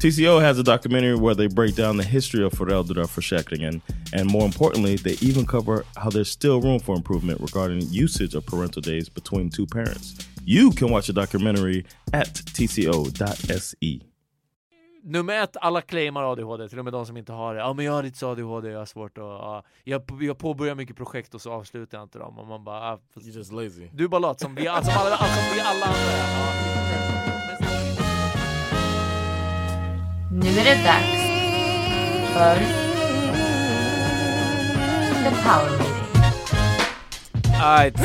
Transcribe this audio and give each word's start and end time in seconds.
TCO 0.00 0.40
has 0.40 0.58
a 0.58 0.62
documentary 0.62 1.14
where 1.14 1.34
they 1.34 1.48
break 1.48 1.76
down 1.76 1.96
the 1.98 2.04
history 2.04 2.44
of 2.44 2.52
föräldraförsäkringen 2.52 3.80
and 4.12 4.30
more 4.30 4.44
importantly 4.44 4.98
they 4.98 5.16
even 5.28 5.46
cover 5.46 5.84
how 5.94 6.10
there's 6.10 6.30
still 6.30 6.60
room 6.60 6.80
for 6.80 6.96
improvement 6.96 7.40
regarding 7.40 7.86
usage 8.04 8.34
of 8.34 8.46
parental 8.46 8.82
days 8.82 9.08
between 9.14 9.50
two 9.50 9.66
parents. 9.66 10.14
You 10.44 10.70
can 10.72 10.90
watch 10.90 11.06
the 11.06 11.12
documentary 11.12 11.84
at 12.12 12.34
tco.se. 12.34 14.00
nummer 15.02 15.42
ett, 15.42 15.56
alla 15.60 15.80
claimar 15.80 16.32
ADHD, 16.32 16.68
till 16.68 16.78
och 16.78 16.84
med 16.84 16.92
de 16.92 17.06
som 17.06 17.16
inte 17.16 17.32
har 17.32 17.54
det. 17.54 17.60
Ja 17.60 17.72
men 17.72 17.84
jag 17.84 17.92
har 17.92 18.02
lite 18.02 18.26
ADHD, 18.26 18.68
jag 18.68 18.78
har 18.78 18.86
svårt 18.86 19.18
att... 19.18 19.24
Ja. 19.24 19.64
Jag, 19.84 20.02
jag 20.20 20.38
påbörjar 20.38 20.74
mycket 20.74 20.96
projekt 20.96 21.34
och 21.34 21.40
så 21.40 21.52
avslutar 21.52 21.98
jag 21.98 22.04
inte 22.04 22.18
dem. 22.18 22.38
Och 22.38 22.46
man 22.46 22.64
bara... 22.64 22.96
You're 22.96 23.36
just 23.36 23.52
lazy. 23.52 23.88
Du 23.92 24.04
är 24.04 24.08
bara 24.08 24.18
lat, 24.18 24.40
som 24.40 24.54
vi, 24.54 24.68
alltså, 24.68 24.92
alla, 24.92 25.16
alltså, 25.16 25.54
vi 25.54 25.60
alla 25.60 25.86
andra. 25.86 25.98
Ja. 27.60 27.61
Nu 30.34 30.48
är 30.48 30.64
det 30.64 30.84
dags 30.84 31.22
för 32.34 32.56
The 35.24 35.30
Power 35.42 35.70
Meeting. 35.78 35.96
Alright. 37.60 37.96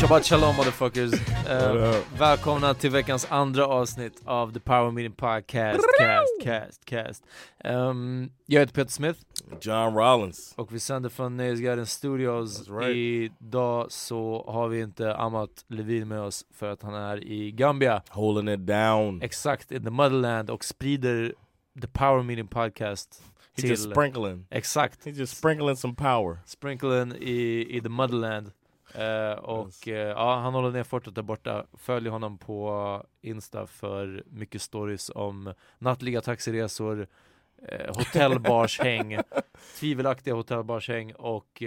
Shabbat 0.00 0.24
shalom 0.24 0.56
motherfuckers! 0.56 1.12
Uh, 1.50 1.94
välkomna 2.18 2.74
till 2.74 2.90
veckans 2.90 3.26
andra 3.30 3.66
avsnitt 3.66 4.22
av 4.24 4.52
The 4.52 4.60
Power 4.60 4.90
Meeting 4.90 5.12
Podcast, 5.12 5.80
cast, 5.98 6.42
cast, 6.42 6.84
cast. 6.84 7.24
Um, 7.64 8.30
jag 8.46 8.60
heter 8.60 8.74
Peter 8.74 8.90
Smith. 8.90 9.20
John 9.60 9.94
Rollins. 9.94 10.54
Och 10.56 10.74
vi 10.74 10.80
sänder 10.80 11.08
från 11.08 11.36
Nöjesguiden 11.36 11.86
Studios. 11.86 12.68
Right. 12.68 12.96
Idag 12.96 13.92
så 13.92 14.44
har 14.48 14.68
vi 14.68 14.80
inte 14.80 15.16
Amat 15.16 15.64
Levin 15.68 16.08
med 16.08 16.20
oss 16.20 16.44
för 16.54 16.70
att 16.70 16.82
han 16.82 16.94
är 16.94 17.24
i 17.24 17.52
Gambia. 17.52 18.02
Holding 18.08 18.54
it 18.54 18.66
down. 18.66 19.22
Exakt, 19.22 19.72
in 19.72 19.84
the 19.84 19.90
motherland 19.90 20.50
och 20.50 20.64
sprider 20.64 21.34
The 21.80 21.88
Power 21.88 22.22
Meeting 22.22 22.46
Podcast 22.48 23.22
He's 23.54 23.62
till... 23.62 23.70
just 23.70 23.90
sprinkling. 23.90 24.46
Exakt. 24.50 25.04
He's 25.04 25.18
just 25.18 25.36
sprinkling 25.36 25.76
some 25.76 25.94
power. 25.94 26.38
Sprinkling 26.46 27.12
i, 27.12 27.66
i 27.76 27.80
the 27.80 27.88
motherland. 27.88 28.52
Uh, 28.98 29.38
och 29.38 29.66
yes. 29.66 29.88
uh, 29.88 29.94
ja, 29.94 30.40
han 30.40 30.54
håller 30.54 30.70
ner 30.70 30.84
fortet 30.84 31.14
där 31.14 31.22
borta. 31.22 31.66
Följ 31.78 32.08
honom 32.08 32.38
på 32.38 33.06
Insta 33.22 33.66
för 33.66 34.22
mycket 34.26 34.62
stories 34.62 35.10
om 35.14 35.54
nattliga 35.78 36.20
taxiresor, 36.20 37.00
uh, 37.00 37.96
hotellbarshäng, 37.96 39.18
tvivelaktiga 39.78 40.34
hotellbarshäng 40.34 41.14
och 41.14 41.62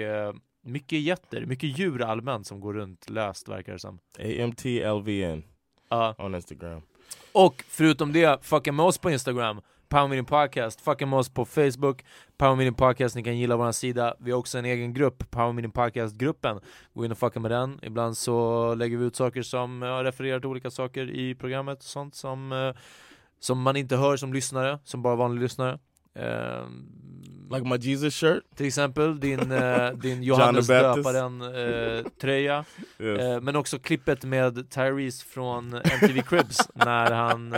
mycket 0.62 1.00
jätter, 1.00 1.46
mycket 1.46 1.80
djur 1.80 2.02
allmänt 2.02 2.48
som 2.48 2.60
går 2.60 2.74
runt 2.74 3.10
löst 3.10 3.48
verkar 3.48 3.74
det 3.74 3.80
som. 3.80 4.00
AMTLVN 4.20 5.44
on 6.18 6.36
Instagram. 6.36 6.82
Och 7.32 7.64
förutom 7.68 8.14
det, 8.14 8.46
fucka 8.46 8.72
med 8.72 8.86
oss 8.86 8.98
på 8.98 9.12
Instagram 9.12 9.62
Power 9.90 10.08
Meeting 10.08 10.26
Podcast, 10.26 10.82
fucka 10.82 11.06
med 11.06 11.20
oss 11.20 11.30
på 11.30 11.46
Facebook, 11.46 12.06
Power 12.38 12.56
Meeting 12.56 12.74
Podcast, 12.74 13.16
ni 13.16 13.24
kan 13.24 13.38
gilla 13.38 13.58
vår 13.58 13.72
sida. 13.72 14.16
Vi 14.20 14.32
har 14.32 14.40
också 14.40 14.58
en 14.58 14.66
egen 14.66 14.94
grupp, 14.94 15.32
Power 15.32 15.54
Meeting 15.54 15.72
Podcast-gruppen. 15.72 16.60
Gå 16.94 17.06
in 17.06 17.12
och 17.12 17.18
fucka 17.18 17.40
med 17.40 17.52
den. 17.52 17.80
Ibland 17.84 18.18
så 18.18 18.76
lägger 18.76 18.98
vi 18.98 19.06
ut 19.06 19.16
saker 19.16 19.42
som 19.42 19.82
ja 19.82 20.04
refererar 20.04 20.40
till 20.40 20.50
olika 20.50 20.70
saker 20.70 21.12
i 21.12 21.36
programmet 21.36 21.78
och 21.78 21.84
sånt 21.84 22.16
som, 22.16 22.52
eh, 22.52 22.82
som 23.40 23.62
man 23.62 23.76
inte 23.76 23.96
hör 23.96 24.18
som 24.18 24.34
lyssnare, 24.34 24.80
som 24.84 25.02
bara 25.02 25.16
vanlig 25.16 25.42
lyssnare. 25.42 25.80
Uh, 26.18 26.68
like 27.50 27.66
my 27.66 27.78
Jesus 27.78 28.14
shirt? 28.14 28.44
Till 28.56 28.66
exempel 28.66 29.20
din, 29.20 29.52
uh, 29.52 29.92
din 30.02 30.24
Johannes 30.24 30.68
döparen 30.68 31.42
uh, 31.42 32.04
tröja 32.22 32.66
yes. 33.00 33.22
uh, 33.22 33.42
Men 33.42 33.56
också 33.56 33.80
klippet 33.80 34.24
med 34.24 34.70
Tyrese 34.70 35.26
från 35.26 35.74
MTV 35.74 36.22
Cribs 36.22 36.70
När 36.76 37.12
han 37.12 37.52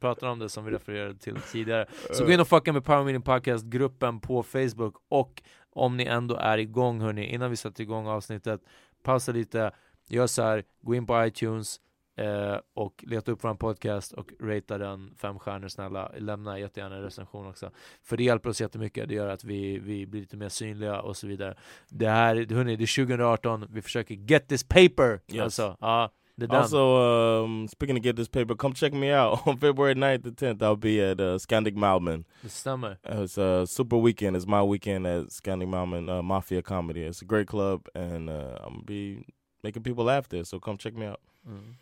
pratar 0.00 0.26
om 0.26 0.38
det 0.38 0.48
som 0.48 0.64
vi 0.64 0.70
refererade 0.70 1.14
till 1.14 1.36
tidigare 1.52 1.86
Så 2.12 2.24
gå 2.24 2.32
in 2.32 2.40
och 2.40 2.48
fucka 2.48 2.72
med 2.72 2.84
Power 2.84 3.04
Meeting 3.04 3.22
Podcast 3.22 3.64
gruppen 3.64 4.20
på 4.20 4.42
Facebook 4.42 4.94
Och 5.08 5.42
om 5.74 5.96
ni 5.96 6.04
ändå 6.04 6.34
är 6.34 6.58
igång 6.58 7.00
hörni, 7.00 7.34
innan 7.34 7.50
vi 7.50 7.56
sätter 7.56 7.82
igång 7.82 8.06
avsnittet 8.06 8.60
Pausa 9.02 9.32
lite 9.32 9.70
gör 10.08 10.26
så 10.26 10.42
här, 10.42 10.64
gå 10.82 10.94
in 10.94 11.06
på 11.06 11.26
iTunes 11.26 11.80
eh, 12.16 12.56
och 12.74 13.04
leta 13.06 13.32
upp 13.32 13.44
vår 13.44 13.54
podcast 13.54 14.12
och 14.12 14.32
ratea 14.40 14.78
den 14.78 15.14
fem 15.16 15.38
stjärnor 15.38 15.68
snälla. 15.68 16.12
Lämna 16.18 16.58
jättegärna 16.58 16.96
en 16.96 17.02
recension 17.02 17.46
också. 17.46 17.70
För 18.02 18.16
det 18.16 18.24
hjälper 18.24 18.50
oss 18.50 18.60
jättemycket, 18.60 19.08
det 19.08 19.14
gör 19.14 19.28
att 19.28 19.44
vi, 19.44 19.78
vi 19.78 20.06
blir 20.06 20.20
lite 20.20 20.36
mer 20.36 20.48
synliga 20.48 21.00
och 21.00 21.16
så 21.16 21.26
vidare. 21.26 21.54
Det 21.88 22.08
här, 22.08 22.54
hörni, 22.54 22.76
det 22.76 22.84
är 22.84 23.04
2018, 23.06 23.66
vi 23.70 23.82
försöker 23.82 24.14
get 24.14 24.48
this 24.48 24.64
paper! 24.64 25.20
Yes. 25.28 25.42
Alltså, 25.42 25.76
ja. 25.80 26.10
Also, 26.48 27.44
um, 27.44 27.68
speaking 27.68 27.96
of 27.96 28.02
get 28.02 28.16
this 28.16 28.28
paper, 28.28 28.54
come 28.54 28.72
check 28.72 28.92
me 28.92 29.12
out 29.12 29.40
on 29.46 29.58
February 29.58 29.94
9th 29.94 30.26
and 30.26 30.36
10th. 30.36 30.62
I'll 30.62 30.76
be 30.76 31.00
at 31.00 31.20
uh, 31.20 31.38
Scandic 31.38 31.74
Malman. 31.74 32.24
det 32.42 32.48
stämmer. 32.48 32.96
It's 33.04 33.38
a 33.38 33.66
super 33.66 33.96
weekend. 33.96 34.36
It's 34.36 34.46
my 34.46 34.62
weekend 34.62 35.06
at 35.06 35.30
Scandic 35.30 35.68
Malman 35.68 36.08
uh, 36.08 36.22
Mafia 36.22 36.62
Comedy. 36.62 37.02
It's 37.02 37.22
a 37.22 37.26
great 37.26 37.46
club, 37.46 37.86
and 37.94 38.30
uh, 38.30 38.58
I'm 38.64 38.72
gonna 38.72 38.84
be 38.84 39.24
making 39.62 39.82
people 39.82 40.04
laugh 40.04 40.28
there. 40.28 40.44
So 40.44 40.58
come 40.58 40.78
check 40.78 40.94
me 40.94 41.06
out. 41.06 41.20
Mm. 41.48 41.74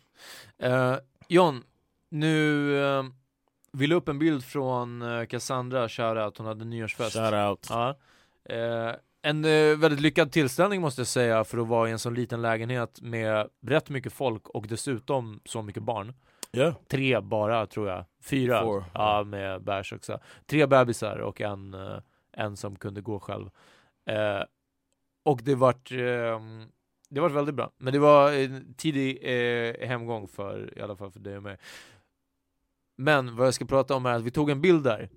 Eh, 0.57 0.95
John, 1.27 1.63
nu 2.09 2.57
uh, 2.69 3.03
vi 3.71 3.87
la 3.87 3.95
upp 3.95 4.09
en 4.09 4.19
bild 4.19 4.45
från 4.45 5.01
uh, 5.01 5.25
Cassandra, 5.25 5.89
shoutout, 5.89 6.37
hon 6.37 6.47
hade 6.47 6.65
nyårsfest. 6.65 7.15
Shout 7.15 7.33
out. 7.33 7.67
Ja. 7.69 7.95
Eh, 8.45 8.95
en 9.21 9.45
eh, 9.45 9.77
väldigt 9.77 9.99
lyckad 9.99 10.31
tillställning 10.31 10.81
måste 10.81 11.01
jag 11.01 11.07
säga 11.07 11.43
för 11.43 11.57
att 11.57 11.67
vara 11.67 11.89
i 11.89 11.91
en 11.91 11.99
sån 11.99 12.13
liten 12.13 12.41
lägenhet 12.41 13.01
med 13.01 13.47
rätt 13.61 13.89
mycket 13.89 14.13
folk 14.13 14.47
och 14.47 14.67
dessutom 14.67 15.41
så 15.45 15.61
mycket 15.61 15.83
barn. 15.83 16.13
Yeah. 16.53 16.75
Tre 16.87 17.19
bara 17.19 17.65
tror 17.67 17.89
jag, 17.89 18.05
fyra 18.23 18.61
Four. 18.61 18.83
ja, 18.93 19.23
med 19.23 19.63
bärs 19.63 19.93
också. 19.93 20.19
Tre 20.45 20.65
bebisar 20.65 21.17
och 21.17 21.41
en, 21.41 21.73
eh, 21.73 21.97
en 22.31 22.57
som 22.57 22.75
kunde 22.75 23.01
gå 23.01 23.19
själv. 23.19 23.49
Eh, 24.05 24.43
och 25.23 25.41
det 25.43 25.55
vart 25.55 25.91
ehm, 25.91 26.67
det 27.11 27.21
var 27.21 27.29
väldigt 27.29 27.55
bra, 27.55 27.71
men 27.77 27.93
det 27.93 27.99
var 27.99 28.31
en 28.31 28.73
tidig 28.73 29.19
eh, 29.21 29.87
hemgång 29.87 30.27
för, 30.27 30.77
i 30.77 30.81
alla 30.81 30.95
fall 30.95 31.11
för 31.11 31.19
dig 31.19 31.37
och 31.37 31.43
mig. 31.43 31.57
Men 32.97 33.35
vad 33.35 33.47
jag 33.47 33.53
ska 33.53 33.65
prata 33.65 33.95
om 33.95 34.05
är 34.05 34.13
att 34.13 34.23
vi 34.23 34.31
tog 34.31 34.49
en 34.49 34.61
bild 34.61 34.83
där 34.83 35.09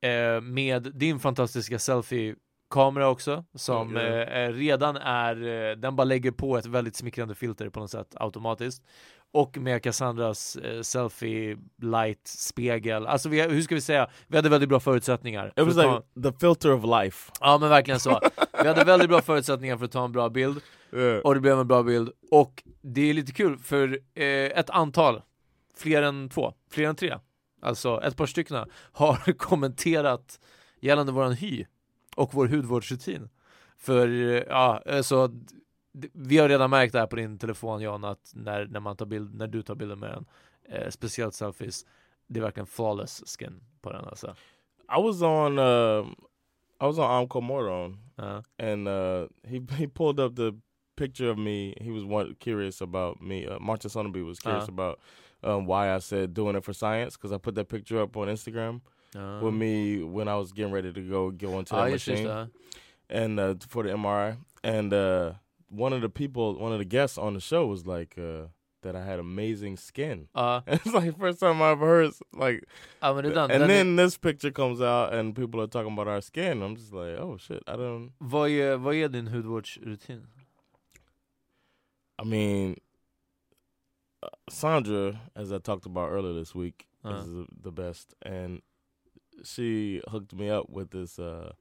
eh, 0.00 0.40
med 0.40 0.82
din 0.94 1.20
fantastiska 1.20 1.78
selfie-kamera 1.78 3.08
också, 3.08 3.44
som 3.54 3.96
eh, 3.96 4.52
redan 4.52 4.96
är, 4.96 5.42
eh, 5.46 5.76
den 5.76 5.96
bara 5.96 6.04
lägger 6.04 6.30
på 6.30 6.56
ett 6.56 6.66
väldigt 6.66 6.96
smickrande 6.96 7.34
filter 7.34 7.68
på 7.68 7.80
något 7.80 7.90
sätt 7.90 8.14
automatiskt. 8.16 8.82
Och 9.32 9.58
med 9.58 9.82
Cassandras 9.82 10.56
eh, 10.56 10.80
selfie 10.82 11.56
light 11.82 12.26
spegel, 12.28 13.06
alltså 13.06 13.28
vi, 13.28 13.42
hur 13.42 13.62
ska 13.62 13.74
vi 13.74 13.80
säga, 13.80 14.10
vi 14.26 14.36
hade 14.36 14.48
väldigt 14.48 14.68
bra 14.68 14.80
förutsättningar. 14.80 15.46
It 15.46 15.52
för 15.54 15.64
was 15.64 15.76
att 15.76 15.84
ta- 15.84 16.02
like 16.14 16.30
the 16.32 16.38
filter 16.40 16.72
of 16.72 16.84
life. 17.02 17.32
Ja 17.40 17.58
men 17.58 17.68
verkligen 17.68 18.00
så. 18.00 18.20
Vi 18.62 18.68
hade 18.68 18.84
väldigt 18.84 19.08
bra 19.08 19.22
förutsättningar 19.22 19.76
för 19.76 19.84
att 19.84 19.92
ta 19.92 20.04
en 20.04 20.12
bra 20.12 20.28
bild, 20.28 20.60
Yeah. 20.96 21.18
och 21.18 21.34
det 21.34 21.40
blev 21.40 21.58
en 21.60 21.68
bra 21.68 21.82
bild. 21.82 22.10
Och 22.30 22.62
det 22.82 23.10
är 23.10 23.14
lite 23.14 23.32
kul, 23.32 23.58
för 23.58 23.98
eh, 24.14 24.24
ett 24.24 24.70
antal, 24.70 25.22
fler 25.76 26.02
än 26.02 26.28
två, 26.28 26.54
fler 26.70 26.88
än 26.88 26.96
tre, 26.96 27.18
alltså 27.62 28.00
ett 28.04 28.16
par 28.16 28.26
stycken 28.26 28.64
har 28.92 29.32
kommenterat 29.38 30.40
gällande 30.80 31.12
våran 31.12 31.32
hy 31.32 31.64
och 32.16 32.34
vår 32.34 32.46
hudvårdsrutin. 32.46 33.28
För, 33.78 34.08
eh, 34.08 34.42
ja, 34.48 34.82
alltså 34.90 35.30
vi 36.12 36.38
har 36.38 36.48
redan 36.48 36.70
märkt 36.70 36.92
det 36.92 36.98
här 36.98 37.06
på 37.06 37.16
din 37.16 37.38
telefon 37.38 37.80
Jan, 37.80 38.04
att 38.04 38.32
när, 38.34 38.66
när, 38.66 38.80
man 38.80 38.96
tar 38.96 39.06
bild, 39.06 39.34
när 39.34 39.46
du 39.46 39.62
tar 39.62 39.74
bilder 39.74 39.96
med 39.96 40.10
den, 40.10 40.24
eh, 40.64 40.90
speciellt 40.90 41.34
selfies, 41.34 41.86
det 42.26 42.40
är 42.40 42.44
verkligen 42.44 42.66
flawless 42.66 43.22
skin 43.38 43.60
på 43.80 43.92
den 43.92 44.04
alltså. 44.04 44.34
I 44.98 45.02
was 45.02 45.22
on 45.22 45.58
uh, 45.58 46.06
I 46.80 46.84
was 46.86 46.98
on 46.98 47.10
Amco 47.10 47.40
Moron, 47.40 47.98
Ja. 48.16 48.42
and 48.58 48.88
uh, 48.88 49.26
he 49.44 49.60
he 49.78 49.88
pulled 49.88 50.20
up 50.20 50.36
the 50.36 50.52
picture 50.96 51.30
of 51.30 51.38
me. 51.38 51.74
He 51.80 51.90
was 51.90 52.04
one, 52.04 52.34
curious 52.34 52.82
about 52.82 53.20
me. 53.20 53.46
Uh, 53.46 53.58
Martin 53.60 53.90
Sonneby 53.90 54.22
was 54.22 54.40
curious 54.40 54.68
Uh-huh. 54.68 54.72
about 54.82 54.98
um, 55.42 55.66
why 55.66 55.96
I 55.96 56.00
said 56.00 56.34
doing 56.34 56.56
it 56.56 56.64
for 56.64 56.72
science 56.74 57.16
because 57.16 57.32
I 57.34 57.38
put 57.38 57.54
that 57.54 57.68
picture 57.68 58.02
up 58.02 58.16
on 58.16 58.28
Instagram 58.28 58.80
Ja. 59.14 59.40
with 59.40 59.54
me 59.54 60.02
when 60.02 60.28
I 60.28 60.36
was 60.36 60.52
getting 60.52 60.72
ready 60.74 60.92
to 60.92 61.00
go 61.00 61.30
go 61.30 61.58
into 61.58 61.74
just, 61.74 62.06
just 62.06 62.08
machine 62.08 62.50
and 63.10 63.40
uh, 63.40 63.54
for 63.68 63.82
the 63.84 63.90
MRI. 63.90 64.36
And 64.64 64.92
uh, 64.92 65.32
one 65.72 65.92
of 65.96 66.00
the 66.02 66.08
people, 66.08 66.58
one 66.58 66.72
of 66.72 66.78
the 66.78 66.84
guests 66.84 67.18
on 67.18 67.34
the 67.34 67.40
show 67.40 67.66
was 67.66 67.86
like 67.86 68.18
uh, 68.18 68.48
that 68.82 68.94
I 68.96 69.04
had 69.04 69.18
amazing 69.18 69.76
skin. 69.78 70.28
Ja, 70.34 70.60
It's 70.66 70.92
like 70.92 71.18
first 71.18 71.40
time 71.40 71.62
I've 71.62 71.78
heard 71.80 72.12
like 72.32 72.64
ja 73.00 73.14
men 73.14 73.24
det 73.24 73.30
är 73.30 73.48
den. 73.48 73.50
and 73.62 73.70
then 73.70 73.96
this 73.96 74.18
picture 74.18 74.50
comes 74.52 74.80
out 74.80 75.12
and 75.14 75.34
people 75.34 75.60
are 75.60 75.68
talking 75.68 75.92
about 75.92 76.08
our 76.08 76.20
skin. 76.20 76.62
I'm 76.62 76.76
just 76.76 76.92
like, 76.92 77.16
oh 77.18 77.36
shit, 77.38 77.62
I 77.66 77.76
don't. 77.76 78.12
Vad 78.18 78.48
är, 78.50 78.76
vad 78.76 78.94
är 78.94 79.08
din 79.08 79.28
hudvårdsrutin? 79.28 80.26
I 82.18 82.24
mean, 82.24 82.76
uh, 84.22 84.28
Sandra, 84.50 85.20
as 85.34 85.52
I 85.52 85.58
talked 85.58 85.86
about 85.86 86.10
earlier 86.10 86.34
this 86.34 86.54
week, 86.54 86.86
Uh. 87.04 87.14
is 87.18 87.26
the, 87.26 87.46
the 87.62 87.72
best, 87.72 88.14
and 88.22 88.62
she 89.44 90.00
hooked 90.08 90.32
me 90.34 90.48
up 90.50 90.68
with 90.70 90.90
this 90.90 91.18
uh 91.18 91.52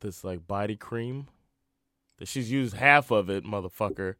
this 0.00 0.24
like 0.24 0.46
body 0.46 0.76
cream. 0.76 1.26
She's 2.24 2.50
used 2.50 2.76
half 2.76 3.10
of 3.10 3.28
it, 3.30 3.44
motherfucker. 3.44 4.14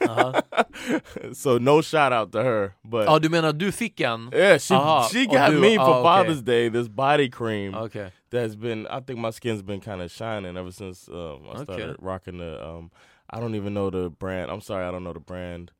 Aha. 0.00 0.42
so 1.32 1.58
no 1.58 1.82
shout 1.82 2.12
out 2.12 2.32
to 2.32 2.42
her, 2.42 2.74
but 2.84 3.06
Ja 3.08 3.18
du 3.18 3.28
menar 3.28 3.52
du 3.52 3.70
fick 3.70 4.00
en? 4.00 4.30
yeah, 4.32 4.56
she 4.58 4.74
Aha, 4.74 5.08
she 5.08 5.26
got 5.26 5.50
du- 5.50 5.60
me 5.60 5.76
for 5.76 5.84
okej. 5.84 6.02
Father's 6.02 6.42
Day 6.42 6.70
this 6.70 6.88
body 6.88 7.28
cream. 7.28 7.74
Okay. 7.74 8.10
that's 8.30 8.54
been 8.56 8.86
I 8.86 9.00
think 9.00 9.18
my 9.20 9.30
skin's 9.30 9.62
been 9.62 9.80
kind 9.80 10.00
of 10.02 10.10
shining 10.10 10.56
ever 10.56 10.72
since 10.72 11.08
um, 11.08 11.40
I 11.48 11.54
Okay. 11.60 11.64
started 11.64 11.96
rocking 12.00 12.38
the 12.38 12.66
um 12.66 12.90
I 13.30 13.40
don't 13.40 13.54
even 13.54 13.72
know 13.74 13.90
the 13.90 14.10
brand. 14.10 14.50
I'm 14.50 14.60
sorry, 14.60 14.84
I 14.86 14.90
don't 14.90 15.02
know 15.04 15.12
the 15.14 15.20
brand. 15.20 15.70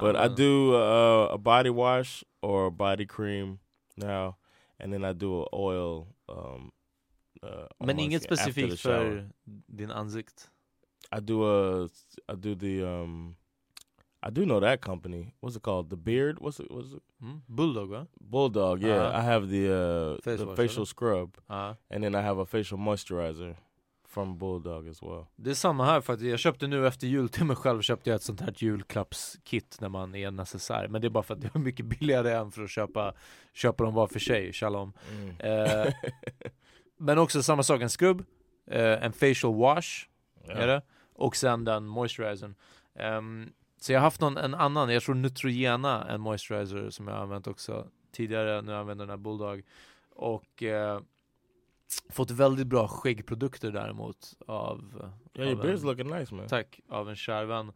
But 0.00 0.16
I 0.16 0.28
do 0.28 0.74
uh, 0.74 1.28
a 1.34 1.38
body 1.38 1.70
wash 1.70 2.24
or 2.42 2.66
a 2.66 2.70
body 2.70 3.06
cream 3.06 3.58
now 3.96 4.36
and 4.80 4.92
then 4.92 5.04
I 5.04 5.12
do 5.14 5.42
a 5.42 5.46
oil 5.54 6.06
um 6.28 6.70
uh, 7.42 7.66
Men 7.86 7.98
inget 7.98 8.22
specifikt 8.22 8.80
för 8.80 9.28
din 9.66 9.90
ansikt? 9.90 10.50
I 11.16 11.20
do 11.20 11.44
a 11.44 11.88
I 12.28 12.34
do 12.34 12.54
the 12.54 12.82
um 12.84 13.36
I 14.26 14.30
do 14.30 14.44
know 14.44 14.60
that 14.60 14.80
company. 14.80 15.34
What's 15.40 15.56
it 15.56 15.62
called? 15.62 15.90
The 15.90 15.96
Beard? 15.96 16.38
What's 16.40 16.60
it 16.60 16.70
what's 16.70 16.92
it? 16.96 17.02
Mm? 17.22 17.40
Bulldog 17.46 17.88
va? 17.90 18.06
Bulldog, 18.20 18.82
yeah. 18.82 18.96
Uh-huh. 19.08 19.18
I 19.18 19.22
have 19.22 19.48
the 19.50 19.64
uh 19.72 20.20
Face 20.22 20.40
the 20.40 20.46
wash, 20.46 20.56
facial 20.56 20.86
scrub 20.86 21.36
Ja. 21.48 21.74
and 21.90 22.02
then 22.04 22.14
I 22.14 22.22
have 22.22 22.38
a 22.42 22.46
facial 22.46 22.78
moisturizer 22.78 23.54
from 24.08 24.38
Bulldog 24.38 24.88
as 24.88 25.02
well. 25.02 25.26
Det 25.36 25.50
är 25.50 25.54
samma 25.54 25.84
här 25.84 26.00
faktiskt, 26.00 26.30
jag 26.30 26.38
köpte 26.38 26.66
nu 26.66 26.86
efter 26.86 27.06
jul 27.06 27.28
till 27.28 27.44
mig 27.44 27.56
själv 27.56 27.80
köpte 27.82 28.10
jag 28.10 28.16
ett 28.16 28.22
sånt 28.22 28.40
här 28.40 28.54
julklappskit 28.56 29.76
när 29.80 29.88
man 29.88 30.14
är 30.14 30.30
necessär 30.30 30.88
Men 30.88 31.00
det 31.00 31.06
är 31.08 31.10
bara 31.10 31.22
för 31.24 31.34
att 31.34 31.40
det 31.40 31.54
är 31.54 31.58
mycket 31.58 31.86
billigare 31.86 32.32
än 32.32 32.50
för 32.50 32.62
att 32.64 32.70
köpa, 32.70 33.14
köpa 33.52 33.84
dem 33.84 33.94
var 33.94 34.06
för 34.06 34.18
sig, 34.20 34.52
shalom 34.52 34.92
Eh, 35.38 35.86
Men 36.98 37.18
också 37.18 37.42
samma 37.42 37.62
sak, 37.62 37.82
en 37.82 37.90
skrubb, 37.90 38.24
eh, 38.70 39.04
en 39.04 39.12
facial 39.12 39.54
wash 39.54 40.06
är 40.48 40.66
det? 40.66 40.82
Och 41.14 41.36
sen 41.36 41.64
den 41.64 41.86
moisturizern 41.86 42.54
Ehm, 42.94 43.52
Så 43.76 43.92
jag 43.92 44.00
har 44.00 44.04
haft 44.04 44.20
någon, 44.20 44.36
en 44.36 44.54
annan, 44.54 44.88
jag 44.92 45.02
tror 45.02 45.14
Neutrogena, 45.14 46.08
en 46.08 46.20
moisturizer 46.20 46.90
som 46.90 47.08
jag 47.08 47.14
har 47.14 47.22
använt 47.22 47.46
också 47.46 47.86
tidigare 48.12 48.62
när 48.62 48.72
jag 48.72 48.80
använde 48.80 49.02
den 49.04 49.10
här 49.10 49.16
Bulldog. 49.16 49.62
Och 50.10 50.62
eh, 50.62 51.00
fått 52.10 52.30
väldigt 52.30 52.66
bra 52.66 52.88
skäggprodukter 52.88 53.72
däremot 53.72 54.34
av 54.46 54.80
Yeah, 55.36 55.48
your 55.50 55.58
av 55.60 55.64
beard's 55.66 55.80
en- 55.80 55.86
looking 55.86 56.10
nice, 56.18 56.34
man. 56.34 56.48
Tack, 56.48 56.80
av 56.88 57.08
en 57.10 57.16
kär 57.16 57.44
vän. 57.44 57.72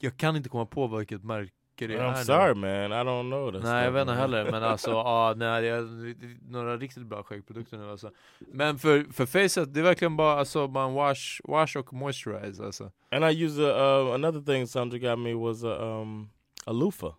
Jag 0.00 0.16
kan 0.16 0.36
inte 0.36 0.48
komma 0.48 0.66
på 0.66 0.86
vilket 0.86 1.24
märke 1.24 1.52
det 1.76 1.94
är 1.94 1.98
I'm 1.98 2.18
nu. 2.18 2.24
sorry, 2.24 2.54
man. 2.54 2.92
I 2.92 3.04
don't 3.04 3.28
know 3.30 3.52
this. 3.52 3.62
Nej 3.62 3.84
jag 3.84 3.92
vet 3.92 4.00
inte 4.00 4.12
man. 4.12 4.20
heller, 4.20 4.50
men 4.50 4.62
alltså 4.62 4.90
ja, 4.90 5.34
nej, 5.36 5.62
det 5.62 5.68
är 5.68 6.50
några 6.52 6.76
riktigt 6.76 7.06
bra 7.06 7.22
skäggprodukter 7.22 7.76
nu 7.78 7.90
alltså 7.90 8.10
Men 8.38 8.78
för, 8.78 9.04
för 9.12 9.26
facet, 9.26 9.74
det 9.74 9.80
är 9.80 9.84
verkligen 9.84 10.16
bara 10.16 10.38
alltså, 10.38 10.68
man 10.68 10.94
wash, 10.94 11.40
wash 11.44 11.76
och 11.76 11.92
moisturize 11.92 12.64
alltså 12.64 12.92
And 13.10 13.24
I 13.24 13.44
use 13.44 13.62
a 13.72 14.00
uh, 14.02 14.14
another 14.14 14.40
thing 14.40 14.66
Sandra 14.66 14.98
got 14.98 15.18
me 15.18 15.34
was 15.34 15.64
a 15.64 15.82
um 15.82 16.30
a 16.64 16.72
loofah. 16.72 17.14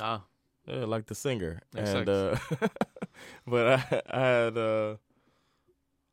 Ja, 0.00 0.20
Yeah, 0.68 0.86
like 0.96 1.06
the 1.08 1.14
singer. 1.14 1.60
Exact. 1.76 1.96
And 1.96 2.08
uh 2.08 2.36
but 3.46 3.66
I, 3.66 4.02
I 4.06 4.20
had 4.20 4.56
uh 4.58 4.96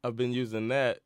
I've 0.04 0.16
been 0.16 0.32
using 0.32 0.70
that 0.70 1.00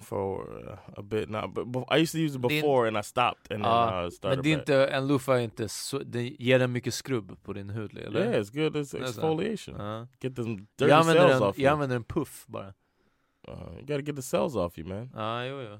for 0.00 0.64
uh, 0.68 0.78
a 0.96 1.02
bit 1.02 1.28
now. 1.28 1.46
But, 1.46 1.72
but 1.72 1.84
I 1.90 1.96
used 1.96 2.12
to 2.12 2.18
use 2.18 2.34
it 2.34 2.40
before 2.40 2.88
and 2.88 2.98
I 2.98 3.02
stopped 3.02 3.50
and 3.50 3.64
then 3.64 3.70
Ja, 3.72 4.06
I 4.06 4.10
started 4.10 4.36
men 4.36 4.42
det 4.42 4.52
är 4.52 4.58
inte, 4.58 4.86
en 4.86 5.06
loofah 5.06 5.36
är 5.36 5.40
inte 5.40 5.68
så, 5.68 5.98
det 5.98 6.22
ger 6.38 6.58
den 6.58 6.72
mycket 6.72 6.94
skrubb 6.94 7.42
på 7.42 7.52
din 7.52 7.70
hud 7.70 7.98
eller? 7.98 8.20
Yeah, 8.20 8.42
it's 8.42 8.70
good. 8.70 8.88
Så. 8.88 8.96
exfoliation. 8.96 9.74
Ja. 9.78 10.06
Get 10.20 10.36
them 10.36 10.56
dirty 10.56 10.90
cells 10.90 11.16
en, 11.16 11.42
off 11.42 11.58
jag 11.58 11.64
you. 11.64 11.72
använder 11.72 11.96
en 11.96 12.04
puff 12.04 12.46
bara 12.46 12.74
Uh, 13.48 13.74
you 13.74 13.80
gotta 13.80 14.02
get 14.02 14.16
the 14.16 14.22
cells 14.22 14.54
off 14.54 14.78
you, 14.78 14.88
man. 14.88 15.10
Ja, 15.14 15.44
jo, 15.44 15.60
jo 15.60 15.78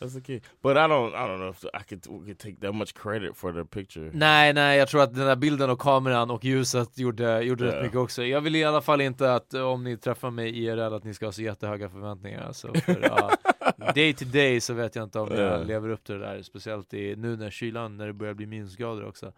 That's 0.00 0.14
the 0.14 0.20
key. 0.20 0.40
But 0.62 0.76
I 0.76 0.86
don't. 0.88 1.14
I 1.14 1.26
don't 1.28 1.38
know 1.38 1.50
if 1.50 1.64
I 1.64 1.82
could, 1.88 2.02
could 2.04 2.38
take 2.38 2.56
that 2.60 2.74
much 2.74 2.94
credit 2.94 3.36
for 3.36 3.52
the 3.52 3.64
picture. 3.64 4.10
Nej, 4.14 4.52
nej, 4.52 4.78
jag 4.78 4.88
tror 4.88 5.02
att 5.02 5.14
den 5.14 5.26
där 5.26 5.36
bilden 5.36 5.70
och 5.70 5.78
kameran 5.80 6.30
och 6.30 6.44
ljuset 6.44 6.98
gjorde, 6.98 7.40
gjorde 7.40 7.66
Ja. 7.66 7.72
rätt 7.72 7.82
mycket 7.82 7.98
också. 7.98 8.24
Jag 8.24 8.40
vill 8.40 8.56
i 8.56 8.64
alla 8.64 8.80
fall 8.82 9.00
inte 9.00 9.34
att 9.34 9.54
eh, 9.54 9.62
om 9.62 9.84
ni 9.84 9.96
träffar 9.96 10.30
mig 10.30 10.58
IRL 10.64 10.80
att 10.94 11.04
ni 11.04 11.14
ska 11.14 11.24
ha 11.26 11.32
så 11.32 11.42
jättehöga 11.42 11.88
förväntningar 11.88 12.42
alltså, 12.46 12.74
för, 12.74 13.00
ja, 13.02 13.30
day 13.94 14.12
to 14.14 14.24
day 14.24 14.60
så 14.60 14.74
vet 14.74 14.96
jag 14.96 15.02
inte 15.04 15.18
om 15.18 15.28
Ja. 15.30 15.40
jag 15.40 15.66
lever 15.66 15.88
upp 15.88 16.04
till 16.04 16.14
det 16.18 16.26
där, 16.26 16.42
speciellt 16.42 16.94
i, 16.94 17.16
nu 17.16 17.36
när 17.36 17.50
kylan, 17.50 17.96
när 17.96 18.06
det 18.06 18.12
börjar 18.12 18.34
bli 18.34 18.46
minusgrader 18.46 19.04
också. 19.08 19.32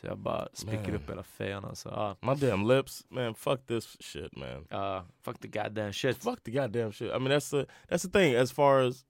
Så 0.00 0.06
jag 0.06 0.18
bara 0.18 0.48
spricker 0.52 0.94
upp 0.94 1.10
hela 1.10 1.22
fejan 1.22 1.64
alltså. 1.64 1.88
Ja, 1.88 2.16
My 2.20 2.34
damn 2.46 2.68
lips, 2.68 3.04
man. 3.08 3.34
Fuck 3.34 3.66
this 3.66 3.96
shit, 4.00 4.36
man. 4.36 4.66
ja, 4.70 5.06
fuck 5.24 5.38
the 5.40 5.48
goddamn 5.48 5.92
shit. 5.92 6.16
Fuck 6.16 6.42
the 6.44 6.50
goddamn 6.50 6.92
shit. 6.92 7.08
I 7.16 7.18
mean, 7.18 7.30
that's 7.32 7.50
the 7.50 7.66
that's 7.88 8.02
the 8.02 8.18
thing. 8.18 8.34
As 8.34 8.52
far 8.52 8.80
as 8.88 9.04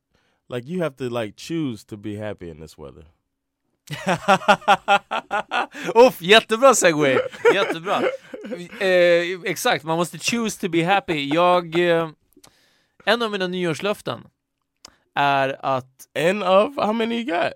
like, 0.49 0.69
you 0.69 0.83
have 0.83 0.97
to 0.97 1.09
like 1.09 1.35
choose 1.37 1.85
to 1.87 1.97
be 1.97 2.17
happy 2.17 2.51
in 2.51 2.61
this 2.61 2.79
weather. 2.79 3.05
Uff, 5.95 6.23
jättebra 6.23 6.75
segway! 6.75 7.19
Jättebra! 7.55 8.03
Eh, 8.81 9.41
exakt, 9.45 9.85
man 9.85 9.97
måste 9.97 10.19
choose 10.19 10.61
to 10.61 10.69
be 10.69 10.85
happy. 10.85 11.29
Jag... 11.35 11.79
Eh, 11.79 12.09
en 13.05 13.23
av 13.23 13.31
mina 13.31 13.47
nyårslöften 13.47 14.21
är 15.15 15.57
att... 15.67 16.09
And 16.19 16.43
of 16.43 16.77
how 16.77 16.93
many 16.93 17.15
you 17.15 17.25
got? 17.25 17.53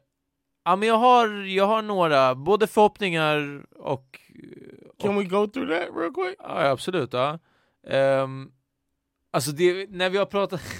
Ja, 0.64 0.76
men 0.76 0.88
jag 0.88 0.98
har, 0.98 1.28
jag 1.28 1.66
har 1.66 1.82
några, 1.82 2.34
både 2.34 2.66
förhoppningar 2.66 3.66
och... 3.76 4.20
Can 4.98 5.16
we 5.16 5.24
go 5.24 5.46
through 5.46 5.68
that 5.68 5.88
real 5.96 6.14
quick? 6.14 6.36
Ja, 6.38 6.68
absolut. 6.68 7.12
Ja. 7.12 7.38
Um, 8.22 8.52
alltså, 9.30 9.52
det, 9.52 9.90
när 9.90 10.10
vi 10.10 10.18
har 10.18 10.26
pratat... 10.26 10.60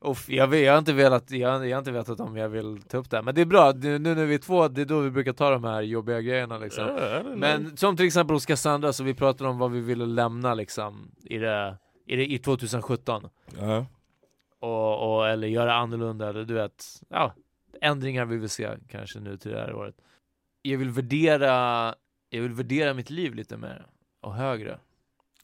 Uff, 0.00 0.28
jag, 0.28 0.46
vet, 0.48 0.64
jag, 0.64 0.72
har 0.72 0.78
inte 0.78 0.92
velat, 0.92 1.30
jag, 1.30 1.66
jag 1.68 1.76
har 1.76 1.78
inte 1.78 1.92
vetat 1.92 2.20
om 2.20 2.36
jag 2.36 2.48
vill 2.48 2.82
ta 2.82 2.98
upp 2.98 3.10
det 3.10 3.16
här, 3.16 3.22
men 3.22 3.34
det 3.34 3.40
är 3.40 3.46
bra, 3.46 3.72
det, 3.72 3.98
nu 3.98 4.14
när 4.14 4.24
vi 4.24 4.34
är 4.34 4.38
två, 4.38 4.68
det 4.68 4.80
är 4.80 4.84
då 4.84 5.00
vi 5.00 5.10
brukar 5.10 5.32
ta 5.32 5.50
de 5.50 5.64
här 5.64 5.82
jobbiga 5.82 6.20
grejerna 6.20 6.58
liksom. 6.58 6.86
Know. 6.86 7.36
Men 7.36 7.76
som 7.76 7.96
till 7.96 8.06
exempel 8.06 8.34
hos 8.36 8.46
Cassandra, 8.46 8.92
så 8.92 9.04
vi 9.04 9.14
pratade 9.14 9.50
om 9.50 9.58
vad 9.58 9.70
vi 9.70 9.80
ville 9.80 10.06
lämna 10.06 10.54
liksom 10.54 11.10
i 11.24 11.38
det, 11.38 11.76
i, 12.06 12.16
det, 12.16 12.32
i 12.32 12.38
2017 12.38 13.28
Uh-huh. 13.46 13.86
och, 14.60 15.16
och, 15.16 15.28
eller 15.28 15.48
göra 15.48 15.74
annorlunda, 15.74 16.28
eller 16.28 16.44
du 16.44 16.54
vet, 16.54 16.84
ja, 17.08 17.34
ändringar 17.80 18.24
vi 18.24 18.36
vill 18.36 18.48
se 18.48 18.70
kanske 18.88 19.20
nu 19.20 19.36
till 19.36 19.50
det 19.50 19.60
här 19.60 19.74
året. 19.74 19.94
Jag 20.62 20.78
vill 20.78 20.90
värdera, 20.90 21.94
jag 22.30 22.42
vill 22.42 22.52
värdera 22.52 22.94
mitt 22.94 23.10
liv 23.10 23.34
lite 23.34 23.56
mer 23.56 23.86
och 24.20 24.34
högre 24.34 24.78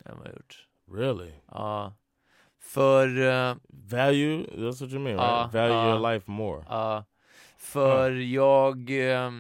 än 0.04 0.18
vad 0.18 0.26
jag 0.26 0.34
gjort. 0.34 0.66
Really? 0.92 1.32
Ja, 1.46 1.94
för 2.62 3.20
eh, 3.20 3.56
Value? 3.68 4.46
That's 4.46 4.80
what 4.80 4.90
you 4.92 4.98
mean, 5.00 5.16
Uh, 5.18 5.22
right? 5.22 5.52
Value 5.52 5.76
uh, 5.76 5.88
your 5.88 6.12
life 6.12 6.30
more. 6.30 6.64
För 7.58 8.10
jag 8.10 8.90
eh, 8.90 9.30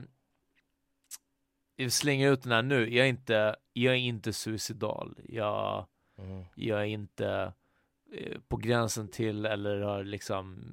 jag 1.76 1.92
slänger 1.92 2.32
ut 2.32 2.42
den 2.42 2.52
här 2.52 2.62
nu, 2.62 2.94
jag 2.94 3.06
är 3.06 3.10
inte, 3.10 3.56
jag 3.72 3.94
är 3.94 3.98
inte 3.98 4.32
suicidal. 4.32 5.18
Jag, 5.28 5.86
Mhm. 6.18 6.44
jag 6.54 6.80
är 6.80 6.84
inte 6.84 7.52
eh, 8.14 8.38
på 8.48 8.56
gränsen 8.56 9.08
till 9.08 9.46
eller 9.46 9.80
har 9.80 10.04
liksom 10.04 10.64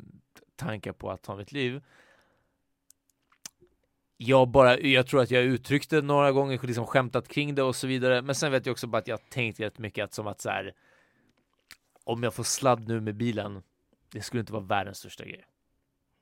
tankar 0.56 0.92
på 0.94 1.12
att 1.12 1.22
ta 1.22 1.36
mitt 1.36 1.52
liv. 1.52 1.82
Jag 4.18 4.48
bara, 4.48 4.80
jag 4.80 5.08
tror 5.08 5.22
att 5.22 5.32
jag 5.32 5.44
uttryckte 5.44 6.02
några 6.02 6.32
gånger, 6.32 6.60
liksom 6.68 6.86
skämtat 6.86 7.28
kring 7.28 7.56
det 7.56 7.64
och 7.64 7.76
så 7.76 7.88
vidare. 7.88 8.22
Men 8.22 8.36
sen 8.36 8.52
vet 8.52 8.66
jag 8.66 8.74
också 8.74 8.88
bara 8.88 8.98
att 8.98 9.08
jag 9.08 9.30
tänkt 9.30 9.60
rätt 9.60 9.78
mycket 9.78 10.04
att 10.04 10.14
som 10.14 10.28
att 10.28 10.42
så 10.42 10.50
här. 10.50 10.74
Om 12.10 12.24
jag 12.24 12.34
får 12.34 12.44
sladd 12.44 12.88
nu 12.88 13.02
med 13.02 13.16
bilen, 13.16 13.64
det 14.12 14.22
skulle 14.22 14.40
inte 14.40 14.54
vara 14.54 14.64
världens 14.64 14.98
största 14.98 15.26
grej. 15.26 15.46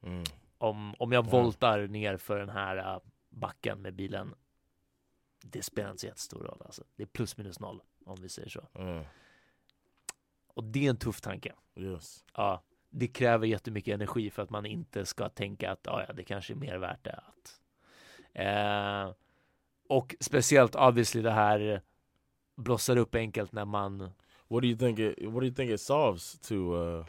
Mm. 0.03 0.23
Om, 0.57 0.95
om 0.99 1.11
jag 1.11 1.25
Ja. 1.25 1.29
voltar 1.29 1.87
ner 1.87 2.17
för 2.17 2.39
den 2.39 2.49
här 2.49 2.77
äh, 2.77 2.99
backen 3.29 3.81
med 3.81 3.93
bilen. 3.93 4.33
Det 5.43 5.63
spelar 5.63 5.89
inte 5.89 6.01
så 6.01 6.07
jättestor 6.07 6.43
roll 6.43 6.61
alltså. 6.65 6.83
Det 6.95 7.03
är 7.03 7.07
plus 7.07 7.37
minus 7.37 7.59
noll 7.59 7.81
om 8.05 8.17
vi 8.21 8.29
säger 8.29 8.49
så. 8.49 8.67
Mm. 8.73 9.03
Och 10.47 10.63
det 10.63 10.85
är 10.85 10.89
en 10.89 10.97
tuff 10.97 11.21
tanke. 11.21 11.53
Yes. 11.75 12.25
Ja, 12.33 12.63
det 12.89 13.07
kräver 13.07 13.47
jättemycket 13.47 13.93
energi 13.93 14.29
för 14.29 14.43
att 14.43 14.49
man 14.49 14.65
inte 14.65 15.05
ska 15.05 15.29
tänka 15.29 15.71
att 15.71 15.87
ah, 15.87 16.05
ja, 16.07 16.13
det 16.13 16.23
kanske 16.23 16.53
är 16.53 16.55
mer 16.55 16.77
värt 16.77 17.03
det 17.03 17.13
att. 17.27 17.61
Eh, 18.33 19.15
och 19.89 20.15
speciellt 20.19 20.75
obviously 20.75 21.21
det 21.21 21.31
här 21.31 21.81
blossar 22.55 22.97
upp 22.97 23.15
enkelt 23.15 23.51
när 23.51 23.65
man 23.65 24.11
What 24.49 24.61
do 24.61 24.67
you 24.67 24.77
think? 24.77 24.99
It 24.99 25.27
What 25.27 25.39
do 25.41 25.45
you 25.45 25.53
think 25.55 25.71
it 25.71 25.81
solves 25.81 26.39
to, 26.39 26.55
uh, 26.75 27.05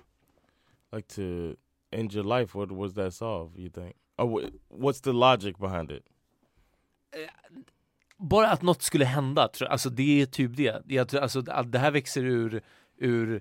like 0.92 1.08
to 1.14 1.56
end 1.90 2.14
your 2.14 2.24
life? 2.38 2.58
What 2.58 2.70
was 2.72 2.94
that 2.94 3.14
solve? 3.14 3.60
You 3.60 3.70
think? 3.70 3.96
Or 4.16 4.26
wh- 4.26 4.50
what's 4.68 5.00
the 5.02 5.12
logic 5.12 5.56
behind 5.58 5.90
it? 5.90 6.02
bara 8.16 8.48
att 8.50 8.62
något 8.62 8.82
skulle 8.82 9.04
hända, 9.04 9.48
tror- 9.48 9.68
alltså 9.68 9.90
det 9.90 10.22
är 10.22 10.26
typ 10.26 10.56
det. 10.56 10.82
Jag 10.86 11.08
tror, 11.08 11.20
alltså, 11.20 11.42
att 11.48 11.72
det 11.72 11.78
här 11.78 11.90
växer 11.90 12.24
ur, 12.24 12.62
ur 12.96 13.40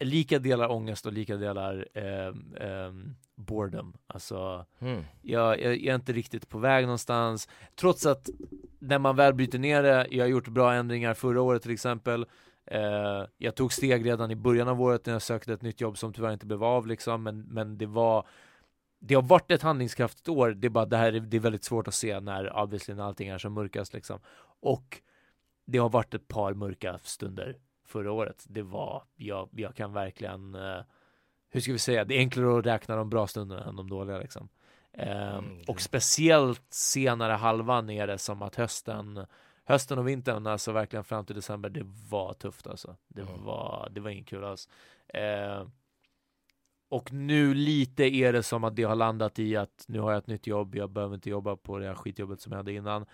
lika 0.00 0.38
delar 0.38 0.70
ångest 0.70 1.06
och 1.06 1.12
lika 1.12 1.36
delar 1.36 1.88
ehm, 1.94 2.54
ehm, 2.60 3.14
boredom. 3.34 3.96
Alltså, 4.06 4.66
Hmm. 4.78 5.02
jag, 5.22 5.60
jag 5.62 5.72
är 5.74 5.94
inte 5.94 6.12
riktigt 6.12 6.48
på 6.48 6.58
väg 6.58 6.84
någonstans. 6.84 7.48
Trots 7.74 8.06
att 8.06 8.28
när 8.78 8.98
man 8.98 9.16
väl 9.16 9.34
bryter 9.34 9.58
ner 9.58 9.82
det, 9.82 10.06
jag 10.10 10.24
har 10.24 10.28
gjort 10.28 10.48
bra 10.48 10.74
ändringar 10.74 11.14
förra 11.14 11.42
året 11.42 11.62
till 11.62 11.70
exempel. 11.70 12.26
Eh, 12.66 13.24
jag 13.38 13.54
tog 13.54 13.72
steg 13.72 14.06
redan 14.06 14.30
i 14.30 14.36
början 14.36 14.68
av 14.68 14.82
året 14.82 15.06
när 15.06 15.12
jag 15.12 15.22
sökte 15.22 15.52
ett 15.52 15.62
nytt 15.62 15.80
jobb 15.80 15.98
som 15.98 16.12
tyvärr 16.12 16.32
inte 16.32 16.46
blev 16.46 16.64
av 16.64 16.86
liksom, 16.86 17.22
men, 17.22 17.40
men 17.40 17.78
det 17.78 17.86
var 17.86 18.26
det 19.00 19.14
har 19.14 19.22
varit 19.22 19.50
ett 19.50 19.62
handlingskraftigt 19.62 20.28
år, 20.28 20.50
det 20.50 20.66
är 20.66 20.70
bara 20.70 20.86
det 20.86 20.96
här 20.96 21.12
är, 21.12 21.20
det 21.20 21.36
är 21.36 21.40
väldigt 21.40 21.64
svårt 21.64 21.88
att 21.88 21.94
se 21.94 22.20
när 22.20 22.62
obviously 22.62 22.94
när 22.94 23.04
allting 23.04 23.28
är 23.28 23.38
som 23.38 23.52
mörkast 23.52 23.92
liksom. 23.94 24.20
Och 24.60 25.02
det 25.66 25.78
har 25.78 25.88
varit 25.88 26.14
ett 26.14 26.28
par 26.28 26.54
mörka 26.54 26.98
stunder 27.02 27.56
förra 27.86 28.12
året. 28.12 28.44
Det 28.48 28.62
var, 28.62 29.02
jag, 29.16 29.48
jag 29.52 29.74
kan 29.74 29.92
verkligen, 29.92 30.54
eh, 30.54 30.80
hur 31.50 31.60
ska 31.60 31.72
vi 31.72 31.78
säga, 31.78 32.04
det 32.04 32.14
är 32.14 32.18
enklare 32.18 32.58
att 32.58 32.66
räkna 32.66 32.96
de 32.96 33.10
bra 33.10 33.26
stunderna 33.26 33.64
än 33.64 33.76
de 33.76 33.90
dåliga 33.90 34.18
liksom. 34.18 34.48
Ehm, 34.92 35.44
Mm, 35.44 35.62
och 35.68 35.80
speciellt 35.80 36.66
senare 36.70 37.32
halvan 37.32 37.90
är 37.90 38.06
det 38.06 38.18
som 38.18 38.42
att 38.42 38.54
hösten, 38.54 39.26
hösten 39.70 39.98
och 39.98 40.08
vintern, 40.08 40.46
alltså 40.46 40.72
verkligen 40.72 41.04
fram 41.04 41.26
till 41.26 41.36
december, 41.36 41.68
det 41.68 41.86
var 42.10 42.32
tufft 42.32 42.66
alltså. 42.66 42.96
Det 43.08 43.22
Mm. 43.22 43.44
var, 43.44 43.88
det 43.90 44.00
var 44.00 44.10
inget 44.10 44.26
kul 44.26 44.44
alls. 44.44 44.68
Ehm, 45.08 45.70
och 46.88 47.12
nu 47.12 47.54
lite 47.54 48.04
är 48.04 48.32
det 48.32 48.42
som 48.42 48.64
att 48.64 48.76
det 48.76 48.82
har 48.82 48.94
landat 48.96 49.38
i 49.38 49.56
att 49.56 49.84
nu 49.88 50.00
har 50.00 50.10
jag 50.10 50.18
ett 50.18 50.26
nytt 50.26 50.46
jobb, 50.46 50.74
jag 50.74 50.90
behöver 50.90 51.14
inte 51.14 51.30
jobba 51.30 51.56
på 51.56 51.78
det 51.78 51.86
här 51.86 51.94
skitjobbet 51.94 52.40
som 52.40 52.52
jag 52.52 52.56
hade 52.56 52.72
innan. 52.72 53.06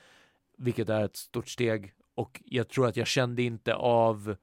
Vilket 0.59 0.89
är 0.89 1.05
ett 1.05 1.17
stort 1.17 1.49
steg. 1.49 1.93
Och 2.15 2.43
jag 2.45 2.69
tror 2.69 2.87
att 2.89 2.97
jag 2.97 3.07
kände 3.07 3.43
inte 3.43 3.75
av 3.75 4.37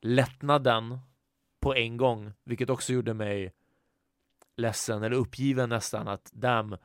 lättnaden 0.00 0.98
på 1.60 1.74
en 1.74 1.96
gång, 1.96 2.32
vilket 2.44 2.70
också 2.70 2.92
gjorde 2.92 3.14
mig 3.14 3.52
ledsen 4.56 5.02
eller 5.02 5.16
uppgiven 5.16 5.68
nästan 5.68 6.08
att 6.08 6.30
damn, 6.32 6.76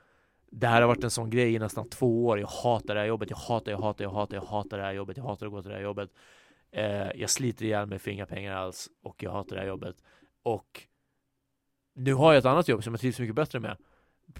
det 0.51 0.67
här 0.67 0.81
har 0.81 0.87
varit 0.87 1.03
en 1.03 1.11
sån 1.11 1.29
grej 1.29 1.53
i 1.53 1.59
nästan 1.59 1.89
två 1.89 2.25
år. 2.25 2.39
Jag 2.39 2.47
hatar 2.47 2.95
det 2.95 2.99
här 2.99 3.07
jobbet, 3.07 3.29
jag 3.29 3.37
hatar, 3.37 3.71
jag 3.71 3.79
hatar, 3.79 4.05
jag 4.05 4.11
hatar, 4.11 4.35
jag 4.35 4.45
hatar 4.45 4.77
det 4.77 4.83
här 4.83 4.93
jobbet, 4.93 5.17
jag 5.17 5.23
hatar 5.23 5.45
att 5.45 5.51
gå 5.51 5.61
till 5.61 5.69
det 5.71 5.77
här 5.77 5.83
jobbet. 5.83 6.09
Eh, 6.71 7.11
jag 7.15 7.29
sliter 7.29 7.65
ihjäl 7.65 7.85
mig 7.85 7.99
för 7.99 8.11
inga 8.11 8.25
pengar 8.25 8.55
alls 8.55 8.89
och 9.03 9.23
jag 9.23 9.31
hatar 9.31 9.55
det 9.55 9.61
här 9.61 9.67
jobbet. 9.67 9.95
Och 10.43 10.87
nu 11.95 12.13
har 12.13 12.33
jag 12.33 12.39
ett 12.39 12.45
annat 12.45 12.67
jobb 12.67 12.83
som 12.83 12.93
jag 12.93 13.01
trivs 13.01 13.19
mycket 13.19 13.35
bättre 13.35 13.59
med. 13.59 13.77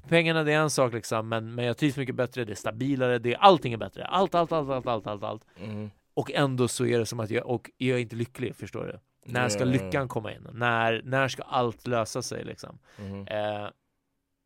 Pengarna 0.08 0.44
det 0.44 0.54
är 0.54 0.60
en 0.60 0.70
sak 0.70 0.94
liksom, 0.94 1.30
men, 1.30 1.56
men 1.56 1.66
jag 1.66 1.78
trivs 1.78 1.98
mycket 1.98 2.16
bättre, 2.16 2.46
det 2.46 2.54
är 2.54 2.56
stabilare, 2.56 3.20
det 3.20 3.34
är, 3.34 3.38
allting 3.38 3.74
är 3.74 3.78
bättre. 3.78 4.06
Allt, 4.06 4.36
allt, 4.36 4.52
allt, 4.52 4.70
allt, 4.70 4.88
allt, 4.88 5.08
allt, 5.08 5.24
allt. 5.24 5.46
Mhm. 5.62 5.92
Och 6.14 6.32
ändå 6.32 6.68
så 6.68 6.86
är 6.86 7.00
det 7.00 7.06
som 7.06 7.20
att 7.20 7.30
jag, 7.30 7.46
och 7.46 7.72
jag 7.78 7.98
är 7.98 8.02
inte 8.02 8.16
lycklig, 8.16 8.56
förstår 8.56 8.86
du? 8.86 9.00
När 9.32 9.50
ska 9.50 9.66
lyckan 9.66 10.08
komma 10.08 10.34
in? 10.34 10.48
När, 10.54 11.02
när 11.04 11.28
ska 11.28 11.44
allt 11.44 11.88
lösa 11.88 12.22
sig 12.22 12.44
liksom? 12.44 12.80
Mhm. 13.00 13.28
Eh, 13.28 13.70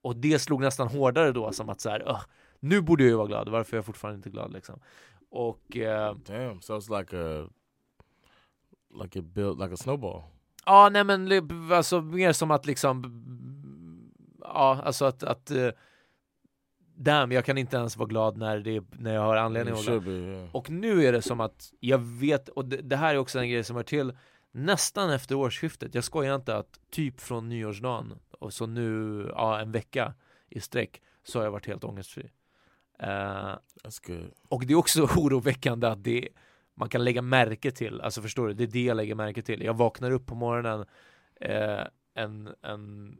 och 0.01 0.15
det 0.15 0.39
slog 0.39 0.61
nästan 0.61 0.87
hårdare 0.87 1.31
då, 1.31 1.51
som 1.51 1.69
att 1.69 1.81
så 1.81 1.89
här, 1.89 2.01
"Ugh, 2.01 2.21
nu 2.59 2.81
borde 2.81 3.03
jag 3.03 3.09
ju 3.09 3.15
vara 3.15 3.27
glad, 3.27 3.49
varför 3.49 3.73
är 3.73 3.77
jag 3.77 3.85
fortfarande 3.85 4.15
inte 4.15 4.29
glad 4.29 4.53
liksom? 4.53 4.79
Och 5.29 5.77
eh, 5.77 6.15
Damn. 6.15 6.59
It's 6.59 6.99
like 6.99 7.17
a, 7.17 7.47
like 9.03 9.19
it 9.19 9.25
built 9.25 9.59
like 9.59 9.73
a 9.73 9.77
snowball. 9.77 10.23
Ja, 10.65 10.89
nej 10.89 11.03
men 11.03 11.31
alltså 11.71 12.01
mer 12.01 12.33
som 12.33 12.51
att 12.51 12.65
liksom 12.65 13.21
Ja, 14.39 14.81
alltså 14.83 15.05
att, 15.05 15.23
att 15.23 15.51
eh, 15.51 15.69
Damn, 16.95 17.31
jag 17.31 17.45
kan 17.45 17.57
inte 17.57 17.77
ens 17.77 17.97
vara 17.97 18.07
glad 18.07 18.37
när, 18.37 18.59
det, 18.59 18.83
när 18.91 19.13
jag 19.13 19.21
har 19.21 19.35
anledning 19.35 19.73
att 19.73 19.87
vara 19.87 19.99
glad. 19.99 20.15
Yeah. 20.15 20.55
Och 20.55 20.69
nu 20.69 21.05
är 21.05 21.11
det 21.11 21.21
som 21.21 21.39
att 21.39 21.73
jag 21.79 21.97
vet, 21.97 22.49
och 22.49 22.65
det, 22.65 22.77
det 22.77 22.95
här 22.95 23.15
är 23.15 23.17
också 23.17 23.39
en 23.39 23.49
grej 23.49 23.63
som 23.63 23.75
hör 23.75 23.83
till 23.83 24.17
nästan 24.51 25.11
efter 25.11 25.35
årsskiftet, 25.35 25.95
jag 25.95 26.03
skojar 26.03 26.35
inte 26.35 26.55
att 26.55 26.79
typ 26.91 27.21
från 27.21 27.49
nyårsdagen 27.49 28.13
och 28.41 28.53
så 28.53 28.65
nu, 28.65 29.25
ja 29.35 29.59
en 29.59 29.71
vecka 29.71 30.13
i 30.49 30.59
sträck 30.59 31.01
så 31.23 31.39
har 31.39 31.43
jag 31.43 31.51
varit 31.51 31.67
helt 31.67 31.83
ångestfri. 31.83 32.31
Good. 34.07 34.31
och 34.47 34.65
det 34.65 34.73
är 34.73 34.77
också 34.77 35.01
oroväckande 35.17 35.87
att 35.87 36.03
det 36.03 36.29
man 36.73 36.89
kan 36.89 37.03
lägga 37.03 37.21
märke 37.21 37.71
till, 37.71 38.01
alltså 38.01 38.21
förstår 38.21 38.47
du, 38.47 38.53
det 38.53 38.63
är 38.63 38.67
det 38.67 38.83
jag 38.83 38.97
lägger 38.97 39.15
märke 39.15 39.41
till. 39.41 39.61
Jag 39.61 39.73
vaknar 39.73 40.11
upp 40.11 40.25
på 40.25 40.35
morgonen, 40.35 40.85
eh, 41.41 41.83
en, 42.13 42.55
en 42.61 43.17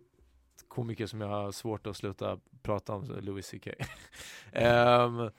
komiker 0.67 1.05
som 1.05 1.21
jag 1.21 1.27
har 1.27 1.51
svårt 1.51 1.87
att 1.87 1.97
sluta 1.97 2.39
prata 2.63 2.93
om, 2.93 3.03
Louis 3.21 3.51
CK. 3.51 3.67
Ehm, 4.51 5.29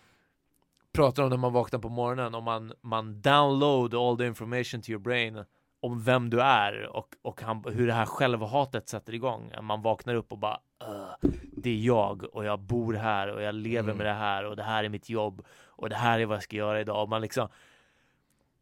pratar 0.92 1.22
om 1.22 1.30
när 1.30 1.36
man 1.36 1.52
vaknar 1.52 1.80
på 1.80 1.88
morgonen 1.88 2.34
och 2.34 2.42
man, 2.42 2.72
man 2.80 3.20
download 3.20 3.94
all 3.94 4.18
the 4.18 4.26
information 4.26 4.82
to 4.82 4.90
your 4.90 5.00
brain 5.00 5.44
om 5.82 6.02
vem 6.02 6.30
du 6.30 6.40
är 6.40 6.86
och, 6.96 7.14
och 7.22 7.40
han, 7.42 7.64
hur 7.72 7.86
det 7.86 7.92
här 7.92 8.06
självhatet 8.06 8.88
sätter 8.88 9.14
igång. 9.14 9.52
Man 9.62 9.82
vaknar 9.82 10.14
upp 10.14 10.32
och 10.32 10.38
bara 10.38 10.60
"Ugh, 10.88 11.30
det 11.56 11.70
är 11.70 11.76
jag 11.86 12.24
och 12.34 12.44
jag 12.44 12.60
bor 12.60 12.94
här 12.94 13.28
och 13.28 13.42
jag 13.42 13.54
lever 13.54 13.82
Mm. 13.84 13.96
med 13.96 14.06
det 14.06 14.12
här 14.12 14.44
och 14.44 14.56
det 14.56 14.62
här 14.62 14.84
är 14.84 14.88
mitt 14.88 15.08
jobb 15.10 15.42
och 15.64 15.88
det 15.88 15.96
här 15.96 16.18
är 16.18 16.26
vad 16.26 16.36
jag 16.36 16.42
ska 16.42 16.56
göra 16.56 16.80
idag. 16.80 17.02
Och 17.02 17.08
man 17.08 17.20
liksom, 17.22 17.48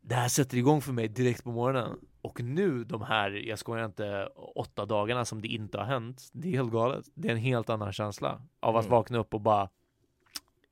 det 0.00 0.14
här 0.14 0.28
sätter 0.28 0.56
igång 0.56 0.80
för 0.80 0.92
mig 0.92 1.08
direkt 1.08 1.44
på 1.44 1.50
morgonen. 1.50 1.98
Och 2.22 2.40
nu 2.40 2.84
de 2.84 3.02
här, 3.02 3.30
jag 3.30 3.58
skojar 3.58 3.84
inte, 3.84 4.26
åtta 4.54 4.86
dagarna 4.86 5.24
som 5.24 5.42
det 5.42 5.48
inte 5.48 5.78
har 5.78 5.84
hänt. 5.84 6.30
Det 6.32 6.48
är 6.48 6.52
helt 6.52 6.72
galet. 6.72 7.04
Det 7.14 7.28
är 7.28 7.32
en 7.32 7.38
helt 7.38 7.70
annan 7.70 7.92
känsla 7.92 8.40
av 8.60 8.76
att 8.76 8.84
Mm. 8.84 8.90
vakna 8.96 9.18
upp 9.18 9.34
och 9.34 9.40
bara 9.40 9.68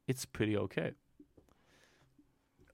It's 0.07 0.29
pretty 0.33 0.57
okay. 0.59 0.93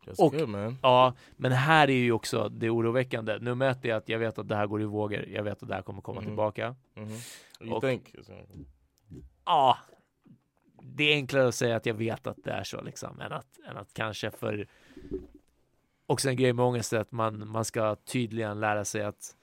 That's 0.06 0.20
Och- 0.26 0.32
good 0.32 0.48
man. 0.48 0.76
Ja, 0.82 1.14
men 1.36 1.52
här 1.52 1.90
är 1.90 1.94
ju 1.94 2.12
också 2.12 2.48
det 2.48 2.70
oroväckande. 2.70 3.38
Nummer 3.38 3.70
ett 3.70 3.84
är 3.84 3.94
att 3.94 4.08
jag 4.08 4.18
vet 4.18 4.38
att 4.38 4.48
det 4.48 4.56
här 4.56 4.66
går 4.66 4.82
i 4.82 4.84
vågor. 4.84 5.24
Jag 5.28 5.42
vet 5.42 5.62
att 5.62 5.68
det 5.68 5.74
här 5.74 5.82
kommer 5.82 6.00
komma 6.02 6.20
Mhm. 6.20 6.26
tillbaka. 6.28 6.76
Mhm. 6.94 7.08
You 7.60 7.72
Och- 7.76 7.82
think? 7.82 8.14
Ja, 9.44 9.78
det 10.82 11.04
är 11.04 11.14
enklare 11.14 11.48
att 11.48 11.54
säga 11.54 11.76
att 11.76 11.86
jag 11.86 11.94
vet 11.94 12.26
att 12.26 12.36
det 12.44 12.50
är 12.50 12.64
så 12.64 12.82
liksom, 12.82 13.20
än 13.20 13.32
att, 13.32 13.46
än 13.70 13.76
att 13.76 13.94
kanske 13.94 14.30
för 14.30 14.66
också 16.06 16.28
en 16.28 16.36
grej 16.36 16.52
med 16.52 16.64
ångest 16.64 16.92
är 16.92 16.98
att 16.98 17.12
man, 17.12 17.48
man 17.48 17.64
ska 17.64 17.96
tydligen 17.96 18.60
lära 18.60 18.84
sig 18.84 19.02
att 19.04 19.36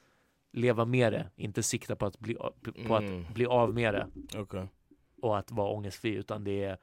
leva 0.53 0.85
med 0.85 1.13
det, 1.13 1.29
inte 1.35 1.63
sikta 1.63 1.95
på 1.95 2.05
att 2.05 2.19
bli, 2.19 2.33
på 2.87 2.97
Mm. 2.97 3.25
att 3.25 3.33
bli 3.33 3.45
av 3.45 3.73
med 3.73 3.93
det 3.93 4.07
Okay. 4.39 4.65
och 5.21 5.37
att 5.37 5.51
vara 5.51 5.69
ångestfri, 5.71 6.09
utan 6.13 6.43
det 6.43 6.63
är, 6.63 6.77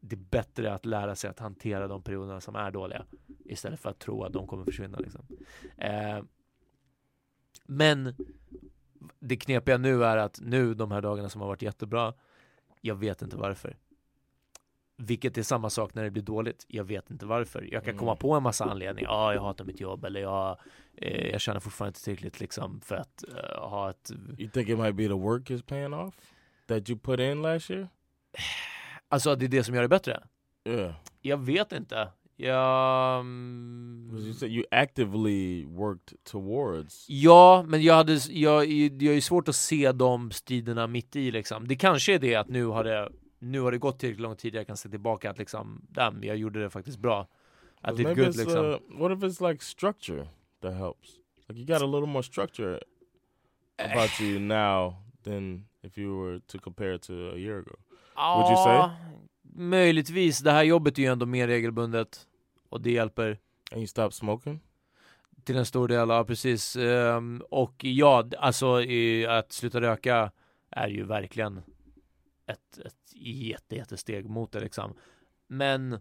det 0.00 0.14
är 0.16 0.20
bättre 0.20 0.72
att 0.74 0.84
lära 0.86 1.16
sig 1.16 1.30
att 1.30 1.38
hantera 1.38 1.88
de 1.88 2.02
perioderna 2.02 2.40
som 2.40 2.56
är 2.56 2.70
dåliga 2.70 3.04
istället 3.44 3.80
för 3.80 3.90
att 3.90 3.98
tro 3.98 4.24
att 4.24 4.32
de 4.32 4.46
kommer 4.46 4.64
försvinna. 4.64 4.98
Liksom. 4.98 5.26
Eh, 5.76 6.22
men 7.66 8.14
det 9.18 9.36
knepiga 9.36 9.78
nu 9.78 10.04
är 10.04 10.16
att 10.16 10.40
nu 10.42 10.74
de 10.74 10.90
här 10.90 11.02
dagarna 11.02 11.28
som 11.28 11.40
har 11.40 11.48
varit 11.48 11.62
jättebra, 11.62 12.14
jag 12.80 12.94
vet 12.94 13.22
inte 13.22 13.36
varför. 13.36 13.76
Vilket 14.96 15.38
är 15.38 15.42
samma 15.42 15.70
sak 15.70 15.94
när 15.94 16.04
det 16.04 16.10
blir 16.10 16.22
dåligt. 16.22 16.64
Jag 16.68 16.84
vet 16.84 17.10
inte 17.10 17.26
varför. 17.26 17.68
Jag 17.72 17.82
kan 17.84 17.90
Mm. 17.90 17.98
komma 17.98 18.16
på 18.16 18.32
en 18.34 18.42
massa 18.42 18.64
anledningar. 18.64 19.10
Ja, 19.10 19.34
jag 19.34 19.40
hatar 19.40 19.64
mitt 19.64 19.80
jobb 19.80 20.04
eller 20.04 20.20
jag, 20.20 20.58
eh, 20.96 21.30
jag 21.30 21.40
känner 21.40 21.60
fortfarande 21.60 21.88
inte 21.90 22.04
tillräckligt 22.04 22.40
liksom 22.40 22.80
för 22.80 22.96
att 22.96 23.24
eh, 23.28 23.60
ha 23.68 23.90
ett 23.90 24.10
You 24.38 24.50
think 24.50 24.68
it 24.68 24.78
might 24.78 24.94
be 24.94 25.02
the 25.06 25.12
work 25.12 25.50
is 25.50 25.62
paying 25.62 25.94
off 25.94 26.14
that 26.66 26.90
you 26.90 26.98
put 26.98 27.20
in 27.20 27.42
last 27.42 27.70
year? 27.70 27.88
Alltså 29.08 29.36
det 29.36 29.44
är 29.46 29.48
det 29.48 29.64
som 29.64 29.74
gör 29.74 29.82
det 29.82 29.88
bättre. 29.88 30.22
Yeah. 30.64 30.94
Jag 31.22 31.36
vet 31.36 31.72
inte. 31.72 32.08
Jag... 32.36 33.24
'Cause 33.24 34.24
you 34.24 34.34
said 34.34 34.52
you 34.52 34.64
actively 34.70 35.64
worked 35.64 36.24
towards. 36.24 37.06
Ja, 37.08 37.64
men 37.68 37.82
jag 37.82 37.94
hade, 37.94 38.12
jag, 38.30 38.64
jag 38.66 39.16
är 39.16 39.20
svårt 39.20 39.48
att 39.48 39.56
se 39.56 39.92
de 39.92 40.30
striderna 40.30 40.86
mitt 40.86 41.16
i 41.16 41.30
liksom. 41.30 41.68
Det 41.68 41.76
kanske 41.76 42.14
är 42.14 42.18
det 42.18 42.34
att 42.34 42.48
nu 42.48 42.64
har 42.66 42.84
det, 42.84 43.12
nu 43.38 43.60
har 43.60 43.72
det 43.72 43.78
gått 43.78 43.98
tillräckligt 43.98 44.22
lång 44.22 44.36
tid, 44.36 44.54
jag 44.54 44.66
kan 44.66 44.76
se 44.76 44.88
tillbaka 44.88 45.30
att 45.30 45.38
liksom, 45.38 45.86
damn, 45.90 46.24
jag 46.24 46.36
gjorde 46.36 46.60
det 46.62 46.70
faktiskt 46.70 46.98
bra. 46.98 47.28
Att 47.80 47.96
det 47.96 48.02
är 48.02 48.14
good 48.14 48.36
liksom. 48.36 48.64
uh, 48.66 48.76
what 48.98 49.12
if 49.12 49.18
it's 49.24 49.50
like 49.50 49.64
structure 49.64 50.28
that 50.62 50.74
helps? 50.74 51.08
Like 51.48 51.60
you 51.60 51.66
got 51.66 51.82
a 51.82 51.86
little 51.86 52.06
more 52.06 52.22
structure 52.22 52.80
about 53.78 54.20
you 54.20 54.38
now 54.40 54.94
than 55.24 55.68
if 55.82 55.98
you 55.98 56.24
were 56.24 56.40
to 56.40 56.58
compare 56.58 56.98
to 56.98 57.12
a 57.12 57.36
year 57.36 57.58
ago. 57.58 57.76
Would 58.18 58.50
you 58.50 58.64
say? 58.64 58.74
Ja, 58.74 58.96
Möjligtvis, 59.60 60.38
det 60.38 60.52
här 60.52 60.62
jobbet 60.62 60.98
är 60.98 61.02
ju 61.02 61.08
ändå 61.08 61.26
mer 61.26 61.46
regelbundet 61.46 62.26
och 62.68 62.80
det 62.80 62.92
hjälper 62.92 63.38
And 63.72 63.78
you 63.78 63.86
stopped 63.86 64.14
smoking? 64.14 64.60
till 65.48 65.56
en 65.56 65.66
stor 65.66 65.88
del, 65.88 66.08
ja 66.08 66.24
precis. 66.24 66.76
Ehm, 66.76 67.42
och 67.50 67.84
ja, 67.84 68.28
alltså 68.38 68.80
att 69.28 69.52
sluta 69.52 69.80
röka 69.80 70.32
är 70.70 70.88
ju 70.88 71.04
verkligen 71.04 71.62
ett, 72.46 72.78
ett 72.78 73.12
jätte, 73.14 73.76
jättesteg 73.76 74.28
mot 74.28 74.52
det 74.52 74.60
liksom. 74.60 74.94
Men 75.46 75.98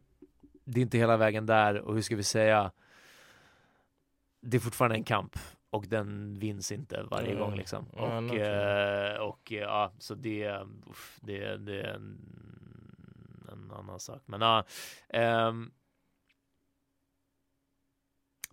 det 0.65 0.79
är 0.79 0.81
inte 0.81 0.97
hela 0.97 1.17
vägen 1.17 1.45
där 1.45 1.81
och 1.81 1.95
hur 1.95 2.01
ska 2.01 2.15
vi 2.15 2.24
säga? 2.24 2.71
Det 4.42 4.57
är 4.57 4.61
fortfarande 4.61 4.96
en 4.96 5.03
kamp 5.03 5.39
och 5.70 5.88
den 5.88 6.40
vinns 6.40 6.72
inte 6.72 7.03
varje 7.03 7.27
Mm. 7.32 7.40
gång 7.40 7.56
liksom. 7.56 7.86
Och, 7.90 8.24
noterar. 8.24 9.16
eh, 9.16 9.22
och 9.22 9.51
eh, 9.51 9.58
ja, 9.60 9.92
så 10.00 10.16
det, 10.16 10.58
uff, 10.90 11.18
det, 11.22 11.58
det 11.58 11.82
är 11.82 11.94
en, 11.94 12.18
en 13.51 13.72
annan 13.72 14.00
sak. 14.00 14.22
Men 14.25 14.42
ja, 14.42 14.64
ehm, 15.10 15.72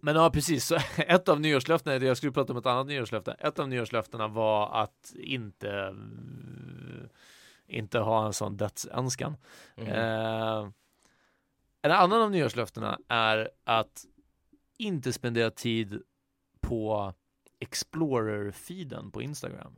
men 0.01 0.17
ja, 0.17 0.31
precis. 0.31 0.67
Så 0.67 0.75
ett 0.97 1.29
av 1.29 1.41
nyårslöftena, 1.41 1.97
jag 2.07 2.17
skulle 2.17 2.33
prata 2.33 2.53
om 2.53 2.59
ett 2.59 2.67
annat 2.67 2.87
nyårslöfte. 2.87 3.33
Ett 3.33 3.59
av 3.59 3.69
nyårslöftena 3.69 4.29
var 4.29 4.83
att 4.83 5.13
inte, 5.17 5.97
inte 7.67 7.99
ha 7.99 8.27
en 8.27 8.33
sån 8.33 8.57
dödsönskan. 8.57 9.37
Mhm. 9.77 9.87
Eh, 9.87 10.69
en 11.83 11.91
annan 11.91 12.23
av 12.23 12.31
nyårslöftena 12.31 12.99
är 13.09 13.51
att 13.65 14.05
inte 14.79 15.13
spendera 15.13 15.51
tid 15.51 16.03
på 16.75 17.13
Explorer-feeden 17.61 19.11
på 19.11 19.23
Instagram. 19.23 19.77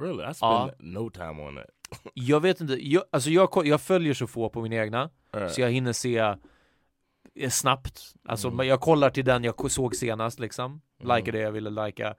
really? 0.00 0.30
I 0.30 0.34
spend 0.34 0.52
Ja. 0.52 0.70
no 0.78 1.10
time 1.10 1.42
on 1.42 1.54
that. 1.56 1.66
Jag 2.14 2.40
vet 2.40 2.60
inte, 2.60 2.88
jag, 2.88 3.04
alltså 3.10 3.30
jag, 3.30 3.48
jag 3.66 3.80
följer 3.80 4.14
så 4.14 4.26
få 4.26 4.48
på 4.48 4.62
min 4.62 4.72
egna, 4.72 5.10
Alright. 5.30 5.52
så 5.54 5.60
jag 5.60 5.70
hinner 5.70 5.92
se 5.92 6.18
eh, 6.18 7.50
snabbt. 7.50 8.14
Alltså 8.24 8.48
Mm. 8.48 8.66
jag 8.68 8.80
kollar 8.80 9.10
till 9.10 9.24
den 9.24 9.44
jag 9.44 9.70
såg 9.70 9.96
senast 9.96 10.38
liksom, 10.40 10.80
Mm. 11.00 11.16
likar 11.16 11.32
det 11.32 11.38
jag 11.38 11.52
ville 11.52 11.70
lika. 11.86 12.14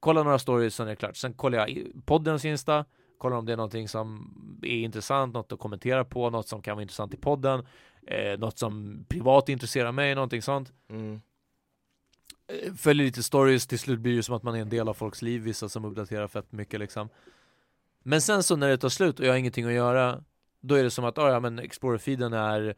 Kollar 0.00 0.24
några 0.24 0.38
stories, 0.38 0.74
sen 0.74 0.86
är 0.86 0.90
det 0.90 0.96
klart. 0.96 1.16
Sen 1.16 1.32
kollar 1.34 1.58
jag 1.58 1.86
poddens 2.04 2.44
Insta, 2.44 2.84
kollar 3.18 3.36
om 3.36 3.46
det 3.46 3.52
är 3.52 3.56
någonting 3.56 3.88
som 3.88 4.34
är 4.62 4.76
intressant, 4.76 5.34
något 5.34 5.52
att 5.52 5.58
kommentera 5.58 6.04
på, 6.04 6.30
något 6.30 6.48
som 6.48 6.62
kan 6.62 6.76
vara 6.76 6.82
intressant 6.82 7.14
i 7.14 7.16
podden, 7.16 7.66
eh, 8.06 8.38
något 8.38 8.58
som 8.58 9.04
privat 9.08 9.48
intresserar 9.48 9.92
mig, 9.92 10.14
någonting 10.14 10.42
sånt. 10.42 10.72
Mm. 10.90 11.20
Eh, 12.48 12.74
Följer 12.74 13.06
lite 13.06 13.22
stories, 13.22 13.66
till 13.66 13.78
slut 13.78 14.00
blir 14.00 14.16
det 14.16 14.22
som 14.22 14.34
att 14.34 14.42
man 14.42 14.54
är 14.54 14.60
en 14.60 14.68
del 14.68 14.88
av 14.88 14.94
folks 14.94 15.22
liv, 15.22 15.42
vissa 15.42 15.68
som 15.68 15.84
uppdaterar 15.84 16.28
fett 16.28 16.52
mycket 16.52 16.80
liksom. 16.80 17.08
Men 18.02 18.20
sen 18.22 18.42
så 18.42 18.56
när 18.56 18.68
det 18.68 18.78
tar 18.78 18.88
slut 18.88 19.20
och 19.20 19.26
jag 19.26 19.32
har 19.32 19.36
ingenting 19.38 19.64
att 19.66 19.72
göra, 19.72 20.24
då 20.60 20.74
är 20.74 20.82
det 20.84 20.90
som 20.90 21.04
att, 21.04 21.18
ah, 21.18 21.30
ja 21.32 21.40
men 21.40 21.58
Explorer-feeden 21.58 22.32
är 22.36 22.74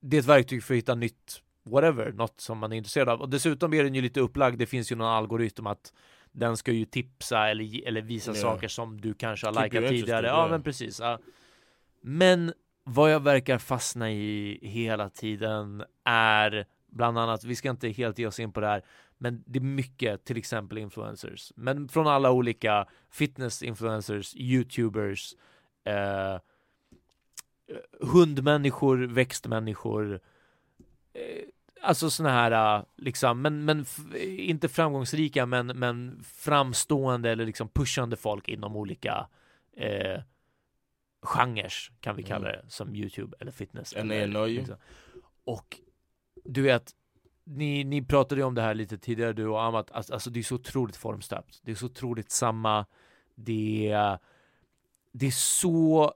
det 0.00 0.16
är 0.16 0.20
ett 0.20 0.26
verktyg 0.26 0.62
för 0.64 0.74
att 0.74 0.78
hitta 0.78 0.94
nytt 0.94 1.42
whatever, 1.64 2.12
något 2.12 2.40
som 2.40 2.58
man 2.58 2.72
är 2.72 2.76
intresserad 2.76 3.08
av. 3.08 3.20
Och 3.20 3.28
dessutom 3.28 3.74
är 3.74 3.84
den 3.84 3.94
ju 3.94 4.00
lite 4.02 4.20
upplagd, 4.20 4.58
det 4.58 4.66
finns 4.66 4.92
ju 4.92 4.96
någon 4.96 5.06
algoritm 5.08 5.66
att 5.66 5.92
den 6.32 6.56
ska 6.56 6.72
ju 6.72 6.84
tipsa 6.84 7.48
eller, 7.48 7.86
eller 7.88 8.00
visa 8.02 8.30
Ja. 8.30 8.34
saker 8.42 8.68
som 8.68 9.00
du 9.00 9.14
kanske 9.14 9.46
har 9.46 9.64
likat 9.64 9.88
tidigare. 9.88 10.26
ja. 10.26 10.48
men 10.50 10.62
precis. 10.62 11.00
Ja. 11.00 11.18
Men 12.00 12.52
vad 12.84 13.12
jag 13.12 13.20
verkar 13.22 13.58
fastna 13.58 14.10
i 14.12 14.58
hela 14.62 15.10
tiden 15.10 15.84
är 16.04 16.66
bland 16.90 17.18
annat, 17.18 17.44
vi 17.44 17.56
ska 17.56 17.70
inte 17.70 17.88
helt 17.88 18.18
ge 18.18 18.26
oss 18.26 18.40
in 18.40 18.52
på 18.52 18.60
det 18.60 18.66
här, 18.66 18.82
men 19.18 19.44
det 19.46 19.58
är 19.58 19.62
mycket, 19.62 20.24
till 20.24 20.36
exempel 20.36 20.78
influencers, 20.78 21.52
men 21.56 21.88
från 21.88 22.06
alla 22.06 22.30
olika 22.30 22.86
fitness-influencers, 23.10 24.36
youtubers, 24.36 25.34
eh, 25.84 26.40
hundmänniskor, 28.00 28.98
växtmänniskor, 28.98 30.20
eh, 31.12 31.44
alltså 31.82 32.10
såna 32.10 32.30
här, 32.30 32.76
eh, 32.78 32.84
liksom, 32.96 33.42
men, 33.42 33.64
men 33.64 33.86
inte 34.22 34.68
framgångsrika, 34.68 35.46
men, 35.46 35.66
men 35.66 36.22
framstående 36.24 37.30
eller 37.30 37.46
liksom 37.46 37.68
pushande 37.68 38.16
folk 38.16 38.48
inom 38.48 38.76
olika 38.76 39.28
eh, 39.76 40.20
genrer, 41.22 41.72
kan 42.00 42.16
vi 42.16 42.22
kalla 42.22 42.48
det, 42.48 42.64
som 42.68 42.94
Youtube 42.94 43.36
eller 43.40 43.52
fitness. 43.52 43.90
They 43.90 44.00
eller, 44.00 44.46
liksom. 44.46 44.76
Och 45.44 45.80
du 46.48 46.62
vet, 46.62 46.92
ni, 47.44 47.84
ni 47.84 48.02
pratade 48.02 48.40
ju 48.40 48.44
om 48.44 48.54
det 48.54 48.62
här 48.62 48.74
lite 48.74 48.98
tidigare 48.98 49.32
du 49.32 49.46
och 49.46 49.62
Amat, 49.62 49.90
alltså, 49.90 50.12
alltså 50.12 50.30
det 50.30 50.40
är 50.40 50.42
så 50.42 50.54
otroligt 50.54 50.96
formstöpt. 50.96 51.60
Det 51.62 51.70
är 51.70 51.74
så 51.74 51.86
otroligt 51.86 52.30
samma, 52.30 52.86
det 53.34 53.90
är, 53.90 54.18
det 55.12 55.26
är 55.26 55.30
så 55.30 56.14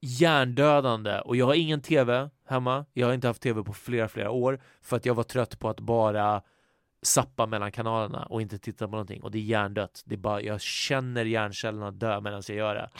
hjärndödande 0.00 1.20
och 1.20 1.36
jag 1.36 1.46
har 1.46 1.54
ingen 1.54 1.80
tv 1.80 2.30
hemma. 2.46 2.84
Jag 2.92 3.06
har 3.06 3.14
inte 3.14 3.26
haft 3.26 3.42
tv 3.42 3.62
på 3.62 3.72
flera, 3.72 4.08
flera 4.08 4.30
år 4.30 4.60
för 4.80 4.96
att 4.96 5.06
jag 5.06 5.14
var 5.14 5.22
trött 5.22 5.58
på 5.58 5.68
att 5.68 5.80
bara 5.80 6.42
sappa 7.02 7.46
mellan 7.46 7.72
kanalerna 7.72 8.24
och 8.24 8.42
inte 8.42 8.58
titta 8.58 8.86
på 8.86 8.90
någonting 8.90 9.22
och 9.22 9.30
det 9.30 9.38
är 9.38 9.42
hjärndött. 9.42 10.02
Det 10.06 10.14
är 10.14 10.18
bara, 10.18 10.42
jag 10.42 10.60
känner 10.60 11.24
hjärncellerna 11.24 11.90
dö 11.90 12.20
medan 12.20 12.42
jag 12.48 12.56
gör 12.56 12.74
det. 12.74 12.90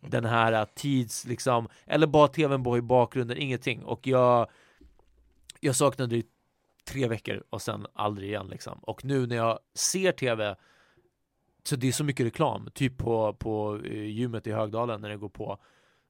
Den 0.00 0.24
här 0.24 0.60
uh, 0.60 0.68
tids 0.74 1.26
liksom, 1.26 1.68
eller 1.86 2.06
bara 2.06 2.28
tvn 2.28 2.64
på 2.64 2.78
i 2.78 2.82
bakgrunden, 2.82 3.36
ingenting. 3.36 3.84
Och 3.84 4.06
jag, 4.06 4.50
jag 5.60 5.76
saknade 5.76 6.16
det 6.16 6.18
i 6.18 6.24
tre 6.84 7.08
veckor 7.08 7.42
och 7.50 7.62
sen 7.62 7.86
aldrig 7.92 8.28
igen 8.28 8.46
liksom. 8.46 8.78
Och 8.82 9.04
nu 9.04 9.26
när 9.26 9.36
jag 9.36 9.58
ser 9.74 10.12
tv 10.12 10.56
så 11.64 11.76
det 11.76 11.88
är 11.88 11.92
så 11.92 12.04
mycket 12.04 12.26
reklam, 12.26 12.68
typ 12.74 12.98
på, 12.98 13.34
på 13.34 13.80
eh, 13.84 14.04
gymmet 14.04 14.46
i 14.46 14.52
Högdalen 14.52 15.00
när 15.00 15.08
det 15.08 15.16
går 15.16 15.28
på 15.28 15.58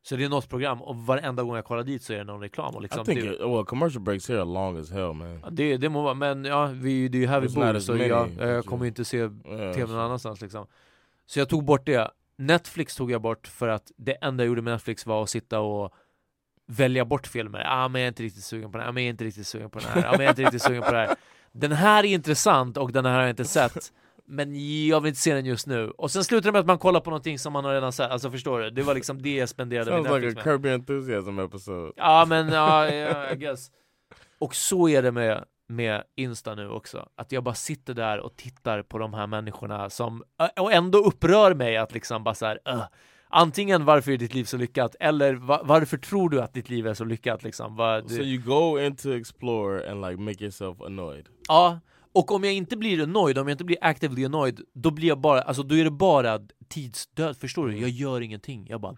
Så 0.03 0.17
det 0.17 0.25
är 0.25 0.29
något 0.29 0.49
program, 0.49 0.83
och 0.83 0.97
varenda 0.97 1.43
gång 1.43 1.57
jag 1.57 1.65
kollar 1.65 1.83
dit 1.83 2.03
så 2.03 2.13
är 2.13 2.19
det 2.19 2.25
någon 2.25 2.41
reklam 2.41 2.75
och 2.75 2.83
liksom 2.83 3.03
I 3.03 3.05
think 3.05 3.21
det, 3.21 3.47
well, 3.47 3.65
commercial 3.65 4.03
breaks 4.03 4.29
here 4.29 4.39
are 4.39 4.45
long 4.45 4.79
as 4.79 4.91
hell, 4.91 5.13
man. 5.13 5.45
Det, 5.51 5.77
det 5.77 5.89
må 5.89 6.03
vara, 6.03 6.15
men 6.15 6.45
ja, 6.45 6.67
vi, 6.67 7.09
det 7.09 7.19
är 7.19 7.21
ju 7.21 7.27
här 7.27 7.41
vi 7.41 7.47
It's 7.47 7.55
bor 7.55 7.81
så 7.81 7.93
many, 7.93 8.07
jag, 8.07 8.31
jag 8.39 8.67
kommer 8.67 8.85
ju 8.85 8.89
inte 8.89 9.05
se 9.05 9.17
Yeah, 9.17 9.75
tv 9.75 9.93
någon 9.93 10.01
annanstans 10.01 10.41
liksom. 10.41 10.67
Så 11.27 11.39
jag 11.39 11.49
tog 11.49 11.65
bort 11.65 11.87
det. 11.87 12.11
Netflix 12.37 12.97
tog 12.97 13.11
jag 13.11 13.23
bort 13.23 13.47
för 13.47 13.69
att 13.69 13.93
det 13.97 14.13
enda 14.13 14.45
jag 14.45 14.49
gjorde 14.49 14.63
med 14.63 14.73
Netflix 14.73 15.07
var 15.07 15.23
att 15.23 15.31
sitta 15.31 15.61
och 15.61 15.95
välja 16.71 17.05
bort 17.05 17.27
filmer. 17.27 17.65
Ah, 17.67 17.89
men 17.89 18.01
jag 18.01 18.07
är 18.07 18.09
inte 18.09 18.23
riktigt 18.23 18.45
sugen 18.45 18.73
på 18.73 18.79
den 18.79 18.87
här, 18.87 18.93
ah, 18.93 18.93
men 18.93 19.03
jag 19.03 19.07
är 19.07 19.11
inte 19.11 19.25
riktigt 19.25 19.47
sugen 19.47 19.71
på 19.71 19.79
den 19.79 19.89
här, 19.89 20.09
ah, 20.09 20.11
men 20.11 20.21
jag 20.21 20.27
är 20.27 20.31
inte 20.31 20.43
riktigt 20.43 20.63
sugen 20.63 20.83
på 20.83 20.91
den 20.93 21.01
här. 21.09 21.17
Den 21.53 21.73
här 21.73 22.05
är 22.05 22.09
intressant 22.09 22.77
och 22.77 22.93
den 22.93 23.05
här 23.05 23.13
har 23.13 23.21
jag 23.21 23.31
inte 23.31 23.45
sett. 23.45 23.93
Men 24.25 24.55
jag 24.87 25.01
vill 25.01 25.09
inte 25.09 25.21
se 25.21 25.35
den 25.35 25.47
just 25.47 25.67
nu. 25.67 25.91
Och 25.91 26.11
sen 26.11 26.25
slutar 26.25 26.49
det 26.49 26.53
med 26.53 26.61
att 26.61 26.67
man 26.67 26.79
kollar 26.79 27.01
på 27.01 27.11
någonting 27.11 27.39
som 27.39 27.53
man 27.53 27.65
har 27.65 27.73
redan 27.75 27.93
sett. 27.93 28.11
Alltså 28.11 28.31
förstår 28.31 28.61
du? 28.61 28.71
Det 28.71 28.83
var 28.83 28.95
liksom 28.95 29.23
det 29.23 29.35
jag 29.35 29.49
spenderade 29.49 29.91
min 29.91 30.05
Sounds 30.05 30.15
like 30.15 30.27
Netflix 30.27 30.47
a 30.47 30.51
med. 30.51 30.55
Kirby 30.55 30.69
Enthusiasm 30.71 31.39
episode. 31.39 31.93
Ja 31.97 32.25
men 32.29 32.49
ja, 32.49 32.91
ja, 32.91 33.31
I 33.33 33.37
guess. 33.37 33.71
Och 34.39 34.55
så 34.55 34.89
är 34.89 35.03
det 35.03 35.13
med, 35.13 35.45
med 35.69 36.03
Insta 36.17 36.55
nu 36.55 36.69
också. 36.69 37.09
Att 37.17 37.33
jag 37.33 37.43
bara 37.45 37.55
sitter 37.55 37.95
där 37.95 38.21
och 38.21 38.37
tittar 38.37 38.83
på 38.83 38.99
de 38.99 39.15
här 39.15 39.27
människorna 39.27 39.91
som, 39.91 40.25
och 40.61 40.73
ändå 40.73 40.99
upprör 40.99 41.55
mig 41.55 41.77
att 41.77 41.93
liksom 41.95 42.25
bara 42.25 42.35
så 42.35 42.47
här, 42.47 42.59
"Ugh." 42.69 42.85
Antingen 43.33 43.85
varför 43.85 44.13
är 44.13 44.17
ditt 44.17 44.35
liv 44.35 44.45
så 44.45 44.57
lyckat, 44.57 44.97
eller 45.01 45.35
va- 45.35 45.61
varför 45.65 45.97
tror 45.99 46.31
du 46.31 46.41
att 46.43 46.55
ditt 46.55 46.69
liv 46.71 46.87
är 46.87 46.95
så 46.95 47.05
lyckat 47.05 47.43
liksom? 47.43 47.77
Va, 47.77 48.01
So 48.03 48.09
du, 48.09 48.23
you 48.23 48.43
go 48.43 48.81
into 48.81 49.13
explore 49.13 49.91
and 49.91 50.01
like 50.01 50.17
make 50.23 50.45
yourself 50.45 50.81
annoyed. 50.83 51.29
ja, 51.49 51.81
och 52.13 52.31
om 52.33 52.45
jag 52.45 52.53
inte 52.53 52.77
blir 52.77 53.07
nöjd, 53.07 53.39
om 53.39 53.49
jag 53.49 53.55
inte 53.55 53.65
blir 53.65 53.79
actively 53.81 54.25
annoyed, 54.25 54.61
då 54.75 54.91
blir 54.91 55.09
jag 55.09 55.19
bara, 55.21 55.43
alltså 55.43 55.63
då 55.63 55.75
är 55.77 55.85
det 55.85 55.91
bara 55.91 56.41
tidsdöd, 56.69 57.37
förstår 57.37 57.69
du? 57.69 57.79
Jag 57.79 57.91
gör 57.91 58.21
ingenting, 58.21 58.67
jag 58.69 58.81
bara 58.81 58.97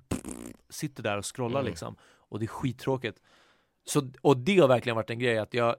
sitter 0.71 1.03
där 1.03 1.19
och 1.19 1.37
scrollar 1.37 1.61
Mm. 1.61 1.71
liksom, 1.71 1.97
och 2.29 2.39
det 2.39 2.45
är 2.45 2.49
skittråkigt. 2.49 3.19
Så, 3.85 4.11
och 4.21 4.37
det 4.37 4.59
har 4.59 4.69
verkligen 4.69 4.97
varit 4.97 5.11
en 5.11 5.19
grej 5.19 5.39
att 5.39 5.55
jag 5.55 5.77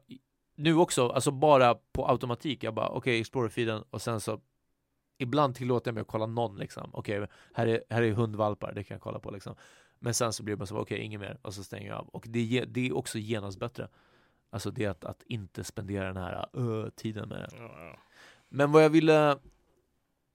nu 0.57 0.75
också, 0.75 1.09
alltså 1.09 1.31
bara 1.31 1.75
på 1.75 2.07
automatik, 2.09 2.63
jag 2.63 2.73
bara 2.73 2.89
okej, 2.89 3.19
Explorer-feeden 3.23 3.83
och 3.89 4.01
sen 4.01 4.19
så 4.19 4.39
ibland 5.23 5.55
tillåter 5.55 5.89
jag 5.89 5.93
mig 5.93 6.01
att 6.01 6.07
kolla 6.07 6.25
någon 6.25 6.57
liksom, 6.57 6.89
okej, 6.93 7.27
här, 7.53 7.67
är, 7.67 7.83
här 7.89 8.01
är 8.01 8.11
hundvalpar, 8.11 8.73
det 8.73 8.83
kan 8.83 8.95
jag 8.95 9.01
kolla 9.01 9.19
på 9.19 9.31
liksom. 9.31 9.55
Men 9.99 10.13
sen 10.13 10.33
så 10.33 10.43
blir 10.43 10.55
bara 10.55 10.65
så, 10.65 10.77
okej, 10.77 10.99
inget 10.99 11.19
mer, 11.19 11.37
och 11.41 11.53
så 11.53 11.63
stänger 11.63 11.87
jag 11.87 11.97
av. 11.97 12.07
Och 12.07 12.25
det, 12.29 12.65
det 12.67 12.87
är 12.87 12.97
också 12.97 13.17
genast 13.17 13.59
bättre. 13.59 13.87
Alltså 14.49 14.71
det 14.71 14.85
att, 14.85 15.05
att 15.05 15.23
inte 15.27 15.63
spendera 15.63 16.05
den 16.05 16.17
här 16.17 16.45
uh, 16.57 16.89
tiden 16.89 17.29
med 17.29 17.39
det. 17.39 17.49
Men 18.49 18.71
vad 18.71 18.83
jag 18.83 18.89
ville 18.89 19.37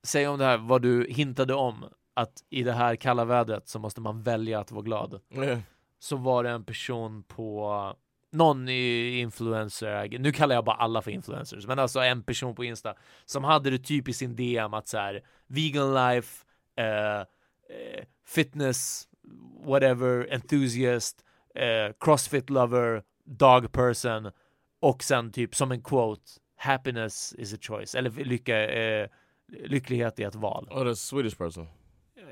säga 0.02 0.30
om 0.30 0.38
det 0.38 0.44
här, 0.44 0.58
vad 0.58 0.82
du 0.82 1.06
hintade 1.10 1.54
om, 1.54 1.84
att 2.14 2.44
i 2.50 2.62
det 2.62 2.72
här 2.72 2.96
kalla 2.96 3.24
vädret 3.24 3.68
så 3.68 3.78
måste 3.78 4.00
man 4.00 4.22
välja 4.22 4.60
att 4.60 4.72
vara 4.72 4.82
glad. 4.82 5.20
Yeah. 5.30 5.58
Så 5.98 6.16
var 6.16 6.44
det 6.44 6.50
en 6.50 6.64
person 6.64 7.22
på 7.22 7.96
någon 8.30 8.68
influencer, 8.68 10.18
nu 10.18 10.32
kallar 10.32 10.54
jag 10.54 10.64
bara 10.64 10.76
alla 10.76 11.02
för 11.02 11.10
influencers, 11.10 11.66
men 11.66 11.78
alltså 11.78 12.00
en 12.00 12.22
person 12.22 12.54
på 12.54 12.64
Insta 12.64 12.94
som 13.24 13.44
hade 13.44 13.70
det 13.70 13.78
typ 13.78 14.08
i 14.08 14.12
sin 14.12 14.36
DM 14.36 14.74
att 14.74 14.88
så 14.88 14.98
här, 14.98 15.22
vegan 15.46 15.94
life, 15.94 16.44
eh, 16.76 17.18
eh, 17.18 17.24
fitness, 18.26 19.08
whatever, 19.64 20.28
enthusiast, 20.30 21.24
eh, 21.54 21.94
crossfit 22.00 22.50
lover, 22.50 23.02
dog 23.24 23.72
person 23.72 24.30
och 24.80 25.02
sen 25.02 25.32
typ 25.32 25.54
som 25.54 25.72
en 25.72 25.82
quote, 25.82 26.22
happiness 26.56 27.34
is 27.38 27.54
a 27.54 27.58
choice, 27.60 27.94
eller 27.94 28.10
lycka, 28.10 28.70
eh, 28.70 29.08
lycklighet 29.48 30.20
är 30.20 30.28
ett 30.28 30.34
val. 30.34 30.68
Oh, 30.70 30.84
the 30.84 30.96
Swedish 30.96 31.38
person. 31.38 31.68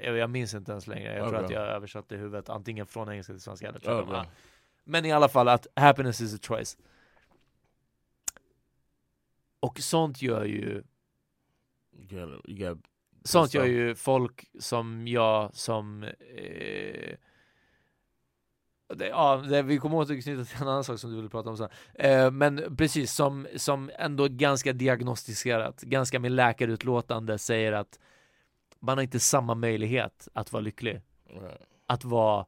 Jag, 0.02 0.16
jag 0.16 0.30
minns 0.30 0.54
inte 0.54 0.72
ens 0.72 0.86
längre, 0.86 1.16
jag 1.16 1.28
tror 1.28 1.34
Okej. 1.34 1.44
att 1.44 1.50
jag 1.50 1.62
översatte 1.62 2.14
i 2.14 2.18
huvudet 2.18 2.48
antingen 2.48 2.86
från 2.86 3.10
engelska 3.10 3.32
till 3.32 3.42
svenska 3.42 3.68
eller 3.68 3.80
Oh. 4.02 4.24
Men 4.86 5.04
i 5.04 5.12
alla 5.12 5.28
fall 5.28 5.48
att 5.48 5.66
happiness 5.76 6.20
is 6.20 6.34
a 6.34 6.38
choice. 6.42 6.76
Och 9.60 9.78
sånt 9.78 10.22
gör 10.22 10.44
ju 10.44 10.82
You 11.92 12.26
got, 12.26 12.48
you 12.48 12.68
got 12.68 12.78
Sånt 13.24 13.54
gör 13.54 13.64
ju 13.64 13.94
folk 13.94 14.50
som 14.58 15.08
jag 15.08 15.54
som 15.54 16.02
eh, 16.02 17.16
det, 18.94 19.08
ja, 19.08 19.36
det, 19.36 19.62
vi 19.62 19.78
kommer 19.78 19.96
återknyta 19.96 20.44
till 20.44 20.62
en 20.62 20.68
annan 20.68 20.84
sak 20.84 20.98
som 20.98 21.10
du 21.10 21.16
ville 21.16 21.28
prata 21.28 21.50
om 21.50 21.56
sen. 21.56 21.68
Eh, 21.94 22.30
men 22.30 22.76
precis, 22.76 23.12
som, 23.12 23.46
som 23.56 23.90
ändå 23.98 24.28
ganska 24.28 24.72
diagnostiserat, 24.72 25.82
ganska 25.82 26.20
med 26.20 26.32
läkarutlåtande 26.32 27.38
säger 27.38 27.72
att 27.72 28.00
man 28.80 28.98
har 28.98 29.02
inte 29.02 29.20
samma 29.20 29.54
möjlighet 29.54 30.28
att 30.32 30.52
vara 30.52 30.60
lycklig. 30.60 31.00
right. 31.26 31.60
Att 31.86 32.04
vara 32.04 32.46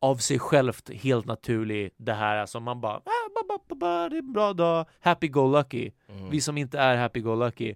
av 0.00 0.16
sig 0.16 0.38
självt 0.38 0.90
helt 0.90 1.26
naturlig, 1.26 1.90
det 1.96 2.12
här 2.12 2.46
som 2.46 2.62
man 2.62 2.80
bara, 2.80 2.96
ah, 2.96 3.28
ba, 3.34 3.42
ba, 3.48 3.58
ba, 3.68 3.74
ba, 3.74 4.08
det 4.08 4.16
är 4.16 4.18
en 4.18 4.32
bra 4.32 4.52
dag, 4.52 4.86
happy-go-lucky. 5.00 5.90
Mhm. 6.06 6.30
Vi 6.30 6.40
som 6.40 6.58
inte 6.58 6.78
är 6.78 6.96
happy-go-lucky, 6.96 7.74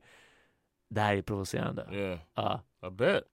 det 0.90 1.00
här 1.00 1.16
är 1.16 1.22
provocerande. 1.22 1.88
Yeah, 1.92 2.18
Ja. 2.34 2.60
I 2.86 2.90
bet. 2.90 3.24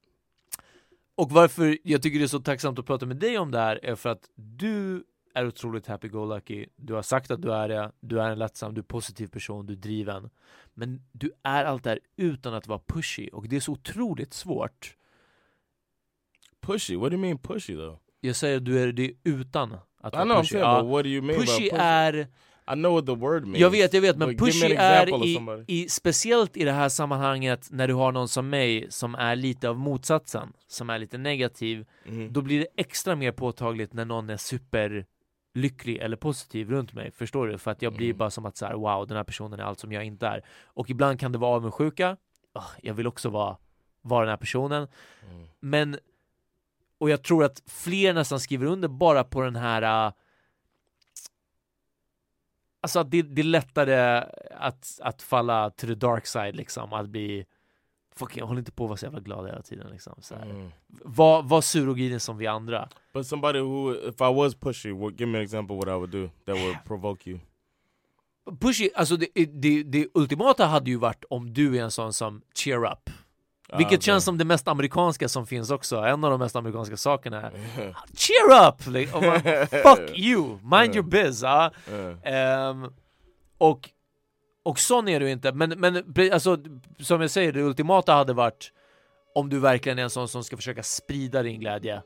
Och 1.15 1.31
varför 1.31 1.77
jag 1.83 2.01
tycker 2.01 2.19
det 2.19 2.25
är 2.25 2.27
så 2.27 2.39
tacksamt 2.39 2.79
att 2.79 2.85
prata 2.85 3.05
med 3.05 3.17
dig 3.17 3.37
om 3.37 3.51
det 3.51 3.59
här 3.59 3.79
är 3.85 3.95
för 3.95 4.09
att 4.09 4.29
du 4.35 5.03
är 5.33 5.47
otroligt 5.47 5.87
happy-go-lucky. 5.87 6.65
Du 6.75 6.93
har 6.93 7.01
sagt 7.01 7.31
att 7.31 7.41
du 7.41 7.53
är 7.53 7.69
det, 7.69 7.91
du 7.99 8.21
är 8.21 8.31
en 8.31 8.39
lättsam, 8.39 8.73
du 8.73 8.79
är 8.79 8.83
positiv 8.83 9.27
person, 9.27 9.65
du 9.65 9.73
är 9.73 9.77
driven. 9.77 10.29
Men 10.73 11.01
du 11.11 11.31
är 11.43 11.65
allt 11.65 11.83
det 11.83 11.89
här 11.89 11.99
utan 12.15 12.53
att 12.53 12.67
vara 12.67 12.79
pushy 12.87 13.29
och 13.33 13.47
det 13.47 13.55
är 13.55 13.59
så 13.59 13.71
otroligt 13.71 14.33
svårt. 14.33 14.95
Pushy. 16.61 16.95
What 16.95 17.11
do 17.11 17.15
you 17.17 17.21
mean 17.21 17.37
pushy 17.37 17.75
though? 17.75 17.97
Jag 18.21 18.35
säger 18.35 18.59
du 18.59 18.83
är 18.83 18.91
det 18.91 19.11
utan 19.23 19.73
att 20.01 20.13
vara 20.13 20.23
know 20.25 20.35
pushy. 20.37 20.47
saying, 20.49 20.65
Ja. 20.67 20.81
what 20.83 21.03
do 21.03 21.09
you 21.09 21.21
mean 21.21 21.39
Pushy 21.39 21.69
pushy? 21.69 21.69
är 21.79 22.27
I 22.71 22.73
know 22.73 22.93
what 22.93 23.05
the 23.05 23.15
word 23.15 23.43
means. 23.45 23.57
Jag 23.59 23.69
vet, 23.69 23.93
jag 23.93 24.01
vet, 24.01 24.17
men 24.17 24.37
pushy 24.37 24.73
är 24.73 25.25
i, 25.25 25.63
i, 25.67 25.89
speciellt 25.89 26.57
i 26.57 26.63
det 26.63 26.71
här 26.71 26.89
sammanhanget 26.89 27.67
när 27.71 27.87
du 27.87 27.93
har 27.93 28.11
någon 28.11 28.27
som 28.27 28.49
mig 28.49 28.87
som 28.89 29.15
är 29.15 29.35
lite 29.35 29.69
av 29.69 29.77
motsatsen, 29.79 30.53
som 30.67 30.89
är 30.89 30.99
lite 30.99 31.17
negativ, 31.17 31.85
Mhm. 32.05 32.33
då 32.33 32.41
blir 32.41 32.59
det 32.59 32.67
extra 32.77 33.15
mer 33.15 33.31
påtagligt 33.31 33.93
när 33.93 34.05
någon 34.05 34.29
är 34.29 34.37
superlycklig 34.37 35.97
eller 35.97 36.17
positiv 36.17 36.69
runt 36.69 36.93
mig, 36.93 37.11
förstår 37.11 37.47
du? 37.47 37.57
För 37.57 37.71
att 37.71 37.81
jag 37.81 37.93
blir 37.93 38.07
Mm. 38.07 38.17
bara 38.17 38.29
som 38.29 38.45
att 38.45 38.57
så 38.57 38.65
här, 38.65 38.73
wow, 38.73 39.07
den 39.07 39.17
här 39.17 39.23
personen 39.23 39.59
är 39.59 39.63
allt 39.63 39.79
som 39.79 39.91
jag 39.91 40.03
inte 40.03 40.27
är. 40.27 40.43
Och 40.65 40.89
ibland 40.89 41.19
kan 41.19 41.31
det 41.31 41.37
vara 41.37 41.55
avundsjuka, 41.55 42.17
Ah, 42.53 42.63
jag 42.81 42.93
vill 42.93 43.07
också 43.07 43.29
vara, 43.29 43.57
vara 44.01 44.21
den 44.25 44.29
här 44.29 44.37
personen, 44.37 44.87
Mm. 45.31 45.47
men 45.59 45.97
och 46.99 47.09
jag 47.09 47.23
tror 47.23 47.43
att 47.43 47.63
fler 47.65 48.13
nästan 48.13 48.39
skriver 48.39 48.65
under 48.65 48.87
bara 48.87 49.23
på 49.23 49.41
den 49.41 49.55
här 49.55 50.07
äh, 50.07 50.13
Alltså 52.81 52.99
att 52.99 53.11
det, 53.11 53.21
det 53.21 53.41
är 53.41 53.43
lättare 53.43 54.23
att, 54.51 54.99
att 55.01 55.21
falla 55.21 55.69
to 55.69 55.87
the 55.87 55.95
dark 55.95 56.25
side 56.25 56.55
liksom, 56.55 56.93
att 56.93 57.09
bli 57.09 57.45
Fuck, 58.15 58.37
jag 58.37 58.45
håller 58.45 58.59
inte 58.59 58.71
på 58.71 58.83
att 58.83 58.89
vara 58.89 58.97
så 58.97 59.05
jävla 59.05 59.19
glad 59.19 59.45
hela 59.45 59.61
tiden 59.61 59.87
liksom. 59.91 60.13
Så 60.21 60.35
här. 60.35 60.45
Mm. 60.45 60.71
Var, 60.87 61.43
var 61.43 61.61
sur 61.61 61.89
och 61.89 61.97
grinig 61.97 62.21
som 62.21 62.37
vi 62.37 62.47
andra. 62.47 62.89
But 63.13 63.27
somebody 63.27 63.59
who, 63.59 63.93
if 63.93 64.21
I 64.21 64.33
was 64.33 64.55
pushy, 64.55 64.91
what, 64.91 65.19
give 65.19 65.25
me 65.25 65.37
an 65.37 65.43
example 65.43 65.75
what 65.75 65.87
I 65.87 65.91
would 65.91 66.09
do 66.09 66.29
that 66.45 66.55
would 66.55 66.77
provoke 66.85 67.29
you. 67.29 67.39
Pushy, 68.59 68.89
alltså 68.95 69.17
det, 69.17 69.27
det, 69.45 69.83
det 69.83 70.07
ultimata 70.13 70.65
hade 70.65 70.89
ju 70.89 70.97
varit 70.97 71.23
om 71.29 71.53
du 71.53 71.77
är 71.77 71.83
en 71.83 71.91
sån 71.91 72.13
som 72.13 72.41
cheer 72.55 72.91
up. 72.91 73.09
Vilket 73.77 73.85
Ah, 73.93 73.95
okay. 73.95 73.99
känns 74.01 74.25
som 74.25 74.37
det 74.37 74.45
mest 74.45 74.67
amerikanska 74.67 75.29
som 75.29 75.47
finns 75.47 75.71
också. 75.71 75.95
En 75.97 76.23
av 76.23 76.31
de 76.31 76.39
mest 76.39 76.55
amerikanska 76.55 76.97
sakerna 76.97 77.41
är 77.41 77.51
cheer 78.15 78.67
up! 78.67 78.87
Like, 78.87 79.13
och 79.15 79.21
bara, 79.21 79.39
Fuck 79.67 80.17
you! 80.17 80.57
Mind 80.63 80.95
your 80.95 81.03
biz! 81.03 81.43
Yeah. 81.43 81.71
Ehm, 82.23 82.93
och, 83.57 83.89
och 84.63 84.79
sån 84.79 85.07
är 85.07 85.19
du 85.19 85.31
inte, 85.31 85.51
men, 85.51 85.69
men 85.69 86.03
alltså, 86.33 86.57
som 86.99 87.21
jag 87.21 87.31
säger, 87.31 87.51
det 87.51 87.61
ultimata 87.61 88.13
hade 88.13 88.33
varit 88.33 88.71
om 89.35 89.49
du 89.49 89.59
verkligen 89.59 89.99
är 89.99 90.03
en 90.03 90.09
sån 90.09 90.27
som 90.27 90.43
ska 90.43 90.55
försöka 90.57 90.83
sprida 90.83 91.43
din 91.43 91.59
glädje 91.59 92.01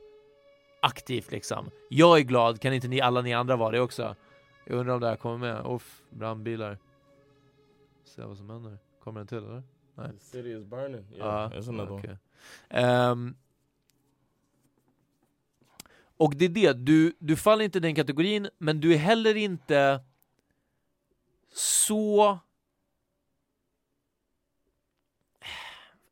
aktivt 0.82 1.30
liksom. 1.32 1.70
Jag 1.88 2.18
är 2.18 2.22
glad, 2.22 2.60
kan 2.60 2.72
inte 2.72 2.88
ni 2.88 3.00
alla 3.00 3.20
ni 3.20 3.34
andra 3.34 3.56
vara 3.56 3.70
det 3.70 3.80
också? 3.80 4.14
Jag 4.66 4.78
undrar 4.78 4.94
om 4.94 5.00
det 5.00 5.08
här 5.08 5.16
kommer 5.16 5.38
med. 5.38 5.66
Uff, 5.66 6.02
brandbilar. 6.10 6.78
Se 8.16 8.22
vad 8.22 8.36
som 8.36 8.50
händer. 8.50 8.78
Kommer 9.04 9.20
den 9.20 9.26
till 9.26 9.38
eller? 9.38 9.62
The 9.96 10.18
city 10.18 10.50
is 10.52 10.64
burning. 10.64 11.04
Yeah, 11.12 11.18
Ja, 11.18 11.50
that's 11.58 11.68
another 11.68 11.92
one. 11.92 11.98
okej. 12.00 12.16
Ehm, 12.68 13.36
och 16.16 16.34
det 16.36 16.44
är 16.44 16.48
det, 16.48 16.72
du, 16.72 17.12
du 17.18 17.36
faller 17.36 17.64
inte 17.64 17.78
i 17.78 17.80
den 17.80 17.94
kategorin, 17.94 18.48
men 18.58 18.80
du 18.80 18.94
är 18.94 18.98
heller 18.98 19.34
inte 19.36 20.00
så... 21.54 22.38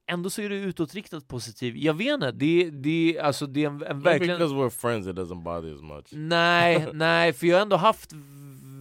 Ändå 0.06 0.30
så 0.30 0.42
är 0.42 0.48
du 0.48 0.56
utåtriktat 0.56 1.28
positiv. 1.28 1.76
Jag 1.76 1.94
vet 1.94 2.14
inte, 2.14 2.30
det, 2.32 2.70
det, 2.70 3.18
alltså 3.22 3.46
det 3.46 3.64
är 3.64 3.66
en, 3.66 3.82
en 3.82 4.00
verkligen... 4.00 4.38
because 4.38 4.54
we're 4.54 4.70
friends, 4.70 5.06
it 5.06 5.16
doesn't 5.16 5.42
bother 5.42 5.74
as 5.74 5.82
much. 5.82 6.06
Nej, 6.10 6.88
nej, 6.94 7.32
för 7.32 7.46
jag 7.46 7.56
har 7.56 7.62
ändå 7.62 7.76
haft 7.76 8.10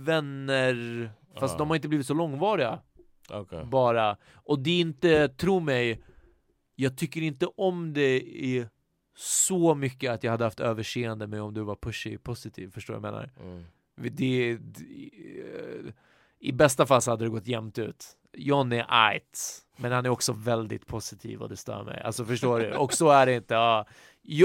vänner, 0.05 1.09
fast 1.39 1.53
Ja. 1.53 1.57
de 1.57 1.67
har 1.69 1.75
inte 1.75 1.87
blivit 1.87 2.07
så 2.07 2.13
långvariga 2.13 2.79
Okay. 3.31 3.63
bara. 3.63 4.17
Och 4.33 4.59
det 4.59 4.71
är 4.71 4.81
inte, 4.81 5.27
tro 5.29 5.59
mig, 5.59 6.01
jag 6.75 6.97
tycker 6.97 7.21
inte 7.21 7.45
om 7.45 7.93
det 7.93 8.17
i 8.21 8.67
så 9.15 9.75
mycket 9.75 10.11
att 10.11 10.23
jag 10.23 10.31
hade 10.31 10.43
haft 10.43 10.59
överseende 10.59 11.27
med 11.27 11.41
om 11.41 11.53
du 11.53 11.61
var 11.61 11.75
pushy 11.75 12.17
positiv, 12.17 12.71
förstår 12.71 12.93
du 12.93 12.99
vad 12.99 13.07
jag 13.07 13.13
menar? 13.13 13.29
Mm. 13.43 13.63
Det, 13.95 14.09
det, 14.09 14.57
eh, 14.57 15.93
I 16.39 16.51
bästa 16.51 16.85
fall 16.85 17.01
så 17.01 17.11
hade 17.11 17.25
det 17.25 17.29
gått 17.29 17.47
jämnt 17.47 17.77
ut. 17.77 18.05
John 18.33 18.71
är 18.71 18.85
ajt, 18.87 19.39
men 19.77 19.91
han 19.91 20.05
är 20.05 20.09
också 20.09 20.33
väldigt 20.33 20.87
positiv 20.87 21.41
och 21.41 21.49
det 21.49 21.57
stör 21.57 21.83
mig. 21.83 22.01
Alltså 22.01 22.25
förstår 22.25 22.59
du? 22.59 22.71
Och 22.71 22.93
så 22.93 23.09
är 23.09 23.25
det 23.25 23.35
inte. 23.35 23.53
Ja. 23.53 23.87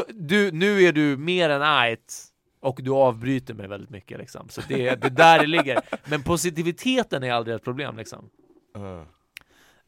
Du, 0.09 0.53
nu 0.53 0.83
är 0.83 0.93
du 0.93 1.17
mer 1.17 1.51
än 1.51 1.63
ajt 1.63 2.33
och 2.61 2.81
du 2.83 2.91
avbryter 2.91 3.55
mig 3.55 3.69
väldigt 3.69 3.91
mycket 3.91 4.19
liksom. 4.19 4.49
Så 4.49 4.61
det 4.69 4.89
är 4.89 4.97
det 4.97 5.11
där 5.11 5.39
det 5.39 5.47
ligger. 5.47 5.81
Men 6.11 6.23
positiviteten 6.23 7.23
är 7.23 7.33
aldrig 7.33 7.57
ett 7.57 7.65
problem 7.65 7.97
liksom. 7.97 8.31
Uh, 8.77 9.03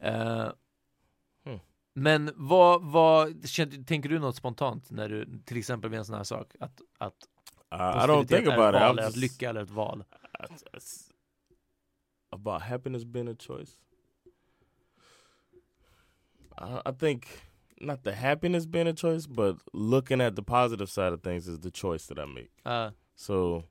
Eh, 0.01 0.51
Hmm. 1.43 1.59
Men 1.93 2.31
vad, 2.35 2.81
vad, 2.81 3.43
tänker 3.87 4.09
du 4.09 4.19
något 4.19 4.35
spontant 4.35 4.91
när 4.91 5.09
du, 5.09 5.41
till 5.45 5.57
exempel 5.57 5.89
vid 5.89 5.99
en 5.99 6.05
sån 6.05 6.15
här 6.15 6.23
sak? 6.23 6.55
Att, 6.59 6.81
att 6.97 7.15
I, 7.71 7.75
I 7.75 8.07
don't 8.07 8.27
think 8.27 8.47
about 8.47 8.75
it. 8.75 8.81
eller 8.81 8.99
att 9.01 9.05
just, 9.05 9.17
lycka 9.17 9.49
eller 9.49 9.61
ett 9.61 9.69
val? 9.69 10.03
it's 10.73 11.11
about 12.31 12.61
happiness 12.61 13.03
being 13.03 13.27
a 13.27 13.35
choice. 13.39 13.71
I, 16.57 16.89
I 16.89 16.93
think 16.99 17.27
not 17.81 18.03
the 18.03 18.11
happiness 18.11 18.65
being 18.65 18.87
a 18.87 18.95
choice, 18.95 19.27
but 19.27 19.57
looking 19.73 20.21
at 20.21 20.35
the 20.35 20.43
positive 20.43 20.87
side 20.87 21.13
of 21.13 21.21
things 21.21 21.47
is 21.47 21.59
the 21.59 21.71
choice 21.71 22.07
that 22.07 22.17
I 22.17 22.25
make. 22.25 22.51
Uh, 22.65 22.91
So, 23.15 23.63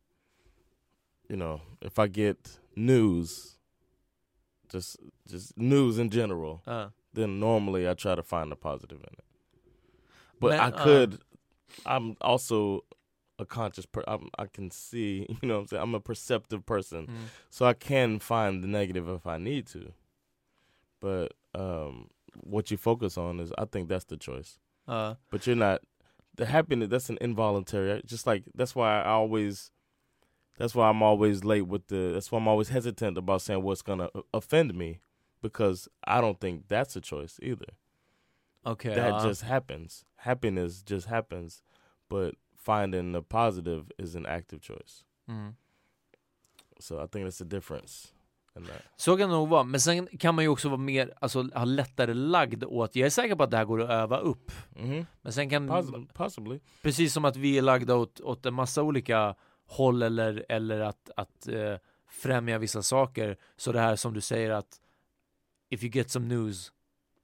you 1.29 1.37
know, 1.37 1.61
if 1.81 1.99
I 1.99 2.07
get 2.07 2.61
news, 2.77 3.58
just 4.69 4.97
just 5.27 5.57
news 5.59 5.99
in 5.99 6.11
general, 6.11 6.63
uh. 6.67 6.89
then 7.13 7.39
normally 7.41 7.89
I 7.89 7.95
try 7.95 8.15
to 8.15 8.23
find 8.23 8.51
the 8.51 8.57
positive 8.57 8.99
in 8.99 9.13
it. 9.19 9.25
But 10.41 10.59
I 10.61 10.69
uh, 10.69 10.85
could. 10.85 11.19
I'm 11.85 12.17
also 12.21 12.85
a 13.39 13.45
conscious 13.45 13.87
per. 13.87 14.03
I'm, 14.07 14.29
I 14.39 14.47
can 14.47 14.71
see. 14.71 15.27
You 15.43 15.49
know, 15.49 15.55
what 15.57 15.61
I'm 15.63 15.67
saying 15.69 15.83
I'm 15.83 15.95
a 15.95 16.01
perceptive 16.01 16.65
person, 16.67 17.07
Mm. 17.07 17.15
so 17.51 17.67
I 17.67 17.75
can 17.75 18.19
find 18.19 18.63
the 18.63 18.69
negative 18.69 19.09
if 19.09 19.27
I 19.27 19.39
need 19.39 19.67
to. 19.69 19.93
But 21.01 21.33
um, 21.55 22.09
what 22.35 22.71
you 22.71 22.77
focus 22.77 23.17
on 23.19 23.41
is, 23.41 23.53
I 23.57 23.65
think 23.67 23.89
that's 23.89 24.05
the 24.07 24.17
choice. 24.17 24.59
Uh, 24.87 25.15
But 25.31 25.47
you're 25.47 25.57
not. 25.57 25.83
The 26.37 26.47
happiness 26.47 26.89
that's 26.89 27.11
an 27.11 27.19
involuntary. 27.21 28.01
Just 28.07 28.27
like 28.27 28.45
that's 28.55 28.75
why 28.75 29.01
I 29.03 29.11
always. 29.11 29.71
That's 30.59 30.75
why 30.75 30.89
I'm 30.91 31.03
always 31.03 31.45
late 31.45 31.67
with 31.67 31.87
the. 31.87 32.13
That's 32.15 32.31
why 32.33 32.39
I'm 32.39 32.49
always 32.49 32.69
hesitant 32.69 33.17
about 33.19 33.43
saying 33.43 33.63
what's 33.63 33.83
gonna 33.83 34.09
offend 34.33 34.75
me, 34.75 35.01
because 35.43 35.89
I 36.05 36.21
don't 36.21 36.41
think 36.41 36.69
that's 36.69 36.97
a 36.97 37.01
choice 37.01 37.39
either 37.43 37.75
Okay, 38.67 38.95
that 38.95 39.09
ja. 39.23 39.29
just 39.29 39.43
happens. 39.43 40.05
Happiness 40.17 40.83
just 40.83 41.07
happens, 41.07 41.63
but 42.11 42.35
finding 42.57 43.13
the 43.13 43.23
positive 43.23 43.91
is 43.99 44.15
an 44.17 44.27
active 44.27 44.61
choice. 44.61 45.05
Mm. 45.31 45.55
So 46.81 47.01
I 47.01 47.07
think 47.07 47.25
that's 47.25 47.39
the 47.39 47.45
difference 47.45 48.13
in 48.57 48.65
that. 48.65 48.83
Så 48.97 49.17
kan 49.17 49.29
det 49.29 49.35
nog 49.37 49.49
vara, 49.49 49.63
men 49.65 49.81
sen 49.81 50.07
kan 50.07 50.35
man 50.35 50.45
ju 50.45 50.49
också 50.49 50.69
vara 50.69 50.79
mer, 50.81 51.15
alltså 51.21 51.43
ha 51.55 51.65
lättare 51.65 52.15
lagd 52.15 52.65
åt, 52.65 52.97
jag 52.97 53.07
är 53.07 53.11
säker 53.11 53.37
på 53.37 53.43
att 53.43 53.51
det 53.51 53.57
här 53.57 53.65
går 53.65 53.83
att 53.83 53.91
öva 53.91 54.19
upp. 54.19 54.53
Mm-hmm. 54.77 55.07
Men 55.23 55.33
sen 55.33 55.51
kan, 55.51 55.69
Possibly, 55.69 56.07
possibly. 56.15 56.61
precis 56.83 57.13
som 57.13 57.25
att 57.25 57.37
vi 57.37 57.59
är 57.59 57.63
lagda 57.63 57.95
åt, 57.97 58.21
åt 58.21 58.47
en 58.47 58.55
massa 58.55 58.83
olika 58.83 59.35
håll 59.69 60.03
eller, 60.03 60.45
eller 60.49 60.81
att, 60.81 61.11
att 61.17 61.49
eh, 61.49 61.75
främja 62.11 62.59
vissa 62.59 62.83
saker, 62.83 63.37
så 63.57 63.73
det 63.73 63.81
här 63.81 63.97
som 63.97 64.15
du 64.15 64.21
säger 64.21 64.51
att 64.51 64.81
if 65.71 65.83
you 65.83 65.91
get 65.95 66.11
some 66.11 66.27
news, 66.27 66.73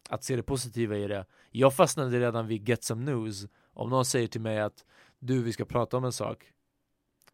att 0.09 0.25
se 0.25 0.37
det 0.37 0.43
positiva 0.43 0.97
i 0.97 1.07
det. 1.07 1.27
Jag 1.51 1.75
fastnade 1.75 2.21
redan 2.21 2.47
vid 2.47 2.69
get 2.69 2.85
some 2.85 3.05
news. 3.13 3.47
Om 3.73 3.91
någon 3.91 4.05
säger 4.05 4.27
till 4.29 4.41
mig 4.41 4.61
att 4.61 4.85
du, 5.19 5.43
vi 5.43 5.53
ska 5.53 5.65
prata 5.65 5.97
om 5.97 6.05
en 6.05 6.13
sak, 6.13 6.45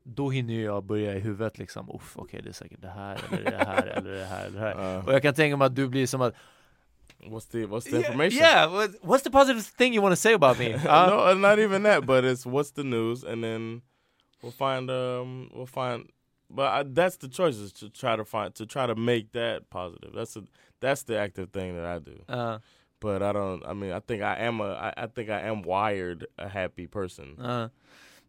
då 0.02 0.30
hinner 0.30 0.54
jag 0.60 0.84
börja 0.84 1.14
i 1.16 1.20
huvudet 1.20 1.58
liksom, 1.58 1.90
uff, 1.90 2.12
okej 2.16 2.42
det 2.42 2.48
är 2.48 2.52
säkert 2.52 2.80
det 2.82 2.88
här, 2.88 3.20
eller 3.30 3.50
det 3.50 3.56
här, 3.64 3.86
eller 3.96 4.10
det 4.12 4.24
här, 4.24 4.46
eller 4.46 4.60
det 4.60 4.66
här. 4.66 4.98
Uh, 4.98 5.06
Och 5.06 5.12
jag 5.14 5.22
kan 5.22 5.34
tänka 5.34 5.56
mig 5.56 5.66
att 5.66 5.76
du 5.76 5.88
blir 5.88 6.06
som 6.06 6.20
att 6.20 6.34
what's 7.18 7.50
the 7.52 7.66
what's 7.66 7.90
the 7.90 7.96
information? 7.96 8.32
Yeah, 8.38 8.72
what- 8.72 9.00
what's 9.02 9.22
the 9.24 9.30
positive 9.30 9.62
thing 9.62 9.94
you 9.94 10.02
want 10.02 10.12
to 10.12 10.20
say 10.20 10.34
about 10.34 10.58
me? 10.58 10.74
Uh, 10.74 10.82
no, 10.84 11.34
not 11.34 11.58
even 11.58 11.82
that. 11.82 12.04
But 12.06 12.24
it's 12.24 12.46
what's 12.46 12.72
the 12.74 12.82
news, 12.82 13.24
and 13.24 13.44
then 13.44 13.82
we'll 14.42 14.52
find 14.52 14.90
um 14.90 15.50
we'll 15.54 15.66
find. 15.66 16.08
But 16.52 16.66
I, 16.66 16.82
that's 16.82 17.16
the 17.18 17.28
choice 17.28 17.56
is 17.58 17.72
to 17.74 17.88
try 17.88 18.16
to 18.16 18.24
find 18.24 18.54
to 18.56 18.66
try 18.66 18.86
to 18.86 18.94
make 18.96 19.32
that 19.32 19.70
positive. 19.70 20.12
That's 20.14 20.36
a 20.36 20.42
that's 20.80 21.04
the 21.04 21.18
active 21.18 21.50
thing 21.52 21.76
that 21.76 21.84
I 21.84 21.98
do. 22.00 22.24
uh, 22.28 22.58
But 23.00 23.22
I 23.22 23.32
don't. 23.32 23.64
I 23.64 23.72
mean, 23.72 23.92
I 23.92 24.00
think 24.00 24.22
I 24.22 24.36
am 24.46 24.60
a. 24.60 24.72
I, 24.72 25.04
I 25.04 25.06
think 25.06 25.28
I 25.30 25.40
am 25.48 25.62
wired 25.62 26.26
a 26.38 26.48
happy 26.48 26.86
person. 26.88 27.38
uh. 27.40 27.68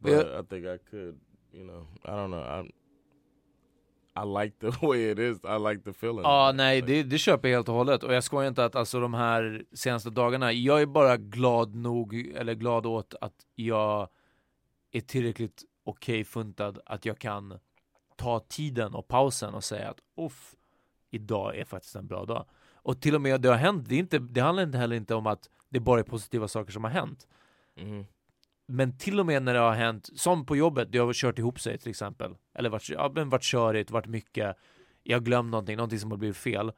But 0.02 0.12
Yeah. 0.12 0.40
I 0.40 0.44
think 0.44 0.66
I 0.68 0.78
could, 0.90 1.20
you 1.54 1.64
know, 1.66 1.88
I 2.06 2.12
don't 2.16 2.30
know. 2.32 2.42
I 2.44 2.70
I 4.16 4.24
like 4.26 4.60
the 4.60 4.72
way 4.88 5.10
it 5.12 5.20
is. 5.20 5.38
I 5.46 5.58
like 5.58 5.84
the 5.84 5.94
feeling. 5.94 6.24
Ja, 6.24 6.52
nej, 6.56 6.82
like- 6.82 6.88
det, 6.88 7.04
det 7.04 7.18
köper 7.18 7.50
jag 7.50 7.56
helt 7.58 7.70
och 7.70 7.76
hållet. 7.76 8.04
Och 8.04 8.14
jag 8.14 8.24
skojar 8.24 8.48
inte 8.48 8.66
att 8.66 8.76
alltså 8.76 9.00
de 9.00 9.14
här 9.14 9.64
senaste 9.74 10.10
dagarna, 10.10 10.52
jag 10.54 10.82
är 10.82 10.86
bara 10.86 11.18
glad 11.18 11.76
nog, 11.76 12.32
eller 12.36 12.54
glad 12.54 12.86
åt 12.86 13.16
att 13.22 13.34
jag 13.56 14.10
är 14.92 15.02
tillräckligt 15.02 15.64
okej 15.84 16.24
funtad 16.24 16.80
att 16.86 17.06
jag 17.06 17.20
kan 17.20 17.60
ta 18.16 18.40
tiden 18.40 18.96
och 18.96 19.08
pausen 19.08 19.54
och 19.54 19.64
säga 19.64 19.90
att 19.90 20.00
uff, 20.18 20.56
idag 21.10 21.58
är 21.58 21.66
faktiskt 21.66 21.96
en 21.96 22.08
bra 22.08 22.26
dag. 22.26 22.46
Och 22.74 23.02
till 23.02 23.16
och 23.16 23.22
med 23.22 23.42
det 23.42 23.50
har 23.50 23.56
hänt, 23.56 23.90
det, 23.90 23.96
är 23.96 24.00
inte, 24.00 24.20
det 24.20 24.42
handlar 24.42 24.64
inte 24.64 24.78
heller 24.78 24.96
inte 24.96 25.16
om 25.16 25.28
att 25.28 25.50
det 25.70 25.80
bara 25.80 26.00
är 26.00 26.04
positiva 26.04 26.48
saker 26.48 26.72
som 26.72 26.84
har 26.84 26.92
hänt. 26.92 27.28
Mhm. 27.76 28.06
Men 28.66 28.98
till 28.98 29.20
och 29.20 29.26
med 29.26 29.44
när 29.44 29.54
det 29.54 29.60
har 29.60 29.74
hänt, 29.74 30.10
som 30.16 30.46
på 30.46 30.56
jobbet, 30.56 30.92
det 30.92 30.98
har 30.98 31.14
kört 31.14 31.40
ihop 31.40 31.60
sig 31.60 31.78
till 31.78 31.90
exempel. 31.90 32.36
Eller 32.54 32.70
varit, 32.70 32.90
ja, 32.90 33.12
men 33.16 33.30
varit 33.30 33.44
körigt, 33.44 33.92
varit 33.92 34.06
mycket. 34.06 34.58
Jag 35.04 35.18
har 35.18 35.22
glömt 35.22 35.52
någonting, 35.52 35.78
någonting 35.78 36.00
som 36.00 36.12
har 36.12 36.18
blivit 36.18 36.38
fel. 36.38 36.72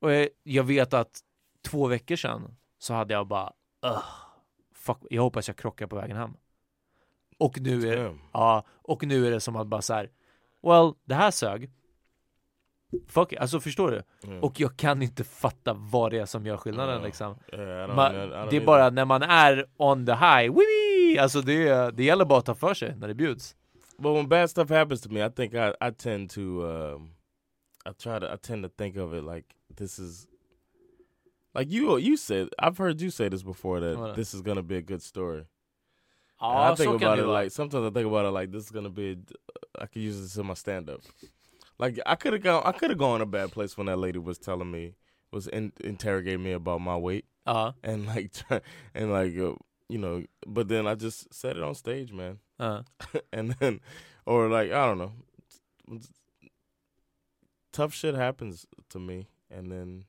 Och 0.00 0.12
jag, 0.12 0.28
jag 0.42 0.64
vet 0.64 0.94
att 0.94 1.20
två 1.62 1.86
veckor 1.86 2.16
sedan 2.16 2.56
så 2.78 2.94
hade 2.94 3.14
jag 3.14 3.26
bara, 3.26 3.52
fuck, 4.74 4.98
jag 5.10 5.22
hoppas 5.22 5.48
jag 5.48 5.56
krockar 5.56 5.86
på 5.86 5.96
vägen 5.96 6.16
hem. 6.16 6.36
Och 7.38 7.60
nu 7.60 7.88
är, 7.92 8.04
Damn. 8.04 8.18
ja, 8.32 8.64
och 8.82 9.06
nu 9.06 9.26
är 9.26 9.30
det 9.30 9.40
som 9.40 9.56
att 9.56 9.66
bara 9.66 9.82
så 9.82 9.94
här, 9.94 10.10
well, 10.62 10.92
det 11.04 11.14
här 11.14 11.30
sög. 11.30 11.70
Fuck 13.08 13.32
it. 13.32 13.38
alltså 13.38 13.60
förstår 13.60 13.90
du? 13.90 14.02
Yeah. 14.30 14.44
Och 14.44 14.60
jag 14.60 14.76
kan 14.76 15.02
inte 15.02 15.24
fatta 15.24 15.74
vad 15.74 16.10
det 16.10 16.18
är 16.18 16.26
som 16.26 16.46
gör 16.46 16.56
skillnaden 16.56 17.02
liksom. 17.02 17.34
Don't, 17.52 17.94
Man, 17.94 18.12
det 18.50 18.56
är 18.56 18.66
bara 18.66 18.90
när 18.90 19.04
man 19.04 19.22
är 19.22 19.66
on 19.76 20.06
the 20.06 20.12
high, 20.12 20.54
wee 20.54 21.18
alltså 21.18 21.40
det, 21.40 21.90
det 21.96 22.04
gäller 22.04 22.24
bara 22.24 22.38
att 22.38 22.46
ta 22.46 22.54
för 22.54 22.74
sig 22.74 22.96
när 22.96 23.08
det 23.08 23.14
bjuds. 23.14 23.56
But 23.98 24.16
when 24.16 24.28
bad 24.28 24.50
stuff 24.50 24.70
happens 24.70 25.00
to 25.02 25.10
me, 25.10 25.26
I 25.26 25.30
think 25.30 25.54
I, 25.54 25.72
I 25.80 25.92
tend 25.92 26.30
to 26.30 26.40
um, 26.40 27.14
I 27.86 27.92
try 27.92 28.20
to 28.20 28.26
I 28.34 28.36
tend 28.36 28.64
to 28.64 28.68
think 28.68 28.96
of 28.96 29.14
it 29.14 29.24
like 29.24 29.46
this 29.76 29.98
is 29.98 30.26
like 31.58 31.70
you 31.70 31.98
you 31.98 32.16
said 32.16 32.48
I've 32.58 32.78
heard 32.78 33.00
you 33.00 33.10
say 33.10 33.28
this 33.30 33.42
before 33.42 33.80
that 33.80 34.14
this 34.14 34.34
is 34.34 34.42
gonna 34.42 34.62
be 34.62 34.76
a 34.76 34.82
good 34.82 35.02
story. 35.02 35.46
And 36.40 36.58
I 36.58 36.74
think 36.74 37.00
kan 37.00 37.02
about 37.02 37.18
it 37.18 37.26
like 37.26 37.50
sometimes 37.50 37.86
I 37.86 37.90
think 37.90 38.06
about 38.06 38.26
it 38.26 38.30
like 38.30 38.50
this 38.52 38.64
is 38.64 38.70
gonna 38.70 38.90
be 38.90 39.18
I 39.78 39.86
could 39.86 40.02
use 40.02 40.20
this 40.20 40.36
in 40.36 40.46
my 40.46 40.54
stand 40.54 40.90
up. 40.90 41.00
Like 41.78 41.98
I 42.06 42.14
could 42.14 42.32
have 42.32 42.42
gone 42.42 42.62
I 42.64 42.72
could 42.72 42.90
have 42.90 42.98
gone 42.98 43.20
a 43.20 43.26
bad 43.26 43.52
place 43.52 43.76
when 43.76 43.86
that 43.86 43.98
lady 43.98 44.18
was 44.18 44.38
telling 44.38 44.70
me 44.70 44.94
was 45.32 45.46
in, 45.46 45.72
interrogating 45.82 46.42
me 46.42 46.52
about 46.52 46.80
my 46.80 46.96
weight 46.96 47.24
Ja, 47.46 47.72
and 47.82 48.06
like 48.06 48.32
and 48.94 49.12
like 49.12 49.36
uh, 49.38 49.54
you 49.88 49.98
know 49.98 50.24
but 50.46 50.68
then 50.68 50.86
I 50.86 50.94
just 50.94 51.32
said 51.32 51.56
it 51.56 51.62
on 51.62 51.74
stage 51.74 52.12
man 52.12 52.38
ja. 52.58 52.82
and 53.32 53.52
then 53.52 53.80
or 54.24 54.48
like 54.48 54.72
I 54.72 54.86
don't 54.86 54.98
know 54.98 55.12
tough 57.72 57.94
shit 57.94 58.14
happens 58.14 58.66
to 58.90 58.98
me 58.98 59.28
and 59.50 59.70
then 59.70 60.04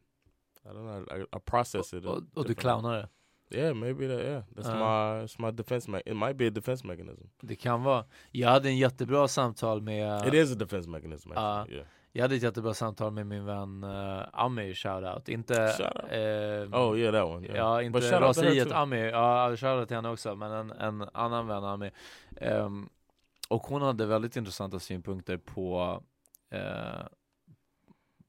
I 0.70 0.74
don't 0.74 0.86
know 0.86 1.06
I, 1.12 1.36
I 1.36 1.40
process 1.40 1.94
it 1.94 2.06
Och, 2.06 2.24
och 2.34 2.46
du 2.46 2.54
clownar 2.56 2.98
det. 2.98 3.10
Yeah 3.50 3.74
maybe 3.74 4.08
that 4.08 4.20
yeah 4.26 4.44
that's 4.56 4.68
Uh. 4.70 4.76
my 4.80 5.24
it's 5.24 5.40
my 5.40 5.52
defense 5.52 5.92
me- 5.92 6.02
it 6.06 6.16
might 6.16 6.38
be 6.38 6.48
a 6.48 6.50
defense 6.50 6.88
mechanism 6.88 7.28
Det 7.42 7.56
kan 7.56 7.84
vara. 7.84 8.06
Jag 8.32 8.50
hade 8.50 8.70
en 8.70 8.78
jättebra 8.78 9.28
samtal 9.28 9.82
med 9.82 10.28
it 10.28 10.34
is 10.34 10.52
a 10.52 10.56
defense 10.56 10.90
mechanism 10.90 11.32
actually. 11.32 11.76
yeah 11.78 11.88
Jag 12.12 12.22
hade 12.24 12.36
ett 12.36 12.44
jättebra 12.44 12.74
samtal 12.74 13.12
med 13.12 13.28
min 13.28 13.46
vän 13.46 13.84
uh, 13.84 14.24
Ami, 14.34 14.74
shoutout. 14.74 15.30
Inte... 15.30 15.54
Shoutout. 15.54 16.12
eh, 16.12 16.82
oh 16.82 16.98
yeah 17.00 17.12
that 17.14 17.26
one 17.26 17.46
yeah, 17.46 17.58
Ja, 17.58 17.82
inte 17.82 18.02
shout 18.02 18.22
raseriet 18.22 18.70
too. 18.70 18.78
Ami, 18.78 18.98
ja 19.10 19.56
shoutout 19.58 19.88
till 19.88 19.96
henne 19.96 20.10
också, 20.10 20.36
men 20.36 20.52
en, 20.52 20.72
en 20.72 21.10
annan 21.14 21.48
vän 21.48 21.64
Ami. 21.64 21.92
Ehm, 22.38 22.90
och 23.50 23.62
hon 23.64 23.82
hade 23.82 24.06
väldigt 24.06 24.36
intressanta 24.36 24.80
synpunkter 24.80 25.38
på 25.38 26.02
eh, 26.52 27.06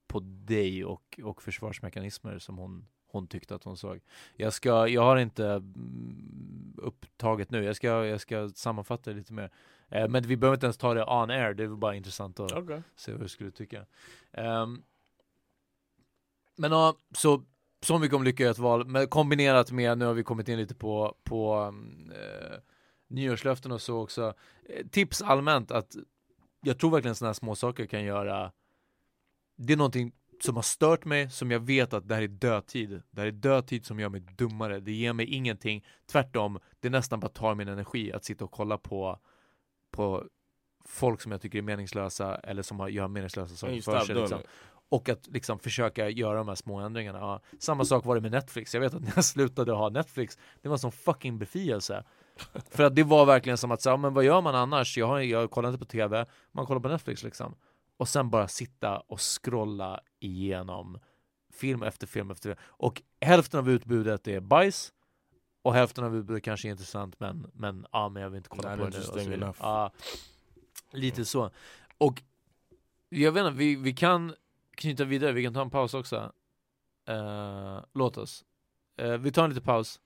på 0.07 0.21
dig 0.25 0.85
och, 0.85 1.21
och 1.25 1.43
försvarsmekanismer 1.43 2.39
som 2.39 2.59
hon, 2.59 2.87
hon 3.09 3.27
tyckte 3.27 3.55
att 3.55 3.65
hon 3.65 3.77
såg. 3.77 4.01
Jag, 4.37 4.53
ska, 4.53 4.89
jag 4.89 5.03
har 5.03 5.17
inte 5.17 5.47
mm, 5.47 6.75
upptaget 6.77 7.51
nu, 7.51 7.65
jag 7.65 7.77
ska, 7.77 8.07
jag 8.07 8.21
ska 8.21 8.49
sammanfatta 8.55 9.11
det 9.11 9.17
lite 9.17 9.33
mer. 9.33 9.51
Eh, 9.89 10.09
men 10.09 10.23
vi 10.23 10.37
behöver 10.37 10.57
inte 10.57 10.67
ens 10.67 10.77
ta 10.77 10.95
det 10.95 11.05
on 11.05 11.31
air, 11.31 11.55
det 11.55 11.65
är 11.65 11.69
bara 11.69 11.95
intressant 11.95 12.41
att 12.41 12.53
okay 12.53 12.81
se 12.97 13.13
vad 13.13 13.21
du 13.21 13.29
skulle 13.29 13.51
tycka. 13.51 13.87
Ehm, 14.33 14.83
men 16.57 16.73
ja, 16.73 16.97
så 17.15 17.43
så 17.81 17.99
mycket 17.99 18.17
om 18.17 18.25
lycka 18.25 18.45
i 18.45 18.47
ett 18.47 18.59
val, 18.59 18.87
men 18.87 19.09
kombinerat 19.09 19.73
med, 19.73 19.99
nu 19.99 20.05
har 20.05 20.15
vi 20.15 20.23
kommit 20.23 20.49
in 20.49 20.59
lite 20.59 20.75
på, 20.75 21.17
på 21.25 21.57
um, 21.57 22.13
eh, 22.15 22.59
nyårslöften 23.09 23.73
och 23.73 23.83
så 23.83 24.03
också. 24.03 24.35
Eh, 24.69 24.87
tips 24.87 25.23
allmänt 25.23 25.71
att 25.71 25.97
jag 26.61 26.79
tror 26.79 26.91
verkligen 26.91 27.15
sådana 27.15 27.29
här 27.29 27.35
små 27.35 27.55
saker 27.55 27.87
kan 27.87 28.05
göra 28.05 28.53
Det 29.57 29.73
är 29.73 29.77
någonting 29.77 30.13
som 30.45 30.57
har 30.57 30.63
stört 30.63 31.05
mig, 31.05 31.31
som 31.31 31.51
jag 31.51 31.61
vet 31.61 31.93
att 31.93 32.09
det 32.09 32.15
här 32.15 32.23
är 32.23 32.29
dödtid. 32.29 33.03
Det 33.11 33.21
här 33.21 33.29
är 33.29 33.33
dödtid 33.33 33.87
som 33.87 34.01
gör 34.01 34.09
mig 34.09 34.21
dummare. 34.21 34.81
Det 34.81 34.93
ger 34.93 35.13
mig 35.13 35.27
ingenting. 35.27 35.85
Tvärtom, 36.07 36.59
det 36.81 36.91
nästan 36.91 37.21
bara 37.21 37.29
tar 37.29 37.55
min 37.55 37.69
energi 37.69 38.13
att 38.13 38.25
sitta 38.25 38.45
och 38.45 38.51
kolla 38.51 38.79
på, 38.79 39.19
på 39.91 40.25
folk 40.85 41.21
som 41.21 41.33
jag 41.33 41.41
tycker 41.41 41.59
är 41.59 41.63
meningslösa 41.63 42.37
eller 42.37 42.63
som 42.63 42.81
har, 42.81 42.89
gör 42.89 43.09
meningslösa 43.09 43.57
saker 43.57 43.81
för 43.81 44.01
sig. 44.01 44.15
Liksom. 44.15 44.41
Och 44.91 45.09
att 45.09 45.27
liksom 45.27 45.59
försöka 45.59 46.09
göra 46.09 46.39
de 46.39 46.49
här 46.49 46.55
små 46.55 46.79
ändringarna. 46.79 47.19
Ja, 47.19 47.41
samma 47.59 47.85
sak 47.85 48.05
var 48.05 48.15
det 48.15 48.21
med 48.21 48.31
Netflix. 48.31 48.75
Jag 48.75 48.81
vet 48.81 48.95
att 48.95 49.03
när 49.03 49.13
jag 49.15 49.25
slutade 49.25 49.73
ha 49.73 49.89
Netflix, 49.89 50.39
det 50.63 50.69
var 50.69 50.75
en 50.75 50.79
sån 50.79 50.93
fucking 50.93 51.39
befrielse. 51.39 52.05
För 52.71 52.85
att 52.85 52.97
det 52.97 53.03
var 53.03 53.27
verkligen 53.27 53.59
som 53.59 53.71
att 53.71 53.83
säga, 53.83 53.97
men 53.97 54.15
vad 54.15 54.25
gör 54.25 54.41
man 54.41 54.55
annars? 54.55 54.99
Jag, 54.99 55.07
har, 55.07 55.21
jag 55.21 55.51
kollar 55.51 55.69
inte 55.69 55.79
på 55.79 55.85
TV, 55.85 56.27
man 56.53 56.67
kollar 56.67 56.81
på 56.81 56.89
Netflix 56.89 57.23
liksom. 57.23 57.55
Och 57.99 58.09
sen 58.09 58.31
bara 58.31 58.49
sitta 58.49 58.99
och 58.99 59.21
scrolla 59.21 60.01
igenom 60.21 60.99
film 61.53 61.83
efter 61.83 62.07
film 62.07 62.31
efter 62.31 62.49
film. 62.49 62.61
Och 62.63 63.03
hälften 63.21 63.61
av 63.61 63.71
utbudet 63.71 64.29
är 64.29 64.41
bajs 64.41 64.93
och 65.63 65.75
hälften 65.75 66.05
av 66.05 66.17
utbudet 66.17 66.43
kanske 66.43 66.69
är 66.69 66.71
intressant 66.71 67.21
men, 67.21 67.51
men, 67.53 67.87
ja, 67.93 68.09
men 68.09 68.23
jag 68.23 68.31
vill 68.31 68.37
inte 68.37 68.49
kolla 68.49 68.77
Not 68.77 69.11
på 69.11 69.17
det 69.17 69.27
nu. 69.27 69.53
ja, 69.61 69.93
lite 70.91 71.25
så. 71.25 71.51
Och 71.99 72.23
jag 73.09 73.33
vet 73.33 73.47
inte, 73.47 73.59
vi, 73.59 73.77
vi 73.77 73.93
kan 73.93 74.35
knyta 74.71 75.05
vidare, 75.05 75.33
vi 75.33 75.43
kan 75.43 75.55
ta 75.55 75.63
en 75.63 75.71
paus 75.71 75.95
också. 75.95 76.33
Eh, 77.09 77.81
låt 77.93 78.17
oss. 78.17 78.45
Eh, 78.97 79.19
vi 79.19 79.33
tar 79.33 79.45
en 79.45 79.51
liten 79.51 79.65
paus 79.65 80.01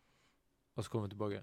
och 0.75 0.85
så 0.85 0.91
kommer 0.91 1.05
vi 1.05 1.09
tillbaka. 1.09 1.43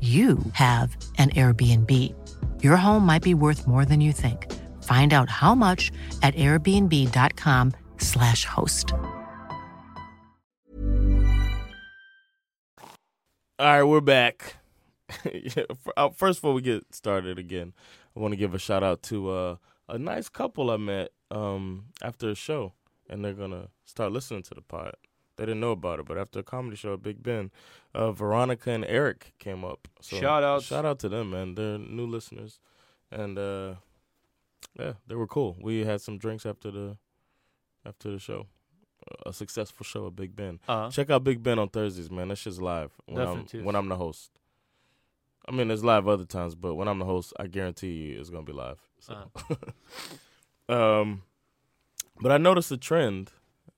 you 0.00 0.38
have 0.52 0.94
an 1.16 1.30
Airbnb. 1.30 1.90
Your 2.62 2.76
home 2.76 3.06
might 3.06 3.22
be 3.22 3.32
worth 3.32 3.66
more 3.66 3.86
than 3.86 4.02
you 4.02 4.12
think. 4.12 4.52
Find 4.82 5.14
out 5.14 5.30
how 5.30 5.54
much 5.54 5.90
at 6.22 6.34
airbnb.com/slash 6.34 8.44
host. 8.44 8.92
All 13.56 13.66
right, 13.66 13.84
we're 13.84 14.00
back. 14.00 14.56
Uh, 15.96 16.10
First, 16.10 16.40
before 16.40 16.54
we 16.54 16.60
get 16.60 16.92
started 16.92 17.38
again, 17.38 17.72
I 18.16 18.20
want 18.20 18.32
to 18.32 18.36
give 18.36 18.52
a 18.52 18.58
shout 18.58 18.82
out 18.82 19.02
to 19.04 19.30
uh, 19.30 19.56
a 19.88 19.96
nice 19.98 20.28
couple 20.28 20.70
I 20.70 20.76
met 20.76 21.10
um, 21.30 21.84
after 22.02 22.30
a 22.30 22.34
show, 22.34 22.72
and 23.08 23.24
they're 23.24 23.32
gonna 23.32 23.68
start 23.84 24.10
listening 24.12 24.42
to 24.44 24.54
the 24.54 24.60
pod. 24.60 24.94
They 25.36 25.44
didn't 25.44 25.60
know 25.60 25.72
about 25.72 26.00
it, 26.00 26.06
but 26.06 26.18
after 26.18 26.40
a 26.40 26.42
comedy 26.42 26.76
show 26.76 26.94
at 26.94 27.02
Big 27.02 27.22
Ben, 27.22 27.50
uh, 27.94 28.12
Veronica 28.12 28.70
and 28.70 28.84
Eric 28.84 29.34
came 29.38 29.64
up. 29.64 29.88
So 30.00 30.16
Shout 30.16 30.42
out, 30.42 30.62
shout 30.62 30.84
out 30.84 30.98
to 31.00 31.08
them, 31.08 31.30
man. 31.30 31.54
They're 31.54 31.78
new 31.78 32.06
listeners, 32.06 32.58
and 33.10 33.38
uh, 33.38 33.74
yeah, 34.78 34.94
they 35.06 35.14
were 35.14 35.26
cool. 35.26 35.56
We 35.60 35.84
had 35.84 36.00
some 36.00 36.18
drinks 36.18 36.44
after 36.44 36.70
the 36.70 36.96
after 37.86 38.10
the 38.10 38.18
show. 38.18 38.46
A 39.26 39.34
successful 39.34 39.84
show 39.84 40.06
at 40.06 40.16
Big 40.16 40.34
Ben. 40.34 40.60
Uh, 40.66 40.90
Check 40.90 41.10
out 41.10 41.24
Big 41.24 41.42
Ben 41.42 41.58
on 41.58 41.68
Thursdays, 41.68 42.10
man. 42.10 42.28
That 42.28 42.36
shit's 42.36 42.60
live 42.60 42.90
when 43.04 43.18
Definitely. 43.18 43.60
I'm 43.60 43.66
when 43.66 43.76
I'm 43.76 43.88
the 43.88 43.96
host. 43.96 44.30
I 45.46 45.52
mean, 45.52 45.70
it's 45.70 45.82
live 45.84 46.08
other 46.08 46.24
times, 46.24 46.54
but 46.54 46.74
when 46.74 46.88
I'm 46.88 46.98
the 46.98 47.04
host, 47.04 47.34
I 47.38 47.46
guarantee 47.46 47.92
you 47.92 48.20
it's 48.20 48.30
gonna 48.30 48.44
be 48.44 48.54
live. 48.54 48.80
So. 48.98 49.30
um, 50.70 51.22
but 52.20 52.32
I 52.32 52.38
noticed 52.38 52.72
a 52.72 52.78
trend, 52.78 53.30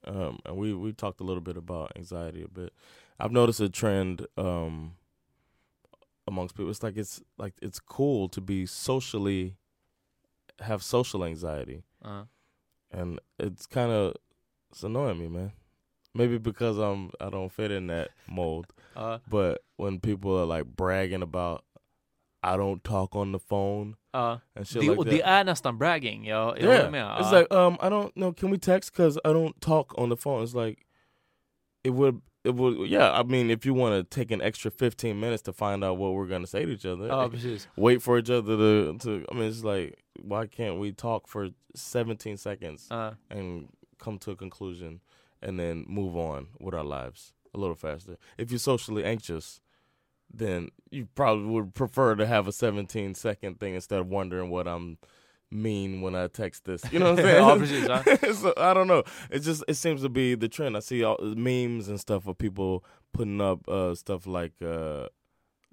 um, 0.04 0.38
and 0.44 0.56
we 0.56 0.72
we 0.74 0.92
talked 0.92 1.20
a 1.20 1.24
little 1.24 1.40
bit 1.40 1.56
about 1.56 1.92
anxiety 1.96 2.42
a 2.42 2.48
bit. 2.48 2.72
I've 3.18 3.32
noticed 3.32 3.60
a 3.60 3.68
trend 3.68 4.26
um, 4.36 4.92
amongst 6.26 6.54
people. 6.54 6.70
It's 6.70 6.82
like 6.82 6.96
it's 6.96 7.22
like 7.38 7.54
it's 7.62 7.80
cool 7.80 8.28
to 8.30 8.40
be 8.40 8.66
socially 8.66 9.56
have 10.60 10.82
social 10.82 11.22
anxiety 11.24 11.82
uh, 12.02 12.22
and 12.90 13.20
it's 13.38 13.66
kind 13.66 13.92
of 13.92 14.14
it's 14.70 14.82
annoying 14.82 15.18
me, 15.18 15.28
man. 15.28 15.52
Maybe 16.14 16.38
because 16.38 16.78
I'm 16.78 17.10
I 17.20 17.28
don't 17.30 17.52
fit 17.52 17.70
in 17.70 17.88
that 17.88 18.08
mold. 18.26 18.66
uh, 18.96 19.18
But 19.28 19.62
when 19.76 20.00
people 20.00 20.38
are 20.38 20.46
like 20.46 20.64
bragging 20.64 21.22
about 21.22 21.64
I 22.42 22.56
don't 22.56 22.82
talk 22.84 23.14
on 23.16 23.32
the 23.32 23.38
phone 23.38 23.96
uh. 24.14 24.38
and 24.54 24.66
shit 24.66 24.80
Det, 24.82 24.88
like 24.88 24.98
och 24.98 25.04
that. 25.04 25.10
det 25.14 25.22
är 25.22 25.44
nästan 25.44 25.78
bragging, 25.78 26.24
jag, 26.26 26.48
jag 26.58 26.64
yeah, 26.64 26.76
håller 26.76 26.90
med. 26.90 27.20
it's 27.20 27.32
like 27.32 27.52
um 27.54 27.74
I 27.80 27.88
don't 27.90 28.12
know. 28.14 28.32
Can 28.32 28.50
we 28.50 28.58
text? 28.58 28.92
Because 28.92 29.18
I 29.24 29.32
don't 29.32 29.60
talk 29.60 29.98
on 29.98 30.08
the 30.10 30.16
phone. 30.16 30.42
It's 30.42 30.54
like 30.54 30.86
it 31.84 31.90
would 31.90 32.20
would 32.54 32.88
yeah. 32.88 33.12
I 33.12 33.22
mean, 33.22 33.50
if 33.50 33.66
you 33.66 33.74
want 33.74 33.94
to 33.94 34.14
take 34.18 34.30
an 34.30 34.40
extra 34.42 34.70
15 34.70 35.18
minutes 35.18 35.42
to 35.42 35.52
find 35.52 35.82
out 35.84 35.98
what 35.98 36.14
we're 36.14 36.26
gonna 36.26 36.46
say 36.46 36.64
to 36.64 36.70
each 36.70 36.86
other, 36.86 37.06
Ja, 37.06 37.28
precis. 37.28 37.66
wait 37.76 38.02
for 38.02 38.18
each 38.18 38.30
other 38.30 38.56
to 38.56 38.98
to. 38.98 39.24
I 39.30 39.34
mean, 39.34 39.48
it's 39.48 39.64
like 39.64 39.98
why 40.20 40.46
can't 40.46 40.78
we 40.78 40.92
talk 40.92 41.28
for 41.28 41.50
17 41.74 42.36
seconds? 42.36 42.88
Uh, 42.90 43.14
and 43.30 43.68
come 43.98 44.18
to 44.18 44.30
a 44.30 44.36
conclusion 44.36 45.00
and 45.42 45.58
then 45.58 45.84
move 45.88 46.16
on 46.16 46.48
with 46.60 46.74
our 46.74 46.84
lives 46.84 47.32
a 47.54 47.58
little 47.58 47.74
faster. 47.74 48.16
If 48.38 48.50
you're 48.50 48.58
socially 48.58 49.04
anxious, 49.04 49.60
then 50.32 50.68
you 50.90 51.08
probably 51.14 51.46
would 51.46 51.74
prefer 51.74 52.14
to 52.14 52.26
have 52.26 52.46
a 52.46 52.52
17 52.52 53.14
second 53.14 53.58
thing 53.60 53.74
instead 53.74 54.00
of 54.00 54.08
wondering 54.08 54.50
what 54.50 54.66
I'm 54.68 54.98
mean 55.50 56.00
when 56.00 56.14
I 56.14 56.26
text 56.28 56.64
this. 56.64 56.82
You 56.92 56.98
know 56.98 57.14
what 57.14 57.24
I'm 57.24 57.66
saying? 57.66 58.16
So, 58.34 58.52
I 58.56 58.74
don't 58.74 58.86
know. 58.86 59.02
It 59.30 59.40
just 59.40 59.64
it 59.68 59.74
seems 59.74 60.02
to 60.02 60.08
be 60.08 60.34
the 60.34 60.48
trend. 60.48 60.76
I 60.76 60.80
see 60.80 61.04
all 61.04 61.18
memes 61.20 61.88
and 61.88 61.98
stuff 62.00 62.26
of 62.26 62.38
people 62.38 62.84
putting 63.12 63.40
up 63.40 63.68
uh, 63.68 63.94
stuff 63.94 64.26
like 64.26 64.52
uh, 64.62 65.08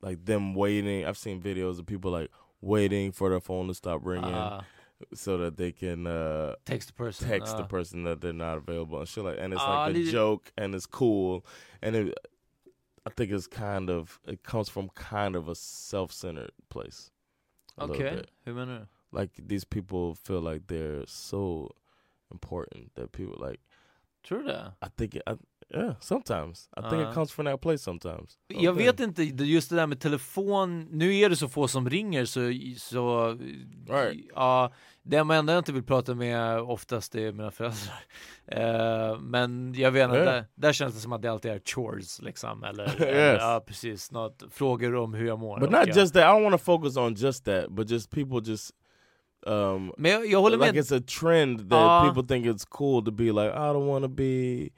like 0.01 0.25
them 0.25 0.53
waiting. 0.53 1.05
I've 1.05 1.17
seen 1.17 1.41
videos 1.41 1.79
of 1.79 1.85
people 1.85 2.11
like 2.11 2.29
waiting 2.61 3.11
for 3.11 3.29
their 3.29 3.39
phone 3.41 3.67
to 3.67 3.73
stop 3.73 4.01
ringing 4.05 4.33
uh, 4.33 4.61
so 5.13 5.37
that 5.37 5.57
they 5.57 5.71
can 5.71 6.07
uh, 6.07 6.55
text 6.65 6.87
the 6.89 6.93
person. 6.93 7.27
text 7.27 7.57
the 7.57 7.63
uh. 7.63 7.67
person 7.67 8.03
that 8.03 8.21
they're 8.21 8.31
not 8.31 8.57
available 8.57 8.99
and 8.99 9.07
shit 9.07 9.23
like 9.23 9.37
and 9.39 9.51
it's 9.53 9.61
Ah, 9.65 9.85
like 9.85 9.95
a 9.95 10.11
joke 10.11 10.51
and 10.57 10.73
it's 10.73 10.85
cool 10.85 11.45
and 11.81 11.95
it 11.95 12.17
I 13.05 13.09
think 13.09 13.31
it's 13.31 13.47
kind 13.47 13.89
of 13.89 14.19
it 14.25 14.43
comes 14.43 14.69
from 14.69 14.89
kind 14.95 15.35
of 15.35 15.49
a 15.49 15.55
self-centered 15.55 16.51
place. 16.69 17.11
a 17.77 17.87
Okej, 17.87 18.25
Like 19.19 19.47
these 19.49 19.65
people 19.65 20.15
feel 20.27 20.41
like 20.53 20.65
they're 20.67 21.05
so 21.07 21.69
important 22.31 22.95
that 22.95 23.11
people 23.11 23.49
like. 23.49 23.59
Tror 24.27 24.37
du 24.39 24.47
det? 24.47 24.73
I 24.81 24.89
think, 24.97 25.15
it, 25.15 25.21
I, 25.27 25.35
yeah, 25.77 25.95
sometimes 25.99 26.69
I 26.77 26.81
think 26.81 26.93
Uh. 26.93 27.09
it 27.09 27.13
comes 27.13 27.31
from 27.31 27.45
that 27.45 27.61
place 27.61 27.77
sometimes. 27.83 28.37
Jag 28.47 28.73
vet 28.73 28.99
inte, 28.99 29.23
just 29.23 29.69
det 29.69 29.75
där 29.75 29.87
med 29.87 29.99
telefon, 29.99 30.87
nu 30.91 31.15
är 31.17 31.29
det 31.29 31.35
så 31.35 31.49
få 31.49 31.67
som 31.67 31.89
ringer 31.89 32.25
så, 32.25 32.39
så 32.77 33.27
Right. 33.89 34.25
ja, 34.35 34.71
det 35.03 35.17
enda 35.17 35.35
jag 35.53 35.57
inte 35.57 35.71
vill 35.73 35.83
prata 35.83 36.15
med 36.15 36.59
oftast 36.61 37.15
är 37.15 37.31
mina 37.31 37.51
föräldrar. 37.51 37.99
Eh, 38.47 39.19
men 39.19 39.73
jag 39.77 39.91
vet 39.91 40.03
inte, 40.05 40.15
Yeah. 40.17 40.25
där, 40.33 40.45
där 40.55 40.73
känns 40.73 40.93
det 40.95 40.99
som 41.01 41.13
att 41.13 41.21
det 41.21 41.31
alltid 41.31 41.51
är 41.51 41.59
chores 41.65 42.21
liksom, 42.21 42.63
eller, 42.63 42.83
Yes. 42.89 42.99
eller 43.01 43.37
ja 43.39 43.63
precis, 43.67 44.11
något, 44.11 44.43
frågor 44.51 44.95
om 44.95 45.13
hur 45.13 45.27
jag 45.27 45.39
mår. 45.39 45.59
But 45.59 45.71
not 45.71 45.87
jag- 45.87 45.97
just 45.97 46.13
that. 46.13 46.21
I 46.23 46.25
don't 46.25 46.43
want 46.43 46.53
to 46.53 46.63
focus 46.65 46.97
on 46.97 47.13
just 47.13 47.45
that, 47.45 47.69
but 47.69 47.89
just 47.89 48.09
people 48.11 48.41
just 48.51 48.71
um 49.45 49.93
Men 49.97 50.11
jag, 50.11 50.25
jag 50.25 50.41
håller 50.41 50.57
like 50.57 50.71
med, 50.73 50.83
it's 50.83 50.97
a 50.97 51.03
trend 51.19 51.69
that 51.69 51.79
Ja. 51.79 52.03
people 52.13 52.35
think 52.35 52.45
it's 52.45 52.65
cool 52.69 53.05
to 53.05 53.11
be 53.11 53.23
like 53.23 53.49
I 53.49 53.69
don't 53.73 53.87
want 53.87 54.03
to 54.05 54.09
be 54.09 54.69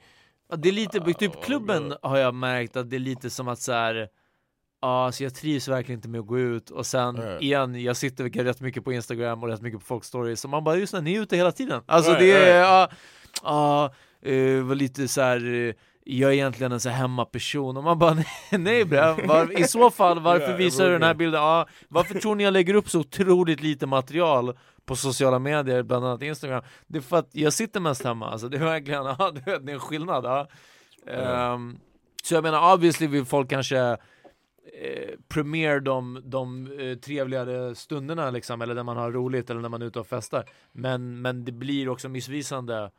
det 0.56 0.68
är 0.68 0.72
lite, 0.72 1.00
Ah, 1.00 1.12
typ 1.12 1.44
klubben 1.44 1.94
har 2.02 2.18
jag 2.18 2.34
märkt 2.34 2.76
att 2.76 2.90
det 2.90 2.96
är 2.96 3.00
lite 3.00 3.30
som 3.30 3.48
att 3.48 3.60
så 3.60 3.72
här. 3.72 4.08
Ja, 4.80 5.12
så 5.12 5.22
jag 5.24 5.34
trivs 5.34 5.68
verkligen 5.68 5.98
inte 5.98 6.08
med 6.08 6.20
att 6.20 6.26
gå 6.26 6.38
ut 6.38 6.70
och 6.70 6.86
sen 6.86 7.14
Nej. 7.14 7.38
igen, 7.40 7.82
jag 7.82 7.96
sitter 7.96 8.44
rätt 8.44 8.60
mycket 8.60 8.84
på 8.84 8.92
Instagram 8.92 9.42
och 9.42 9.48
rätt 9.48 9.62
mycket 9.62 9.80
på 9.80 9.86
folkstories 9.86 10.40
så 10.40 10.48
man 10.48 10.64
bara 10.64 10.76
just 10.76 10.92
när 10.92 11.00
ni 11.02 11.14
är 11.14 11.22
ute 11.22 11.36
hela 11.36 11.52
tiden. 11.52 11.82
Alltså 11.86 12.10
Nej, 12.12 12.20
det 12.20 12.32
är, 12.32 12.52
nej. 12.52 12.60
ja, 12.60 12.88
ja, 13.42 13.94
eh, 14.30 14.62
var 14.62 14.74
lite 14.74 15.08
så 15.08 15.20
här. 15.20 15.74
Jag 16.08 16.30
är 16.30 16.34
egentligen 16.34 16.72
en 16.72 16.80
så 16.80 16.88
hemmaperson 16.88 17.76
och 17.76 17.84
man 17.84 17.98
bara 17.98 18.16
nej, 18.50 18.84
bre, 18.84 19.26
var, 19.26 19.60
i 19.60 19.64
så 19.64 19.90
fall 19.90 20.20
varför 20.20 20.56
visar 20.58 20.86
du 20.86 20.92
den 20.92 21.02
här 21.02 21.14
bilden? 21.14 21.40
Ja, 21.40 21.66
varför 21.88 22.20
tror 22.20 22.34
ni 22.34 22.44
jag 22.44 22.52
lägger 22.52 22.74
upp 22.74 22.90
så 22.90 23.00
otroligt 23.00 23.62
lite 23.62 23.86
material 23.86 24.58
på 24.84 24.96
sociala 24.96 25.38
medier, 25.38 25.82
bland 25.82 26.04
annat 26.04 26.22
Instagram? 26.22 26.62
Det 26.86 26.98
är 26.98 27.02
för 27.02 27.16
att 27.16 27.28
jag 27.32 27.52
sitter 27.52 27.80
mest 27.80 28.04
hemma, 28.04 28.30
alltså 28.30 28.48
det 28.48 28.56
är 28.56 28.64
verkligen, 28.64 29.04
ja, 29.18 29.32
det 29.44 29.50
är 29.50 29.70
en 29.70 29.80
skillnad. 29.80 30.24
Ja. 30.24 30.48
Ehm, 31.12 31.78
så 32.22 32.34
jag 32.34 32.42
menar, 32.42 32.74
obviously 32.74 33.06
vill 33.06 33.24
folk 33.24 33.50
kanske 33.50 33.78
eh, 33.78 35.18
premiere 35.28 35.80
de, 35.80 36.22
de 36.24 36.66
eh, 36.80 36.98
trevligare 36.98 37.74
stunderna 37.74 38.30
liksom, 38.30 38.62
eller 38.62 38.74
när 38.74 38.82
man 38.82 38.96
har 38.96 39.12
roligt 39.12 39.50
eller 39.50 39.60
när 39.60 39.68
man 39.68 39.82
är 39.82 39.86
ute 39.86 40.00
och 40.00 40.06
festar. 40.06 40.44
Men, 40.72 41.22
men 41.22 41.44
det 41.44 41.52
blir 41.52 41.88
också 41.88 42.08
missvisande 42.08 42.90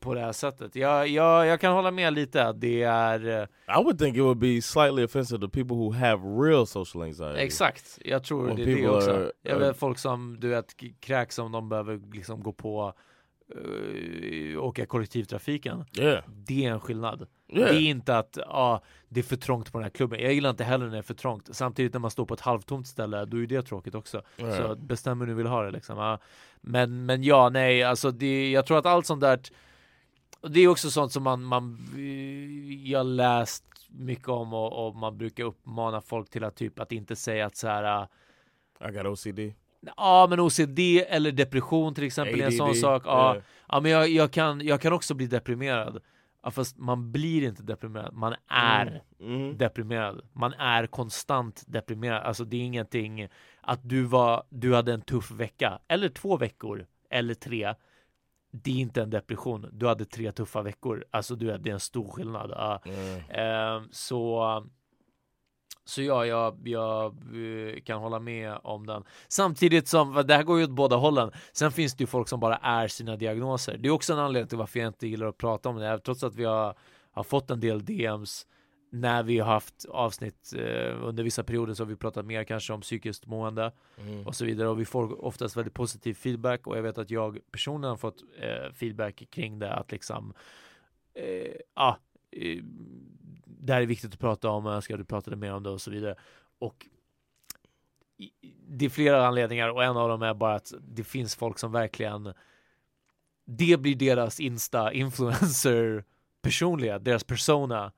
på 0.00 0.14
det 0.14 0.20
här 0.20 0.32
sättet. 0.32 0.76
Jag, 0.76 1.08
jag, 1.08 1.46
jag 1.46 1.60
kan 1.60 1.72
hålla 1.72 1.90
med 1.90 2.12
lite 2.12 2.52
det 2.52 2.82
är 2.82 3.28
eh, 3.28 3.78
I 3.80 3.84
would 3.84 3.98
think 3.98 4.16
it 4.16 4.22
would 4.22 4.38
be 4.38 4.62
slightly 4.62 5.04
offensive 5.04 5.40
to 5.40 5.48
people 5.48 5.76
who 5.76 5.92
have 5.92 6.22
real 6.22 6.66
social 6.66 7.02
anxiety. 7.02 7.40
Exakt, 7.40 7.98
jag 8.04 8.24
tror 8.24 8.46
When 8.46 8.56
det 8.56 8.62
är 8.62 8.76
det 8.76 8.88
också. 8.88 9.10
are- 9.10 9.32
jag 9.42 9.58
vet 9.58 9.76
folk 9.76 9.98
som 9.98 10.36
du 10.40 10.48
vet 10.48 10.76
kräks 11.00 11.38
om 11.38 11.52
de 11.52 11.68
behöver 11.68 12.00
liksom 12.12 12.42
gå 12.42 12.52
på 12.52 12.94
uh, 13.56 14.64
åka 14.64 14.86
kollektivtrafiken. 14.86 15.84
Yeah. 15.98 16.24
Det 16.26 16.66
är 16.66 16.72
en 16.72 16.80
skillnad. 16.80 17.26
Yeah. 17.48 17.70
Det 17.70 17.76
är 17.76 17.90
inte 17.90 18.18
att 18.18 18.38
ah, 18.46 18.80
det 19.08 19.20
är 19.20 19.24
för 19.24 19.36
trångt 19.36 19.72
på 19.72 19.78
den 19.78 19.82
här 19.82 19.90
klubben. 19.90 20.20
Jag 20.20 20.32
gillar 20.32 20.50
inte 20.50 20.64
heller 20.64 20.84
när 20.84 20.92
det 20.92 20.98
är 20.98 21.02
för 21.02 21.14
trångt. 21.14 21.48
Samtidigt 21.52 21.92
när 21.92 22.00
man 22.00 22.10
står 22.10 22.26
på 22.26 22.34
ett 22.34 22.40
halvtomt 22.40 22.86
ställe, 22.86 23.24
då 23.24 23.42
är 23.42 23.46
det 23.46 23.62
tråkigt 23.62 23.94
också. 23.94 24.22
Yeah. 24.38 24.56
Så 24.56 24.74
bestäm 24.74 25.20
hur 25.20 25.26
du 25.26 25.34
vill 25.34 25.46
ha 25.46 25.62
det 25.62 25.70
liksom. 25.70 25.98
Ja. 25.98 26.18
Men, 26.60 27.06
men 27.06 27.22
ja, 27.22 27.48
nej, 27.48 27.82
alltså 27.82 28.10
det, 28.10 28.50
jag 28.50 28.66
tror 28.66 28.78
att 28.78 28.86
allt 28.86 29.06
sånt 29.06 29.20
där 29.20 29.40
och 30.40 30.50
det 30.50 30.60
är 30.60 30.68
också 30.68 30.90
sånt 30.90 31.12
som 31.12 31.22
man, 31.22 31.44
man 31.44 31.78
jag 32.84 33.06
läst 33.06 33.64
mycket 33.88 34.28
om 34.28 34.52
och, 34.54 34.86
och 34.86 34.96
man 34.96 35.18
brukar 35.18 35.44
uppmana 35.44 36.00
folk 36.00 36.30
till 36.30 36.44
att 36.44 36.56
typ 36.56 36.80
att 36.80 36.92
inte 36.92 37.16
säga 37.16 37.46
att 37.46 37.56
så 37.56 37.68
här 37.68 38.08
I 38.88 38.92
got 38.92 39.06
OCD. 39.06 39.40
Ja 39.96 40.26
men 40.30 40.40
OCD 40.40 40.78
eller 41.08 41.32
depression 41.32 41.94
till 41.94 42.04
exempel 42.04 42.40
är 42.40 42.46
en 42.46 42.52
sån 42.52 42.74
sak. 42.74 43.02
Ja, 43.06 43.32
yeah. 43.34 43.44
ja 43.68 43.80
men 43.80 43.92
jag, 43.92 44.08
jag, 44.08 44.30
kan, 44.30 44.60
jag 44.60 44.80
kan 44.80 44.92
också 44.92 45.14
bli 45.14 45.26
deprimerad. 45.26 46.02
Ja, 46.42 46.50
fast 46.50 46.78
man 46.78 47.12
blir 47.12 47.48
inte 47.48 47.62
deprimerad, 47.62 48.14
man 48.14 48.34
är 48.48 49.02
Mm. 49.20 49.58
deprimerad. 49.58 50.20
Man 50.32 50.52
är 50.52 50.86
konstant 50.86 51.62
deprimerad. 51.66 52.22
Alltså 52.22 52.44
det 52.44 52.56
är 52.56 52.60
ingenting 52.60 53.28
att 53.60 53.88
du 53.88 54.02
var, 54.02 54.42
du 54.48 54.74
hade 54.74 54.92
en 54.92 55.00
tuff 55.02 55.30
vecka, 55.30 55.78
eller 55.88 56.08
två 56.08 56.36
veckor, 56.36 56.86
eller 57.10 57.34
tre. 57.34 57.74
Det 58.50 58.70
är 58.70 58.76
inte 58.76 59.02
en 59.02 59.10
depression. 59.10 59.68
Du 59.72 59.86
hade 59.86 60.04
tre 60.04 60.32
tuffa 60.32 60.62
veckor. 60.62 61.04
Alltså 61.10 61.34
du 61.34 61.58
det 61.58 61.70
är 61.70 61.74
en 61.74 61.80
stor 61.80 62.10
skillnad. 62.10 62.50
Ja. 62.50 62.82
Mm. 62.84 63.22
Ehm, 63.30 63.88
så 63.92 64.40
så 65.84 66.02
ja, 66.02 66.26
jag, 66.26 66.68
jag 66.68 67.04
eh, 67.14 67.80
kan 67.80 68.00
hålla 68.00 68.18
med 68.18 68.58
om 68.62 68.86
den. 68.86 69.04
Samtidigt 69.28 69.88
som, 69.88 70.24
det 70.26 70.34
här 70.34 70.42
går 70.42 70.58
ju 70.58 70.64
åt 70.64 70.70
båda 70.70 70.96
hållen. 70.96 71.30
Sen 71.52 71.72
finns 71.72 71.94
det 71.94 72.02
ju 72.02 72.06
folk 72.06 72.28
som 72.28 72.40
bara 72.40 72.56
är 72.56 72.88
sina 72.88 73.16
diagnoser. 73.16 73.76
Det 73.78 73.88
är 73.88 73.92
också 73.92 74.12
en 74.12 74.18
anledning 74.18 74.48
till 74.48 74.58
varför 74.58 74.78
jag 74.78 74.86
inte 74.86 75.06
gillar 75.06 75.26
att 75.26 75.38
prata 75.38 75.68
om 75.68 75.76
det 75.76 75.86
här, 75.86 75.98
trots 75.98 76.22
att 76.22 76.34
vi 76.34 76.44
har, 76.44 76.74
har 77.12 77.22
fått 77.22 77.50
en 77.50 77.60
del 77.60 77.84
DMs 77.84 78.46
när 78.92 79.22
vi 79.22 79.38
har 79.38 79.52
haft 79.52 79.84
avsnitt 79.84 80.52
eh, 80.56 81.04
under 81.04 81.22
vissa 81.24 81.44
perioder 81.44 81.74
så 81.74 81.82
har 81.82 81.88
vi 81.88 81.96
pratat 81.96 82.26
mer 82.26 82.44
kanske 82.44 82.72
om 82.72 82.80
psykiskt 82.80 83.26
mående 83.26 83.72
Mm. 84.00 84.26
och 84.26 84.34
så 84.34 84.44
vidare 84.44 84.68
och 84.68 84.80
vi 84.80 84.84
får 84.84 85.24
oftast 85.24 85.56
väldigt 85.56 85.74
positiv 85.74 86.14
feedback 86.14 86.66
och 86.66 86.78
jag 86.78 86.82
vet 86.82 86.98
att 86.98 87.10
jag 87.10 87.38
personligen 87.52 87.90
har 87.90 87.96
fått 87.96 88.22
eh, 88.38 88.72
feedback 88.72 89.22
kring 89.30 89.58
det 89.58 89.72
att 89.72 89.92
liksom 89.92 90.34
eh, 91.14 91.52
ja, 91.74 91.98
eh, 92.30 92.62
det 93.44 93.72
här 93.72 93.82
är 93.82 93.86
viktigt 93.86 94.14
att 94.14 94.20
prata 94.20 94.48
om, 94.48 94.66
jag 94.66 94.74
önskar 94.74 94.94
att 94.94 95.00
du 95.00 95.04
pratade 95.04 95.36
mer 95.36 95.52
om 95.52 95.62
det 95.62 95.70
och 95.70 95.80
så 95.80 95.90
vidare. 95.90 96.14
Och 96.58 96.86
det 98.68 98.84
är 98.84 98.88
flera 98.90 99.26
anledningar 99.26 99.68
och 99.68 99.84
en 99.84 99.96
av 99.96 100.08
dem 100.08 100.22
är 100.22 100.34
bara 100.34 100.54
att 100.54 100.72
det 100.80 101.04
finns 101.04 101.36
folk 101.36 101.58
som 101.58 101.72
verkligen 101.72 102.32
det 103.44 103.80
blir 103.80 103.96
deras 103.96 104.40
insta-influencer 104.40 106.04
personlighet, 106.42 107.04
deras 107.04 107.24
persona 107.24 107.92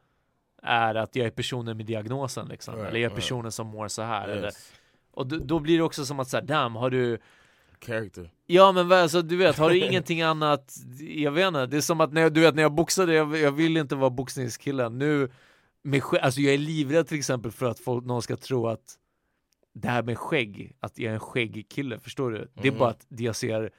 är 0.63 0.95
att 0.95 1.17
jag 1.17 1.27
är 1.27 1.31
personen 1.31 1.77
med 1.77 1.87
diagnosen 1.87 2.47
liksom, 2.49 2.75
Right, 2.75 2.89
eller 2.89 2.99
jag 3.01 3.05
är 3.07 3.09
right. 3.11 3.23
personen 3.23 3.53
som 3.53 3.67
mår 3.67 3.89
så 3.89 4.03
här. 4.03 4.29
Eller, 4.29 4.45
Yes. 4.45 4.73
och 5.11 5.27
då, 5.27 5.37
då 5.39 5.59
blir 5.59 5.77
det 5.79 5.85
också 5.85 6.05
som 6.05 6.21
att 6.21 6.29
säga, 6.29 6.41
damn, 6.43 6.77
har 6.77 6.91
du 6.91 7.19
Character. 7.81 8.31
Ja 8.47 8.73
men 8.73 8.93
alltså, 8.93 9.23
du 9.23 9.37
vet, 9.37 9.59
har 9.59 9.71
du 9.71 9.79
ingenting 9.87 10.23
annat, 10.23 10.75
jag 11.01 11.33
vet 11.33 11.47
inte, 11.49 11.67
det 11.67 11.77
är 11.77 11.81
som 11.81 12.01
att 12.01 12.13
när 12.13 12.21
jag, 12.21 12.33
du 12.35 12.41
vet 12.41 12.55
när 12.55 12.63
jag 12.63 12.73
boxade, 12.75 13.15
jag, 13.15 13.37
jag 13.37 13.53
vill 13.53 13.77
inte 13.77 13.95
vara 13.95 14.11
boxningskillen, 14.11 14.99
nu 14.99 15.31
med 15.83 16.03
alltså 16.23 16.41
jag 16.41 16.55
är 16.55 16.59
livrädd 16.59 17.07
till 17.07 17.19
exempel 17.19 17.51
för 17.53 17.67
att 17.67 17.79
folk, 17.79 18.05
någon 18.05 18.23
ska 18.23 18.37
tro 18.37 18.67
att 18.69 18.99
det 19.75 19.89
här 19.89 20.03
med 20.03 20.19
skägg, 20.19 20.77
att 20.81 20.99
jag 20.99 21.11
är 21.11 21.15
en 21.15 21.21
skäggkille, 21.21 21.99
förstår 21.99 22.31
du? 22.31 22.49
Det 22.55 22.69
är 22.69 22.73
Mhm. 22.73 22.79
bara 22.79 22.91
att 22.91 23.07
jag 23.09 23.37
ser 23.37 23.71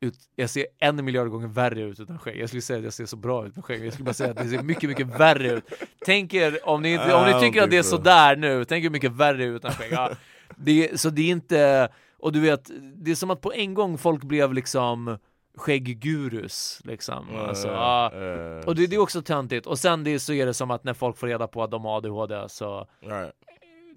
ut, 0.00 0.14
jag 0.36 0.50
ser 0.50 0.66
en 0.78 1.04
miljard 1.04 1.28
gånger 1.28 1.48
värre 1.48 1.80
ut 1.80 2.00
utan 2.00 2.18
skägg. 2.18 2.40
Jag 2.40 2.48
skulle 2.48 2.62
säga 2.62 2.78
att 2.78 2.84
jag 2.84 2.92
ser 2.92 3.06
så 3.06 3.16
bra 3.16 3.46
ut 3.46 3.56
med 3.56 3.64
skägg, 3.64 3.86
jag 3.86 3.92
skulle 3.92 4.04
bara 4.04 4.14
säga 4.14 4.30
att 4.30 4.36
det 4.36 4.48
ser 4.48 4.62
mycket, 4.62 4.88
mycket 4.88 5.20
värre 5.20 5.52
ut. 5.52 5.64
Tänk 6.06 6.34
er, 6.34 6.68
om 6.68 6.82
ni, 6.82 6.98
om 6.98 7.26
ni 7.26 7.40
tycker 7.40 7.62
att 7.62 7.70
det 7.70 7.76
är 7.76 7.82
sådär 7.82 8.36
nu, 8.36 8.64
tänk 8.64 8.84
hur 8.84 8.90
mycket 8.90 9.12
värre 9.12 9.44
ut 9.44 9.56
utan 9.56 9.72
skägg. 9.72 9.92
Ja, 9.92 10.10
det, 10.56 11.00
så 11.00 11.10
det 11.10 11.22
är 11.22 11.30
inte, 11.30 11.88
och 12.18 12.32
du 12.32 12.40
vet, 12.40 12.70
det 12.94 13.10
är 13.10 13.14
som 13.14 13.30
att 13.30 13.40
på 13.40 13.52
en 13.52 13.74
gång 13.74 13.98
folk 13.98 14.22
blev 14.22 14.54
liksom 14.54 15.18
skägggurus 15.56 16.80
liksom. 16.84 17.36
Alltså, 17.36 17.68
uh, 17.68 18.66
Och 18.66 18.74
det, 18.74 18.86
det 18.86 18.96
är 18.96 19.00
också 19.00 19.22
töntigt. 19.22 19.66
Och 19.66 19.78
sen 19.78 20.04
det, 20.04 20.18
så 20.18 20.32
är 20.32 20.46
det 20.46 20.54
som 20.54 20.70
att 20.70 20.84
när 20.84 20.94
folk 20.94 21.18
får 21.18 21.26
reda 21.26 21.46
på 21.46 21.62
att 21.62 21.70
de 21.70 21.84
har 21.84 21.96
ADHD 21.96 22.48
så. 22.48 22.86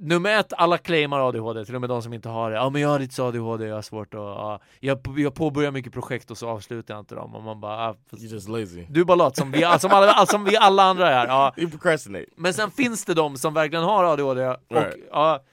Nummer 0.06 0.39
ett, 0.39 0.54
alla 0.54 0.78
claimar 0.78 1.28
ADHD, 1.28 1.66
till 1.66 1.76
och 1.76 1.82
med 1.82 1.89
de 1.89 2.01
som 2.01 2.14
inte 2.14 2.30
har 2.30 2.51
det. 2.51 2.56
Ja 2.58 2.70
men 2.70 2.82
jag 2.82 2.89
har 2.89 2.99
lite 2.99 3.14
så 3.14 3.26
ADHD, 3.28 3.66
jag 3.66 3.76
har 3.76 3.82
svårt 3.82 4.14
att... 4.14 4.20
Ja. 4.20 4.60
Jag, 4.80 4.99
jag 5.18 5.36
påbörjar 5.36 5.72
mycket 5.72 5.93
projekt 5.93 6.32
och 6.32 6.38
så 6.38 6.47
avslutar 6.49 6.93
jag 6.93 7.01
inte 7.01 7.16
dem. 7.16 7.36
Och 7.36 7.43
man 7.43 7.60
bara... 7.62 7.89
Ah, 7.89 7.95
You're 8.12 8.34
just 8.34 8.49
lazy. 8.49 8.86
du 8.89 9.01
är 9.01 9.06
bara 9.06 9.16
lat 9.16 9.36
som 9.36 9.51
vi, 9.51 9.60
som 9.80 9.91
alla, 9.91 10.26
som 10.26 10.43
vi 10.43 10.58
alla 10.58 10.84
andra 10.84 11.10
är. 11.10 11.28
Ja. 11.28 11.54
You 11.58 11.70
procrastinate. 11.72 12.26
Men 12.36 12.54
sen 12.54 12.72
finns 12.72 13.06
det 13.06 13.14
de 13.14 13.38
som 13.38 13.54
verkligen 13.54 13.84
har 13.84 14.04
ADHD 14.04 14.45
och, 14.47 14.58
Right. 14.70 14.95
ja, 15.12 15.43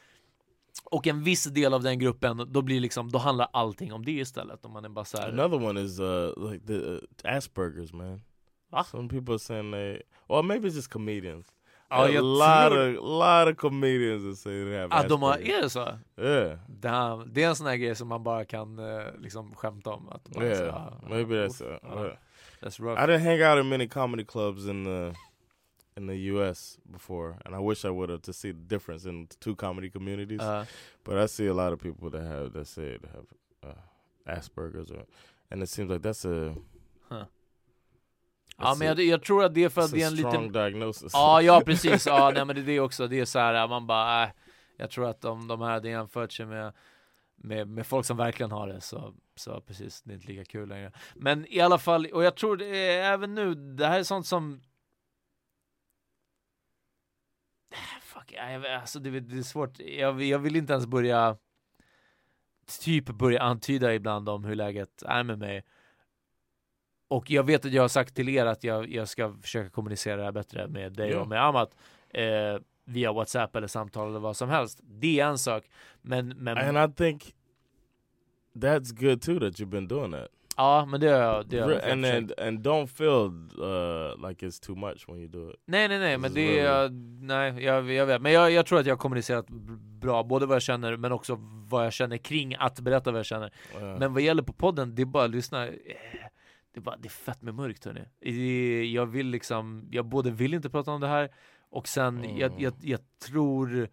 och 0.85 1.07
en 1.07 1.25
viss 1.25 1.45
del 1.45 1.75
av 1.75 1.83
den 1.83 1.99
gruppen, 1.99 2.47
då 2.53 2.63
blir 2.63 2.81
liksom, 2.81 3.11
då 3.11 3.19
handlar 3.19 3.49
allting 3.53 3.93
om 3.93 4.05
det 4.05 4.13
istället. 4.13 4.65
Om 4.65 4.73
man 4.73 4.85
är 4.85 4.89
bara 4.89 5.05
så 5.05 5.19
här, 5.19 5.29
Another 5.29 5.67
one 5.69 5.81
is 5.81 6.01
uh 6.01 6.51
like 6.51 6.67
the 6.67 6.73
uh, 6.75 6.99
Asperger's 7.25 7.95
man. 7.95 8.23
Va? 8.73 8.85
Some 8.85 9.09
people 9.09 9.35
are 9.35 9.39
saying 9.39 9.73
they, 9.73 10.03
or 10.27 10.43
maybe 10.43 10.69
it's 10.69 10.75
just 10.77 10.93
comedians. 10.93 11.47
Ja, 11.91 12.05
a 12.05 12.09
jag 12.11 12.25
lot 12.25 12.71
tror- 12.71 12.97
of 12.99 13.05
lot 13.05 13.53
of 13.53 13.57
comedians 13.61 14.23
that 14.25 14.39
say 14.39 14.65
they 14.65 14.77
have 14.79 14.89
ah, 14.91 15.03
de 15.09 15.23
har, 15.23 15.33
Asperger's. 15.33 15.59
är 15.59 15.63
det 15.63 15.71
så? 15.71 15.99
Yeah, 16.19 16.59
Damn, 16.69 17.33
det 17.33 17.43
är 17.43 17.49
en 17.49 17.57
sån 17.57 17.67
här 17.67 17.77
grej 17.77 17.95
som 17.95 18.09
man 18.09 18.23
bara 18.23 18.45
kan 18.45 18.79
eh, 18.79 19.07
liksom 19.19 19.55
skämta 19.55 19.91
om. 19.91 20.09
Att 20.09 20.29
bara, 20.29 20.55
så, 20.57 20.63
yeah. 20.63 20.77
ah, 20.77 21.01
Maybe 21.09 21.35
that's. 21.35 21.63
Uh, 21.63 22.13
that's 22.61 22.81
rough. 22.81 23.03
I 23.03 23.07
didn't 23.07 23.23
hang 23.25 23.43
out 23.43 23.59
in 23.65 23.69
many 23.69 23.89
comedy 23.89 24.25
clubs 24.25 24.67
in 24.67 24.85
the 24.85 25.15
in 25.97 26.07
the 26.07 26.17
U.S. 26.33 26.79
before, 26.93 27.35
and 27.45 27.55
I 27.55 27.59
wish 27.59 27.85
I 27.85 27.91
would 27.91 28.11
have 28.11 28.23
to 28.23 28.33
see 28.33 28.53
the 28.53 28.67
difference 28.69 29.09
in 29.09 29.27
the 29.27 29.37
two 29.41 29.57
comedy 29.57 29.91
communities. 29.91 30.41
Uh, 30.41 30.65
but 31.05 31.19
I 31.19 31.27
see 31.27 31.47
a 31.49 31.55
lot 31.55 31.73
of 31.73 31.79
people 31.81 32.11
that 32.11 32.23
have 32.23 32.53
that 32.53 32.67
say 32.69 32.99
they 32.99 33.09
have 33.09 33.27
uh, 33.65 34.33
Asperger's, 34.39 34.91
or, 34.91 35.05
and 35.51 35.63
it 35.63 35.69
seems 35.69 35.91
like 35.91 36.03
that's 36.03 36.25
a. 36.25 36.55
ja 38.61 38.77
men 38.79 38.89
jag, 38.89 39.01
jag 39.01 39.23
tror 39.23 39.45
att 39.45 39.55
det 39.55 39.65
är 39.65 39.69
för 39.69 39.81
att 39.81 39.93
det 39.93 40.03
är 40.03 40.07
en 40.07 40.17
strong 40.17 40.33
liten 40.33 40.53
diagnosis. 40.53 41.13
Ja, 41.13 41.43
ja 41.43 41.61
precis. 41.67 42.07
Ja, 42.07 42.31
nej, 42.35 42.45
men 42.45 42.57
det 42.57 42.63
är 42.63 42.67
det 42.67 42.81
också. 42.81 43.07
Det 43.07 43.21
är 43.21 43.25
så 43.25 43.39
här, 43.39 43.69
man 43.69 43.87
bara, 43.87 44.25
äh, 44.25 44.31
jag 44.77 44.91
tror 44.91 45.09
att 45.09 45.21
de, 45.21 45.49
de 45.49 45.61
här 45.61 45.71
hade 45.71 45.89
jämfört 45.89 46.33
sig 46.33 46.47
med 46.47 46.73
med, 47.43 47.69
med 47.69 47.87
folk 47.87 48.07
som 48.07 48.17
verkligen 48.17 48.53
har 48.53 48.69
det 48.69 48.81
så, 48.81 49.15
så 49.35 49.61
precis, 49.61 50.03
det 50.03 50.13
är 50.13 50.15
inte 50.15 50.27
lika 50.27 50.45
kul 50.45 50.69
längre. 50.69 50.93
Men 51.15 51.47
i 51.49 51.61
alla 51.61 51.79
fall, 51.79 52.07
och 52.07 52.25
jag 52.25 52.37
tror 52.37 52.57
det 52.57 52.67
är 52.67 53.13
även 53.13 53.35
nu, 53.35 53.55
det 53.55 53.87
här 53.87 53.99
är 53.99 54.03
sånt 54.03 54.27
som 54.27 54.63
Fuck, 58.03 58.33
jag, 58.33 58.67
alltså 58.67 58.99
det, 58.99 59.21
det 59.21 59.39
är 59.39 59.43
svårt, 59.43 59.81
jag, 59.81 60.23
jag 60.23 60.39
vill 60.39 60.57
inte 60.57 60.73
ens 60.73 60.87
börja 60.87 61.37
typ 62.81 63.05
börja 63.05 63.43
antyda 63.43 63.95
ibland 63.95 64.29
om 64.29 64.45
hur 64.45 64.55
läget 64.55 65.03
är 65.03 65.23
med 65.23 65.39
mig. 65.39 65.65
Och 67.11 67.31
jag 67.31 67.43
vet 67.43 67.65
att 67.65 67.73
jag 67.73 67.83
har 67.83 67.89
sagt 67.89 68.15
till 68.15 68.29
er 68.29 68.47
att 68.47 68.65
jag, 68.65 68.93
jag 68.93 69.09
ska 69.09 69.35
försöka 69.43 69.71
kommunicera 69.71 70.17
det 70.17 70.23
här 70.25 70.33
bättre 70.33 70.69
med 70.69 70.93
dig 70.93 71.11
Ja. 71.11 71.21
och 71.21 71.29
med 71.29 71.45
Amat. 71.45 71.77
Eh, 72.09 72.23
via 72.85 73.13
WhatsApp 73.13 73.57
eller 73.57 73.67
samtal 73.67 74.09
eller 74.09 74.19
vad 74.21 74.37
som 74.37 74.49
helst. 74.49 74.81
Det 74.83 75.21
är 75.21 75.27
en 75.27 75.39
sak. 75.39 75.65
Men, 76.03 76.29
men 76.29 76.59
And 76.59 76.91
I 76.91 76.95
think 76.97 77.35
that's 78.55 78.93
good 79.09 79.23
too 79.23 79.41
that 79.41 79.61
you've 79.61 79.71
been 79.71 79.89
doing 79.89 80.13
that. 80.13 80.29
ja, 80.57 80.87
men 80.87 81.01
det 81.01 81.09
har 81.09 81.19
jag. 81.19 81.47
Det 81.49 81.61
har 81.61 81.71
jag 81.71 81.91
and 81.91 82.05
then 82.05 82.31
and 82.39 82.67
don't 82.67 82.87
feel 82.87 83.27
uh, 83.65 84.29
like 84.29 84.47
it's 84.47 84.67
too 84.67 84.77
much 84.77 85.09
when 85.09 85.19
you 85.19 85.29
do 85.29 85.51
it. 85.51 85.57
Nej, 85.67 85.89
nej, 85.89 85.99
nej, 85.99 86.19
men 86.19 86.35
det 86.35 86.59
är, 86.61 86.89
nej, 87.25 87.65
jag, 87.65 87.93
jag 87.93 88.07
vet. 88.07 88.23
Men 88.23 88.33
jag, 88.33 88.51
jag 88.51 88.67
tror 88.67 88.81
att 88.81 88.87
jag 88.87 88.95
har 88.95 88.99
kommunicerat 89.01 89.47
bra, 90.01 90.23
både 90.23 90.47
vad 90.47 90.55
jag 90.55 90.63
känner, 90.63 90.97
men 90.97 91.13
också 91.13 91.37
vad 91.69 91.85
jag 91.87 91.93
känner 91.93 92.17
kring 92.17 92.57
att 92.59 92.81
berätta 92.81 93.11
vad 93.11 93.19
jag 93.19 93.27
känner. 93.27 93.51
Yeah. 93.75 93.99
Men 93.99 94.13
vad 94.13 94.23
gäller 94.23 94.43
på 94.43 94.53
podden, 94.53 94.95
det 94.95 95.03
är 95.03 95.07
bara 95.07 95.25
att 95.25 95.31
lyssna. 95.31 95.69
Det 96.73 96.81
är 96.81 96.83
bara, 96.83 96.97
det 96.97 97.09
är 97.09 97.11
fett 97.11 97.43
med 97.43 97.55
mörkt 97.55 97.85
hörni. 97.85 98.93
Jag 98.93 99.07
vill 99.07 99.27
liksom, 99.27 99.89
jag 99.91 100.07
både 100.07 100.31
vill 100.31 100.55
inte 100.55 100.71
prata 100.71 100.91
om 100.91 101.01
det 101.01 101.09
här 101.09 101.31
och 101.71 101.89
sen, 101.89 102.37
jag, 102.37 102.53
jag, 102.61 102.75
jag 102.81 103.01
tror 103.19 103.81
eh, 103.83 103.87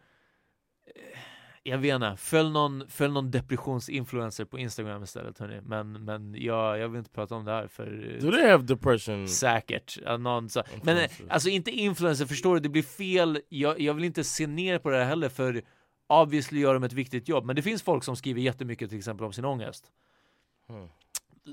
jag 1.67 1.77
vet 1.77 1.95
inte, 1.95 2.15
följ 2.17 2.49
någon, 2.49 2.89
följ 2.89 3.13
någon 3.13 3.31
depressionsinfluencer 3.31 4.45
på 4.45 4.59
Instagram 4.59 5.03
istället 5.03 5.39
hörni. 5.39 5.61
Men, 5.61 6.05
men 6.05 6.35
jag, 6.37 6.79
jag 6.79 6.89
vill 6.89 6.99
inte 6.99 7.11
prata 7.11 7.35
om 7.35 7.45
det 7.45 7.51
här 7.51 7.67
för 7.67 8.15
eh, 8.15 8.21
do 8.21 8.31
they 8.31 8.49
have 8.49 8.63
depression? 8.63 9.27
Säkert. 9.27 9.99
Någon, 10.19 10.49
så, 10.49 10.63
men 10.83 10.97
eh, 10.97 11.09
alltså 11.29 11.49
inte 11.49 11.71
influencer, 11.71 12.25
förstår 12.25 12.53
du? 12.53 12.59
Det 12.59 12.69
blir 12.69 12.83
fel. 12.83 13.41
Jag, 13.49 13.79
jag 13.79 13.93
vill 13.93 14.03
inte 14.03 14.23
se 14.23 14.47
ner 14.47 14.79
på 14.79 14.89
det 14.89 14.97
här 14.97 15.05
heller 15.05 15.29
för 15.29 15.61
obviously 16.07 16.59
gör 16.59 16.73
de 16.73 16.83
ett 16.83 16.93
viktigt 16.93 17.27
jobb. 17.27 17.45
Men 17.45 17.55
det 17.55 17.61
finns 17.61 17.83
folk 17.83 18.03
som 18.03 18.15
skriver 18.15 18.41
jättemycket 18.41 18.89
till 18.89 18.97
exempel 18.97 19.25
om 19.25 19.33
sin 19.33 19.45
ångest. 19.45 19.91
Hmm. 20.67 20.87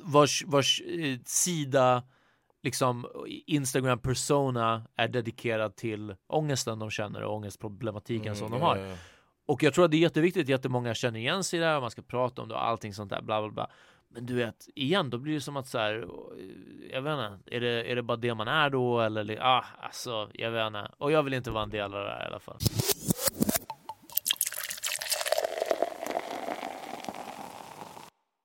Vars, 0.02 0.44
vars 0.46 0.80
eh, 0.80 1.18
sida, 1.24 2.02
liksom 2.62 3.06
Instagram 3.46 3.98
persona 3.98 4.86
är 4.96 5.08
dedikerad 5.08 5.76
till 5.76 6.14
ångesten 6.26 6.78
de 6.78 6.90
känner 6.90 7.22
och 7.22 7.34
ångestproblematiken 7.34 8.36
som 8.36 8.50
de 8.50 8.60
har. 8.60 8.76
yeah. 8.76 8.98
Och 9.46 9.62
jag 9.62 9.74
tror 9.74 9.84
att 9.84 9.90
det 9.90 9.96
är 9.96 9.98
jätteviktigt, 9.98 10.48
jättemånga 10.48 10.94
känner 10.94 11.20
igen 11.20 11.44
sig 11.44 11.60
där, 11.60 11.76
och 11.76 11.82
man 11.82 11.90
ska 11.90 12.02
prata 12.02 12.42
om 12.42 12.48
det 12.48 12.54
och 12.54 12.66
allting 12.66 12.94
sånt 12.94 13.10
där, 13.10 13.22
bla 13.22 13.42
bla 13.42 13.50
bla. 13.50 13.70
Men 14.08 14.26
du 14.26 14.34
vet, 14.34 14.68
igen, 14.74 15.10
då 15.10 15.18
blir 15.18 15.34
det 15.34 15.40
som 15.40 15.56
att 15.56 15.66
så 15.66 15.78
här, 15.78 16.08
jag 16.90 17.02
vet 17.02 17.12
inte, 17.12 17.56
är 17.56 17.60
det, 17.60 17.90
är 17.90 17.96
det 17.96 18.02
bara 18.02 18.16
det 18.16 18.34
man 18.34 18.48
är 18.48 18.70
då 18.70 19.00
eller, 19.00 19.38
ah, 19.40 19.64
alltså, 19.80 20.30
jag 20.34 20.50
vet 20.50 20.66
inte. 20.66 20.90
Och 20.98 21.12
jag 21.12 21.22
vill 21.22 21.34
inte 21.34 21.50
vara 21.50 21.62
en 21.62 21.70
del 21.70 21.94
av 21.94 22.04
det 22.04 22.10
här 22.10 22.24
i 22.24 22.26
alla 22.26 22.40
fall. 22.40 22.58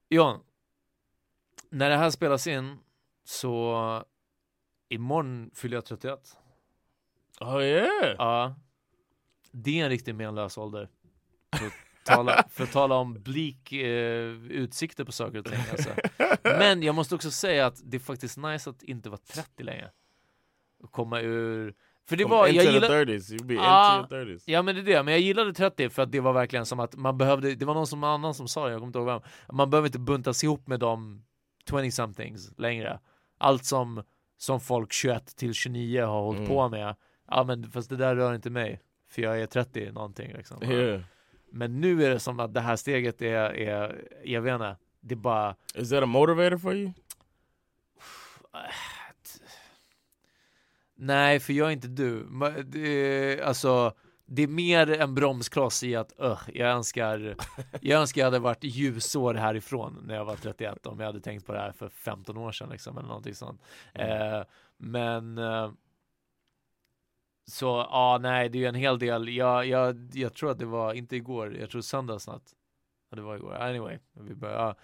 John, 0.10 0.40
när 1.70 1.90
det 1.90 1.98
här 1.98 2.10
spelas 2.10 2.48
in 2.48 2.78
så 3.24 4.04
imorgon 4.90 5.52
fyller 5.54 5.78
jag 5.78 5.86
31. 5.86 6.20
Oh 7.40 7.64
yeah. 7.64 8.16
Ja. 8.18 8.56
Det 9.52 9.80
är 9.80 9.84
en 9.84 9.90
riktigt 9.90 10.16
menlös 10.16 10.58
ålder. 10.58 10.90
För 11.58 11.66
att 11.66 11.74
tala, 12.06 12.44
för 12.50 12.64
att 12.64 12.72
tala 12.72 12.96
om 12.96 13.14
bleak 13.14 13.72
eh, 13.72 14.28
utsikter 14.50 15.04
på 15.04 15.12
saker 15.12 15.40
och 15.40 15.46
ting. 15.46 15.60
Alltså. 15.72 15.90
Men 16.44 16.84
jag 16.84 16.96
måste 16.96 17.16
också 17.16 17.32
säga 17.32 17.66
att 17.66 17.82
det 17.84 17.98
är 17.98 18.02
faktiskt 18.02 18.38
nice 18.38 18.70
att 18.70 18.84
inte 18.84 19.10
vara 19.10 19.22
30 19.34 19.64
längre. 19.64 19.92
Och 20.84 20.92
komma 20.92 21.22
ur... 21.22 21.76
För 22.10 22.18
det 22.18 22.26
var, 22.26 22.48
jag 22.48 22.66
gillar... 22.66 22.90
30s. 22.90 23.34
You'll 23.34 23.46
be 23.46 23.58
Ah, 23.60 24.00
into 24.00 24.16
your 24.16 24.26
30s. 24.26 24.44
Ja 24.46 24.62
men 24.62 24.76
det 24.76 24.82
är 24.82 24.86
det, 24.86 25.04
men 25.04 25.12
jag 25.12 25.22
gillade 25.22 25.54
30 25.54 25.90
för 25.90 26.02
att 26.02 26.12
det 26.12 26.20
var 26.20 26.34
verkligen 26.34 26.66
som 26.66 26.80
att 26.80 26.96
man 26.96 27.18
behövde, 27.18 27.56
det 27.56 27.66
var 27.66 27.74
någon 27.74 27.88
som, 27.88 28.04
annan 28.04 28.34
som 28.34 28.48
sa 28.48 28.66
det, 28.66 28.72
jag 28.72 28.80
kommer 28.80 28.88
inte 28.88 29.00
ihåg 29.00 29.08
vem, 29.08 29.22
man 29.52 29.70
behöver 29.70 29.88
inte 29.88 30.00
buntas 30.00 30.44
ihop 30.44 30.68
med 30.68 30.80
de 30.80 31.24
20-somethings 31.72 32.54
längre. 32.58 33.00
Allt 33.38 33.66
som, 33.66 34.04
som 34.38 34.60
folk 34.60 34.92
21 34.94 35.36
till 35.36 35.54
29 35.54 36.02
har 36.06 36.22
hållit 36.22 36.40
Mm. 36.40 36.50
på 36.50 36.70
med, 36.70 36.96
ja 37.28 37.44
men 37.44 37.72
fast 37.72 37.90
det 37.90 37.96
där 37.98 38.16
rör 38.16 38.36
inte 38.36 38.50
mig, 38.50 38.82
för 39.10 39.22
jag 39.22 39.42
är 39.42 39.46
30 39.48 39.92
någonting 39.92 40.34
liksom. 40.34 40.64
Yeah. 40.64 41.02
Men 41.52 41.82
nu 41.82 42.04
är 42.06 42.10
det 42.10 42.20
som 42.20 42.40
att 42.40 42.54
det 42.54 42.62
här 42.62 42.76
steget 42.76 43.22
är, 43.22 43.36
är 43.56 44.06
jag 44.24 44.42
vet 44.42 44.54
inte, 44.54 44.78
det 45.02 45.14
är 45.14 45.18
bara 45.18 45.56
Is 45.76 45.90
that 45.90 46.04
a 46.04 46.06
motivator 46.06 46.58
for 46.58 46.76
you? 46.76 46.92
Nej, 50.96 51.40
för 51.40 51.54
jag 51.54 51.68
är 51.68 51.72
inte 51.72 51.88
du. 51.88 53.42
Alltså, 53.44 53.94
det 54.32 54.44
är 54.44 54.48
mer 54.48 54.92
en 54.92 55.16
bromskloss 55.16 55.84
i 55.84 55.96
att 55.96 56.14
öh, 56.20 56.40
jag 56.54 56.70
önskar 56.70 57.36
jag 57.82 58.02
önskar 58.02 58.22
jag 58.22 58.26
hade 58.26 58.40
varit 58.40 58.64
ljusår 58.64 59.34
härifrån 59.34 60.04
när 60.08 60.16
jag 60.16 60.26
var 60.26 60.36
31 60.36 60.86
om 60.86 61.00
jag 61.00 61.06
hade 61.08 61.22
tänkt 61.22 61.46
på 61.46 61.54
det 61.54 61.60
här 61.60 61.72
för 61.72 61.90
15 61.90 62.38
år 62.38 62.52
sedan 62.52 62.70
liksom, 62.70 62.98
eller 62.98 63.08
någonting 63.08 63.36
sånt. 63.36 63.62
Eh, 63.94 64.42
men 64.78 65.38
eh, 65.38 65.72
så 67.48 67.66
ja, 67.66 68.18
nej, 68.22 68.50
det 68.50 68.58
är 68.58 68.60
ju 68.60 68.66
en 68.66 68.76
hel 68.76 69.00
del. 69.00 69.30
Jag, 69.30 69.66
jag, 69.66 70.10
jag 70.14 70.34
tror 70.34 70.52
att 70.52 70.60
det 70.60 70.66
var 70.66 70.94
inte 70.94 71.16
igår, 71.16 71.58
jag 71.58 71.70
tror 71.70 71.82
söndags 71.82 72.28
natt. 72.28 72.54
Ja, 73.10 73.16
det 73.16 73.22
var 73.22 73.36
igår. 73.36 73.56
Anyway, 73.56 73.98
vi 74.14 74.36
börjar, 74.36 74.56
ja. 74.56 74.76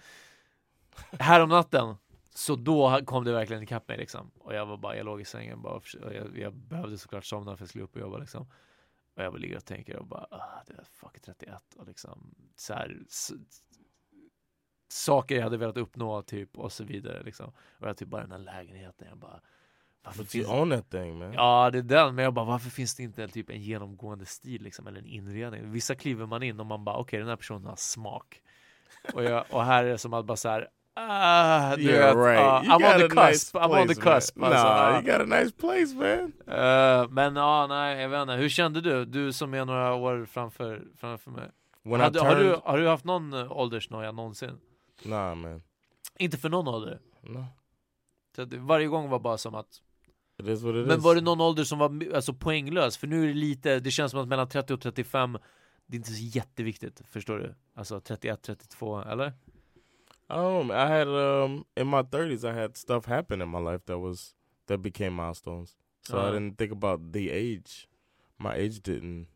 här 1.18 1.40
om 1.42 1.48
natten 1.48 1.94
så 2.34 2.56
då 2.56 3.00
kom 3.04 3.24
det 3.24 3.32
verkligen 3.32 3.62
ikapp 3.62 3.88
mig 3.88 3.98
liksom. 3.98 4.30
Och 4.38 4.54
jag 4.54 4.66
var 4.66 4.76
bara, 4.76 4.96
jag 4.96 5.06
låg 5.06 5.20
i 5.20 5.24
sängen 5.24 5.62
bara, 5.62 5.80
jag, 6.14 6.38
jag 6.38 6.54
behövde 6.54 6.98
såklart 6.98 7.24
somna 7.24 7.44
för 7.44 7.52
att 7.54 7.60
jag 7.60 7.68
skulle 7.68 7.84
upp 7.84 7.94
och 7.94 8.00
jobba 8.00 8.18
liksom. 8.18 8.46
Och 9.16 9.22
jag 9.22 9.32
bara 9.32 9.38
ligger 9.38 9.56
och 9.56 9.64
tänker 9.64 9.96
och 9.96 10.06
bara, 10.06 10.26
ah, 10.30 10.62
det 10.66 10.72
är 10.72 10.84
fuck 10.84 11.20
31 11.20 11.62
och 11.76 11.86
liksom 11.86 12.34
så 12.56 12.74
här, 12.74 12.96
s- 13.08 13.32
saker 14.88 15.34
jag 15.36 15.42
hade 15.42 15.56
velat 15.56 15.76
uppnå 15.76 16.22
typ 16.22 16.58
och 16.58 16.72
så 16.72 16.84
vidare 16.84 17.22
liksom. 17.22 17.52
Och 17.78 17.88
jag 17.88 17.96
typ 17.96 18.08
bara 18.08 18.22
den 18.22 18.30
här 18.32 18.38
lägenheten, 18.38 19.08
jag 19.08 19.18
bara, 19.18 19.40
varför 20.02 20.18
But 20.22 20.30
finns 20.30 20.48
own 20.48 20.70
that 20.70 20.90
thing, 20.90 21.18
man. 21.18 21.32
Ja, 21.32 21.70
det 21.70 21.78
är 21.78 21.82
den, 21.82 22.14
men 22.14 22.24
jag 22.24 22.34
bara, 22.34 22.44
varför 22.44 22.70
finns 22.70 22.94
det 22.94 23.02
inte 23.02 23.28
typ 23.28 23.50
en 23.50 23.60
genomgående 23.62 24.26
stil 24.26 24.62
liksom, 24.62 24.86
eller 24.86 24.98
en 24.98 25.06
inredning? 25.06 25.70
Vissa 25.72 25.94
kliver 25.94 26.26
man 26.26 26.42
in 26.42 26.60
och 26.60 26.66
man 26.66 26.84
bara, 26.84 26.96
okej, 26.96 27.18
den 27.18 27.28
här 27.28 27.36
personen 27.36 27.64
har 27.66 27.76
smak. 27.76 28.42
Och, 29.14 29.24
jag, 29.24 29.44
och 29.50 29.64
här 29.64 29.84
är 29.84 29.88
det 29.88 29.98
som 29.98 30.12
att 30.14 30.26
bara 30.26 30.36
så 30.36 30.48
här, 30.48 30.68
ah, 30.96 31.76
du 31.76 31.82
Yeah, 31.82 32.16
right. 32.16 32.64
You 32.66 32.72
I'm 32.72 32.94
on 32.94 32.98
the 33.00 33.08
cusp, 33.08 33.54
nice 33.54 33.54
I'm 33.54 33.70
on 33.82 33.88
the 33.88 33.94
place, 33.94 34.02
man. 34.04 34.20
cusp. 34.20 34.42
Alltså, 34.42 34.64
Nah, 34.64 34.88
ah. 34.88 35.00
you 35.00 35.02
got 35.02 35.20
a 35.32 35.40
nice 35.40 35.50
place, 35.52 35.94
man. 35.94 36.32
Eh, 36.58 37.08
men 37.10 37.36
ja, 37.36 37.66
nej, 37.66 38.00
jag 38.02 38.08
vet 38.08 38.20
inte. 38.22 38.34
Hur 38.34 38.48
kände 38.48 38.80
du? 38.80 39.04
Du 39.04 39.32
som 39.32 39.54
är 39.54 39.64
några 39.64 39.94
år 39.94 40.26
framför, 40.30 40.82
framför 40.96 41.30
mig. 41.30 41.50
When 41.82 42.00
har, 42.00 42.10
du, 42.10 42.18
turned- 42.18 42.60
har 42.64 42.78
du 42.78 42.88
haft 42.88 43.04
någon 43.04 43.32
eh, 43.32 43.52
åldersnoja 43.52 44.12
någonsin? 44.12 44.58
Nah, 45.04 45.34
man. 45.34 45.62
Inte 46.18 46.36
för 46.38 46.48
någon 46.48 46.68
ålder? 46.68 46.98
Så 48.36 48.44
det- 48.44 48.56
Varje 48.58 48.86
gång 48.86 49.08
var 49.08 49.18
bara 49.18 49.38
som 49.38 49.54
att 49.54 49.82
Men 50.38 51.00
var 51.00 51.14
det 51.14 51.20
någon 51.20 51.40
ålder 51.40 51.64
som 51.64 51.78
var 51.78 52.14
alltså, 52.14 52.34
poänglös? 52.34 52.96
För 52.96 53.06
nu 53.06 53.22
är 53.24 53.26
det 53.28 53.34
lite, 53.34 53.80
det 53.80 53.90
känns 53.90 54.10
som 54.10 54.20
att 54.20 54.28
mellan 54.28 54.48
30 54.48 54.74
och 54.74 54.80
35 54.80 55.38
Det 55.86 55.94
är 55.94 55.98
inte 55.98 56.10
så 56.12 56.22
jätteviktigt, 56.22 57.02
förstår 57.10 57.38
du? 57.38 57.54
Alltså 57.74 58.00
31, 58.00 58.42
32, 58.42 59.00
eller? 59.02 59.32
Um, 60.28 60.70
I 60.70 60.86
had 60.88 61.08
um 61.08 61.64
in 61.76 61.86
my 61.86 62.02
thirties, 62.02 62.44
I 62.44 62.52
had 62.52 62.76
stuff 62.76 63.06
happen 63.06 63.40
in 63.42 63.48
my 63.48 63.60
life 63.60 63.84
that 63.86 63.98
was 63.98 64.34
that 64.66 64.78
became 64.82 65.10
milestones. 65.10 65.76
So 66.08 66.16
I 66.16 66.20
Uh-huh. 66.20 66.32
didn't 66.32 66.56
think 66.58 66.72
about 66.72 67.12
the 67.12 67.30
age. 67.30 67.88
My 68.38 68.54
age 68.54 68.80
didn't 68.82 69.26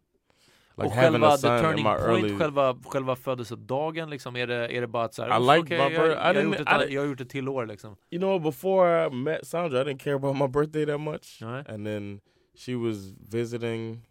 like 0.77 0.87
och 0.89 0.93
having 0.93 1.13
själva 1.21 1.29
a 1.29 1.37
the 1.37 1.39
son 1.43 1.57
in 1.57 1.63
turning 1.63 1.85
my 1.85 1.91
point, 1.97 2.25
early. 2.25 2.39
själva, 2.39 2.77
själva 2.85 3.17
födelsedagen 3.17 4.11
liksom, 4.11 4.37
är 4.37 4.47
det, 4.47 4.69
är 4.77 4.81
det 4.81 4.87
bara 4.87 5.05
att 5.05 5.15
så 5.15 5.23
här, 5.23 5.29
I 5.31 5.33
"Uff, 5.43 5.57
like 5.57 5.75
okej, 5.77 5.79
my 5.89 5.95
jag, 5.95 6.03
birth- 6.03 6.11
I 6.11 6.15
jag, 6.15 6.25
har 6.25 6.35
didn't- 6.35 6.45
gjort 6.59 6.61
ett, 6.61 6.91
I 6.91 6.95
jag 6.95 7.01
har 7.03 7.07
gjort 7.09 7.21
ett 7.21 7.29
till 7.31 7.49
år 7.49 7.67
liksom 7.67 7.97
You 8.11 8.19
know, 8.21 8.41
before 8.43 9.07
I 9.07 9.11
met 9.11 9.47
Sandra, 9.47 9.81
I 9.81 9.85
didn't 9.85 9.99
care 9.99 10.15
about 10.17 10.37
my 10.37 10.47
birthday 10.49 10.87
that 10.87 11.01
much. 11.01 11.43
Alright. 11.43 11.69
And 11.69 11.87
then 11.87 12.21
she 12.57 12.75
was 12.75 12.97
visiting 13.33 14.03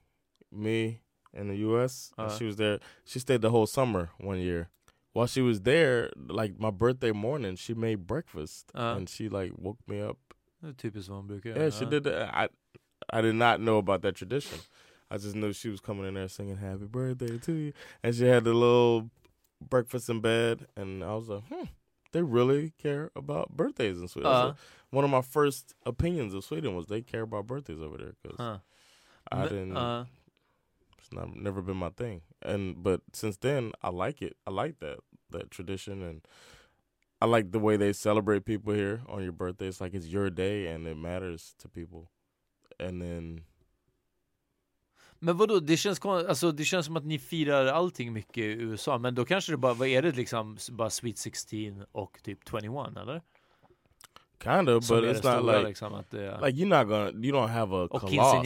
me 0.51 0.85
in 1.33 1.47
the 1.47 1.55
U.S. 1.65 2.11
and 2.17 2.27
Uh-huh. 2.27 2.37
she 2.39 2.45
was 2.45 2.55
there. 2.55 2.79
She 3.05 3.19
stayed 3.19 3.41
the 3.41 3.49
whole 3.49 3.67
summer 3.67 4.09
one 4.19 4.39
year. 4.39 4.69
While 5.13 5.27
she 5.27 5.41
was 5.41 5.61
there, 5.61 6.11
like 6.29 6.59
my 6.59 6.71
birthday 6.71 7.11
morning, 7.11 7.55
she 7.57 7.73
made 7.73 8.05
breakfast 8.07 8.71
Uh-huh. 8.73 8.97
and 8.97 9.09
she 9.09 9.29
like 9.29 9.51
woke 9.57 9.79
me 9.87 10.01
up 10.09 10.17
Det 10.61 10.67
är 10.67 10.73
typiskt 10.73 11.09
vad 11.09 11.17
man 11.17 11.27
brukar 11.27 11.49
Yeah, 11.57 11.71
she 11.71 11.85
did. 11.85 12.03
That. 12.03 12.29
I 12.33 12.47
I 13.19 13.21
did 13.21 13.35
not 13.35 13.59
know 13.59 13.77
about 13.77 14.01
that 14.01 14.15
tradition. 14.15 14.59
I 15.11 15.17
just 15.17 15.35
knew 15.35 15.53
she 15.53 15.69
was 15.69 15.79
coming 15.81 16.05
in 16.07 16.13
there 16.13 16.27
singing 16.29 16.57
"Happy 16.57 16.85
Birthday 16.85 17.39
to 17.39 17.51
you," 17.53 17.73
and 18.03 18.15
she 18.15 18.25
had 18.27 18.43
the 18.43 18.53
little 18.53 19.09
breakfast 19.69 20.09
in 20.09 20.21
bed, 20.21 20.67
and 20.75 21.03
I 21.03 21.15
was 21.15 21.27
like, 21.29 21.43
"Hmm, 21.49 21.65
they 22.11 22.21
really 22.21 22.71
care 22.77 23.09
about 23.15 23.49
birthdays 23.57 23.99
in 24.01 24.07
Sweden." 24.07 24.31
Uh-huh. 24.31 24.53
One 24.91 25.05
of 25.05 25.09
my 25.11 25.21
first 25.21 25.73
opinions 25.85 26.33
of 26.33 26.43
Sweden 26.43 26.75
was 26.75 26.85
they 26.87 27.01
care 27.01 27.23
about 27.23 27.47
birthdays 27.47 27.81
over 27.81 27.97
there 27.97 28.13
because 28.21 28.37
Huh. 28.37 28.59
I 29.31 29.47
didn't. 29.47 29.75
ja. 29.75 30.05
It's 30.99 31.11
not 31.11 31.35
never 31.35 31.61
been 31.61 31.77
my 31.77 31.89
thing, 31.89 32.21
and 32.41 32.83
but 32.83 33.01
since 33.13 33.37
then 33.37 33.73
I 33.81 33.89
like 33.89 34.21
it. 34.21 34.33
I 34.47 34.51
like 34.51 34.79
that 34.79 34.99
that 35.31 35.51
tradition, 35.51 36.03
and 36.03 36.21
I 37.21 37.25
like 37.25 37.51
the 37.51 37.59
way 37.59 37.77
they 37.77 37.93
celebrate 37.93 38.45
people 38.45 38.73
here 38.73 39.01
on 39.07 39.23
your 39.23 39.33
birthday. 39.33 39.67
It's 39.67 39.81
like 39.81 39.93
it's 39.93 40.07
your 40.07 40.29
day 40.29 40.67
and 40.67 40.87
it 40.87 40.97
matters 40.97 41.55
to 41.59 41.69
people. 41.69 42.09
And 42.79 43.01
then 43.01 43.41
Men 45.21 45.37
vadå, 45.37 45.59
det 45.59 45.77
känns, 45.77 46.05
alltså, 46.05 46.51
det 46.51 46.65
känns 46.65 46.85
som 46.85 46.97
att 46.97 47.05
ni 47.05 47.19
firar 47.19 47.65
allting 47.65 48.13
mycket 48.13 48.37
i 48.37 48.41
USA, 48.41 48.97
men 48.97 49.15
då 49.15 49.25
kanske 49.25 49.51
det 49.51 49.57
bara, 49.57 49.73
vad 49.73 49.87
är 49.87 50.01
det 50.01 50.11
liksom, 50.11 50.57
bara 50.71 50.89
Sweet 50.89 51.17
16 51.17 51.85
och 51.91 52.19
typ 52.23 52.39
21 52.49 52.97
eller? 52.97 53.21
kind 54.39 54.69
of, 54.69 54.87
but 54.87 55.03
it's 55.03 55.23
not 55.23 55.43
like 55.43 55.63
liksom, 55.63 55.93
att 55.93 56.13
like 56.41 56.55
you're 56.55 56.67
not 56.67 56.87
gonna 56.87 57.11
you 57.21 57.31
don't 57.31 57.49
have 57.49 57.73
a 57.73 57.87
coloss. 57.89 58.45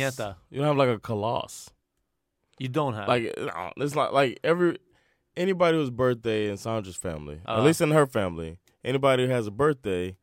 You 0.49 0.61
don't 0.61 0.65
have 0.65 0.77
like 0.77 0.89
a 0.89 0.99
coloss. 0.99 1.73
You 2.59 2.69
don't 2.69 2.93
have? 2.93 3.07
Like 3.07 3.33
no, 3.37 3.71
it's 3.77 3.95
not 3.95 4.13
like 4.13 4.39
every 4.43 4.77
anybody 5.35 5.77
whose 5.77 5.89
birthday 5.89 6.49
in 6.49 6.57
Sandra's 6.57 6.95
family, 6.95 7.41
Uh. 7.45 7.57
at 7.57 7.63
least 7.63 7.81
in 7.81 7.91
her 7.91 8.05
family, 8.05 8.57
anybody 8.83 9.25
who 9.25 9.31
has 9.31 9.47
a 9.47 9.51
birthday, 9.51 10.15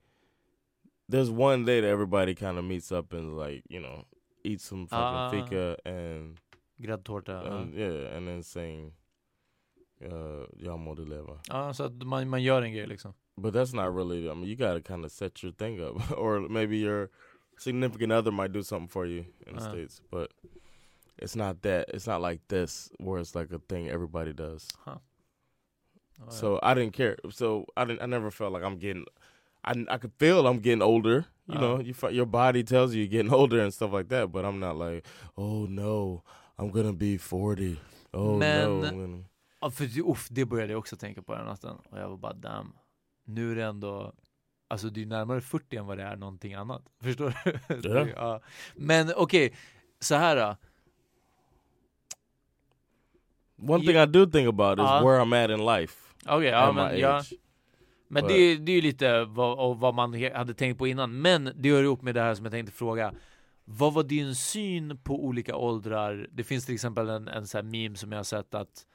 there's 1.09 1.31
one 1.31 1.65
day 1.65 1.81
that 1.81 1.89
everybody 1.89 2.35
kind 2.35 2.59
of 2.59 2.65
meets 2.65 2.93
up 2.93 3.13
and 3.13 3.37
like 3.37 3.63
you 3.69 3.81
know 3.81 4.05
eat 4.45 4.61
some 4.61 4.87
fucking 4.87 5.03
Ah. 5.19 5.31
fika 5.31 5.77
and 5.85 6.39
Gräddtårta? 6.81 7.45
Ja. 7.45 7.57
and 7.57 7.75
yeah, 7.75 8.17
and 8.17 8.27
then 8.29 8.43
sing 8.43 8.93
uh 10.03 10.47
"Jag 10.57 10.99
leva." 10.99 11.41
Ja, 11.49 11.73
så 11.75 11.85
att 11.85 12.03
man, 12.05 12.29
man 12.29 12.43
gör 12.43 12.63
en 12.63 12.73
grej 12.73 12.87
liksom. 12.87 13.13
But 13.37 13.55
that's 13.55 13.75
not 13.75 13.95
really. 13.95 14.27
I 14.31 14.35
mean, 14.35 14.45
you 14.45 14.55
got 14.57 14.75
to 14.75 14.81
kind 14.83 15.05
of 15.05 15.11
set 15.13 15.43
your 15.43 15.53
thing 15.53 15.81
up, 15.81 15.97
or 16.19 16.41
maybe 16.49 16.77
your 16.79 17.09
significant 17.59 18.13
other 18.13 18.31
might 18.31 18.53
do 18.53 18.63
something 18.63 18.89
for 18.89 19.07
you 19.07 19.25
in 19.47 19.57
the 19.57 19.63
Uh. 19.63 19.71
states. 19.71 20.03
But 20.11 20.31
it's 21.23 21.37
not 21.37 21.63
that. 21.63 21.89
It's 21.95 22.07
not 22.07 22.21
like 22.31 22.41
this, 22.49 22.91
where 22.99 23.21
it's 23.21 23.35
like 23.35 23.55
a 23.55 23.59
thing 23.69 23.89
everybody 23.89 24.33
does. 24.33 24.69
Ja, 24.87 25.01
ja. 26.19 26.31
So 26.31 26.59
I 26.63 26.75
didn't 26.75 26.93
care. 26.93 27.17
So 27.31 27.65
I 27.77 27.85
didn't. 27.85 28.03
I 28.03 28.07
never 28.07 28.31
felt 28.31 28.53
like 28.53 28.63
I'm 28.65 28.79
getting. 28.79 29.05
I 29.65 29.73
I 29.95 29.99
could 29.99 30.13
feel 30.19 30.47
I'm 30.47 30.61
getting 30.61 30.83
older. 30.83 31.25
You 31.47 31.55
Uh. 31.55 31.61
know, 31.61 31.81
you 31.81 31.95
your 32.11 32.27
body 32.27 32.63
tells 32.65 32.95
you 32.95 33.03
you're 33.03 33.11
getting 33.11 33.33
older 33.33 33.61
and 33.61 33.73
stuff 33.75 33.93
like 33.93 34.09
that. 34.09 34.31
But 34.33 34.45
I'm 34.45 34.59
not 34.61 34.77
like, 34.77 35.07
oh 35.37 35.67
no, 35.67 36.23
I'm 36.59 36.71
gonna 36.71 36.93
be 36.93 37.19
forty. 37.19 37.77
Oh 38.13 38.39
Men- 38.39 38.81
no. 38.81 38.91
Gonna... 38.91 39.25
Ja, 39.63 39.71
för 39.71 40.11
uff, 40.11 40.29
det 40.31 40.45
började 40.45 40.73
jag 40.73 40.79
också 40.79 40.97
tänka 40.97 41.23
på 41.23 41.35
den 41.35 41.47
natten. 41.47 41.77
Och 41.91 41.99
jag 41.99 42.09
var 42.09 42.17
bara 42.17 42.33
damn. 42.33 42.73
Nu 43.25 43.53
är 43.53 43.57
det 43.57 43.65
ändå, 43.65 44.13
alltså 44.69 44.91
det 44.91 45.03
är 45.03 45.07
närmare 45.07 45.41
40 45.41 45.77
än 45.77 45.87
vad 45.87 45.99
det 45.99 46.05
är 46.05 46.17
någonting 46.17 46.55
annat. 46.55 46.83
Förstår 47.03 47.35
du? 47.69 47.89
Ja. 47.89 48.07
ja. 48.17 48.41
Men 48.77 49.13
okej, 49.17 49.53
så 50.01 50.15
här 50.15 50.37
då. 50.37 50.57
One 53.61 53.85
thing 53.87 53.97
I 53.97 54.07
do 54.07 54.27
think 54.27 54.49
about 54.49 54.79
is 54.79 54.85
Uh. 54.85 55.07
where 55.07 55.21
I'm 55.25 55.45
at 55.45 55.51
in 55.51 55.65
life. 55.67 55.95
Okej, 56.27 56.49
ja 56.49 56.73
men 56.73 56.99
ja. 57.01 57.23
Men 58.09 58.25
But- 58.25 58.29
det, 58.29 58.57
det 58.57 58.73
är 58.73 58.77
ju 58.77 58.83
lite 58.83 59.25
vad, 59.25 59.79
vad 59.79 59.95
man 59.95 60.23
hade 60.35 60.55
tänkt 60.55 60.79
på 60.79 60.87
innan. 60.87 61.21
Men 61.21 61.53
det 61.57 61.71
hör 61.71 61.83
ihop 61.83 62.03
med 62.03 62.15
det 62.15 62.21
här 62.21 62.35
som 62.35 62.45
jag 62.45 62.53
tänkte 62.53 62.73
fråga. 62.73 63.13
Vad 63.65 63.93
var 63.95 64.03
din 64.03 64.35
syn 64.35 64.99
på 65.05 65.25
olika 65.25 65.57
åldrar? 65.57 66.27
Det 66.33 66.45
finns 66.45 66.67
till 66.67 66.75
exempel 66.75 67.09
en, 67.09 67.29
en 67.29 67.47
sån 67.47 67.59
här 67.59 67.63
meme 67.83 67.97
som 67.97 68.13
jag 68.13 68.19
har 68.19 68.25
sett 68.25 68.55
att 68.55 68.87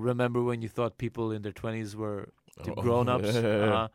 Remember 0.00 0.40
when 0.50 0.62
you 0.62 0.68
thought 0.68 0.96
people 0.96 1.36
in 1.36 1.42
their 1.42 1.52
20s 1.52 1.96
were 2.00 2.26
typ 2.64 2.78
Oh, 2.78 2.84
grown-ups? 2.84 3.34
yeah. 3.42 3.68
Ja. 3.70 3.88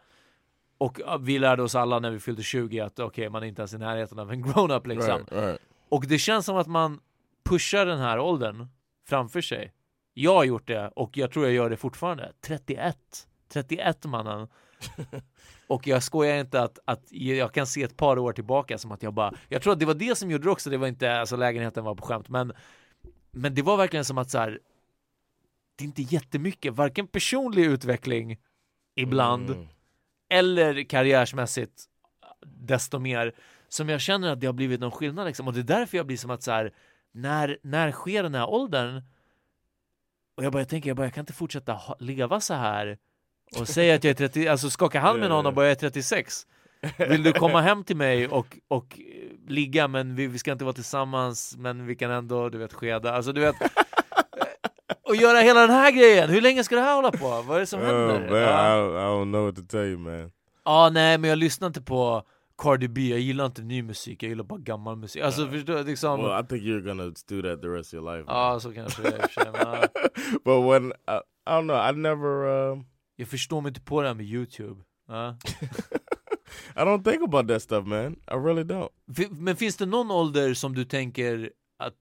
Och 0.78 1.00
vi 1.20 1.40
lärde 1.40 1.64
oss 1.64 1.76
alla 1.76 2.00
när 2.00 2.12
vi 2.12 2.20
fyllde 2.20 2.44
20 2.44 2.80
att 2.80 3.00
okej, 3.00 3.30
man 3.30 3.44
är 3.44 3.48
inte 3.48 3.62
ens 3.62 3.74
i 3.74 3.78
närheten 3.78 4.20
av 4.20 4.32
en 4.32 4.42
grown-up 4.44 4.88
liksom. 4.88 5.18
Right, 5.18 5.32
right. 5.32 5.60
Och 5.90 6.06
det 6.08 6.18
känns 6.18 6.46
som 6.46 6.58
att 6.58 6.68
man 6.68 7.00
pushar 7.46 7.86
den 7.86 8.00
här 8.00 8.20
åldern 8.20 8.68
framför 9.08 9.42
sig. 9.42 9.74
Jag 10.14 10.36
har 10.36 10.44
gjort 10.44 10.68
det 10.68 10.88
och 10.96 11.18
jag 11.18 11.32
tror 11.32 11.46
jag 11.46 11.54
gör 11.54 11.70
det 11.70 11.78
fortfarande. 11.78 12.32
31. 12.42 12.98
31 13.50 14.06
mannen. 14.06 14.48
Och 15.68 15.88
jag 15.88 16.04
skojar 16.04 16.38
inte 16.38 16.62
att, 16.62 16.80
att 16.86 17.04
jag 17.10 17.54
kan 17.54 17.68
se 17.68 17.84
ett 17.84 17.98
par 17.98 18.20
år 18.20 18.34
tillbaka 18.34 18.78
som 18.78 18.92
att 18.92 19.04
jag 19.04 19.14
bara, 19.14 19.34
jag 19.50 19.62
tror 19.62 19.74
att 19.74 19.80
det 19.80 19.86
var 19.86 19.94
det 19.94 20.18
som 20.18 20.32
gjorde 20.32 20.44
det 20.44 20.50
också, 20.50 20.70
det 20.70 20.78
var 20.78 20.88
inte, 20.88 21.20
alltså 21.20 21.36
lägenheten 21.36 21.84
var 21.84 21.96
på 21.96 22.06
skämt, 22.06 22.30
men, 22.30 22.54
men 23.32 23.56
det 23.56 23.62
var 23.62 23.78
verkligen 23.78 24.06
som 24.06 24.18
att 24.18 24.30
så 24.30 24.38
här, 24.38 24.60
det 25.76 25.84
är 25.84 25.86
inte 25.86 26.02
jättemycket, 26.02 26.74
varken 26.74 27.08
personlig 27.08 27.66
utveckling 27.66 28.38
ibland, 28.96 29.50
Mm. 29.50 29.68
eller 30.30 30.84
karriärsmässigt 30.84 31.84
desto 32.46 33.00
mer 33.00 33.34
som 33.70 33.90
jag 33.90 34.02
känner 34.02 34.32
att 34.32 34.40
det 34.40 34.46
har 34.46 34.54
blivit 34.54 34.80
någon 34.80 34.92
skillnad 34.92 35.26
liksom. 35.28 35.48
och 35.48 35.54
det 35.54 35.60
är 35.60 35.80
därför 35.80 35.98
jag 35.98 36.06
blir 36.08 36.18
som 36.18 36.32
att 36.32 36.44
så 36.44 36.52
här, 36.52 36.74
när, 37.12 37.58
när 37.62 37.92
sker 37.92 38.24
den 38.24 38.36
här 38.36 38.50
åldern 38.50 39.02
och 40.38 40.44
jag 40.44 40.52
bara 40.54 40.60
jag 40.60 40.70
tänker, 40.70 40.90
jag 40.90 40.98
bara 40.98 41.06
jag 41.06 41.14
kan 41.14 41.22
inte 41.22 41.34
fortsätta 41.34 41.74
ha, 41.74 41.96
leva 42.00 42.40
så 42.40 42.54
här 42.54 42.98
och 43.60 43.68
säga 43.68 43.96
att 43.96 44.04
jag 44.04 44.12
är 44.12 44.16
30, 44.16 44.48
alltså 44.48 44.70
skaka 44.70 45.00
hand 45.00 45.20
med 45.20 45.30
någon 45.30 45.46
och 45.46 45.54
bara 45.54 45.66
jag 45.66 45.72
är 45.72 45.76
36 45.76 46.48
vill 46.98 47.24
du 47.24 47.34
komma 47.34 47.62
hem 47.62 47.84
till 47.84 47.96
mig 47.98 48.28
och, 48.28 48.58
och 48.68 49.00
eh, 49.00 49.50
ligga 49.52 49.88
men 49.88 50.16
vi, 50.16 50.28
vi 50.28 50.40
ska 50.40 50.52
inte 50.52 50.64
vara 50.66 50.74
tillsammans 50.74 51.56
men 51.58 51.86
vi 51.86 51.96
kan 51.96 52.12
ändå 52.12 52.50
du 52.50 52.58
vet 52.58 52.74
skeda, 52.74 53.14
alltså 53.14 53.34
du 53.34 53.42
vet 53.42 53.56
och 55.04 55.16
göra 55.16 55.40
hela 55.40 55.60
den 55.62 55.70
här 55.70 55.92
grejen, 55.92 56.30
hur 56.30 56.42
länge 56.42 56.64
ska 56.64 56.76
det 56.76 56.82
här 56.82 56.96
hålla 56.96 57.12
på? 57.12 57.42
Vad 57.48 57.56
är 57.56 57.60
det 57.60 57.66
som 57.66 57.82
Oh, 57.82 57.86
händer? 57.86 58.30
man, 58.30 58.40
Ja. 58.40 58.78
I, 58.78 58.80
I 58.80 59.06
don't 59.06 59.32
know 59.32 59.46
what 59.46 59.56
to 59.56 59.62
tell 59.62 59.86
you, 59.86 59.98
man. 59.98 60.32
Ja, 60.66 60.90
nej, 60.90 61.18
men 61.18 61.30
jag 61.30 61.38
lyssnar 61.40 61.68
inte 61.68 61.82
på 61.82 62.24
Cardi 62.62 62.88
B, 62.88 63.02
jag 63.10 63.20
gillar 63.20 63.46
inte 63.46 63.62
ny 63.62 63.82
musik, 63.84 64.24
jag 64.24 64.30
gillar 64.30 64.44
bara 64.44 64.60
gammal 64.60 64.96
musik. 64.98 65.22
Alltså 65.22 65.48
förstår 65.48 65.74
du? 65.76 65.84
Liksom, 65.84 66.20
Well, 66.24 66.44
I 66.44 66.48
think 66.48 66.64
you're 66.64 66.82
gonna 66.82 67.04
do 67.04 67.42
that 67.42 67.62
the 67.62 67.68
rest 67.68 67.94
of 67.94 67.98
your 67.98 68.18
life. 68.18 68.26
ja, 68.32 68.60
så 68.60 68.74
kanske 68.74 69.02
det 69.02 69.10
är 69.18 69.90
but 70.44 70.72
when 70.72 70.92
I, 70.92 71.20
I 71.46 71.50
don't 71.52 71.64
know, 71.64 71.90
I 71.90 71.98
never. 71.98 72.48
Um, 72.72 72.86
Jag 73.16 73.28
förstår 73.28 73.62
mig 73.62 73.70
inte 73.70 73.82
på 73.82 74.02
det 74.02 74.08
här 74.08 74.16
med 74.16 74.26
Youtube. 74.26 74.82
Ja. 75.08 75.38
I 76.76 76.80
don't 76.80 77.04
think 77.04 77.24
about 77.24 77.48
that 77.48 77.62
stuff, 77.62 77.86
man. 77.86 78.14
I 78.14 78.34
really 78.36 78.64
don't. 78.64 78.90
Fi- 79.16 79.30
Men 79.32 79.56
finns 79.56 79.76
det 79.78 79.86
någon 79.86 80.12
ålder 80.12 80.54
som 80.54 80.76
du 80.76 80.86
tänker 80.86 81.52
att, 81.80 81.94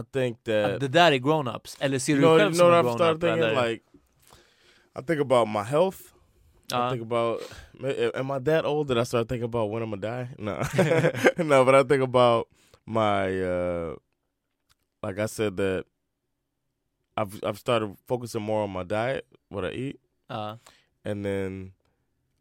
I 0.00 0.04
think 0.12 0.44
that 0.44 0.70
att 0.70 0.80
det 0.80 0.88
där 0.88 1.12
är 1.12 1.16
grown-ups? 1.16 1.76
Eller 1.80 1.98
ser 1.98 2.12
you 2.12 2.20
du 2.20 2.26
know, 2.26 2.38
dig 2.38 2.46
you 2.46 2.54
själv 2.54 2.82
know 2.82 2.96
som 2.98 3.06
en 3.06 3.18
grown-up? 3.20 3.68
Like, 3.68 3.82
I 5.00 5.02
think 5.06 5.20
about 5.20 5.48
my 5.48 5.62
health. 5.62 5.98
Ja. 6.70 6.76
I 6.76 6.80
uh-huh. 6.80 6.90
think 6.90 7.02
about, 7.02 7.42
am 8.14 8.30
I 8.30 8.38
that 8.40 8.64
old 8.64 8.88
that 8.88 8.98
I 8.98 9.04
start 9.04 9.28
thinking 9.28 9.44
about 9.44 9.70
when 9.70 9.82
I'm 9.82 9.90
gonna 9.90 10.02
die? 10.02 10.28
No, 10.38 10.62
no, 11.44 11.64
but 11.64 11.74
I 11.74 11.82
think 11.82 12.02
about 12.02 12.48
my, 12.86 13.40
uh, 13.40 13.94
like 15.02 15.18
I 15.18 15.26
said 15.26 15.56
that 15.56 15.84
I've 17.16 17.40
I've 17.44 17.58
started 17.58 17.96
focusing 18.06 18.42
more 18.42 18.62
on 18.62 18.70
my 18.70 18.82
diet, 18.82 19.26
what 19.48 19.64
I 19.64 19.70
eat, 19.70 20.00
Ja. 20.30 20.56
and 21.04 21.24
then 21.24 21.72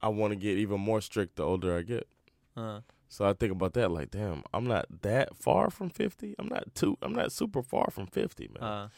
I 0.02 0.10
want 0.10 0.32
to 0.32 0.36
get 0.36 0.58
even 0.58 0.80
more 0.80 1.02
strict 1.02 1.36
the 1.36 1.44
older 1.44 1.78
I 1.78 1.82
get. 1.82 2.08
Ja. 2.56 2.82
So 3.10 3.26
I 3.26 3.34
think 3.34 3.52
about 3.52 3.74
that, 3.74 3.90
like, 3.90 4.12
damn, 4.12 4.44
I'm 4.54 4.68
not 4.68 4.86
that 5.02 5.36
far 5.36 5.70
from 5.72 5.90
fifty. 5.90 6.36
I'm 6.38 6.48
not 6.48 6.76
too. 6.76 6.98
I'm 7.02 7.14
not 7.14 7.32
super 7.32 7.64
far 7.64 7.90
from 7.92 8.06
fifty, 8.08 8.50
man. 8.60 8.90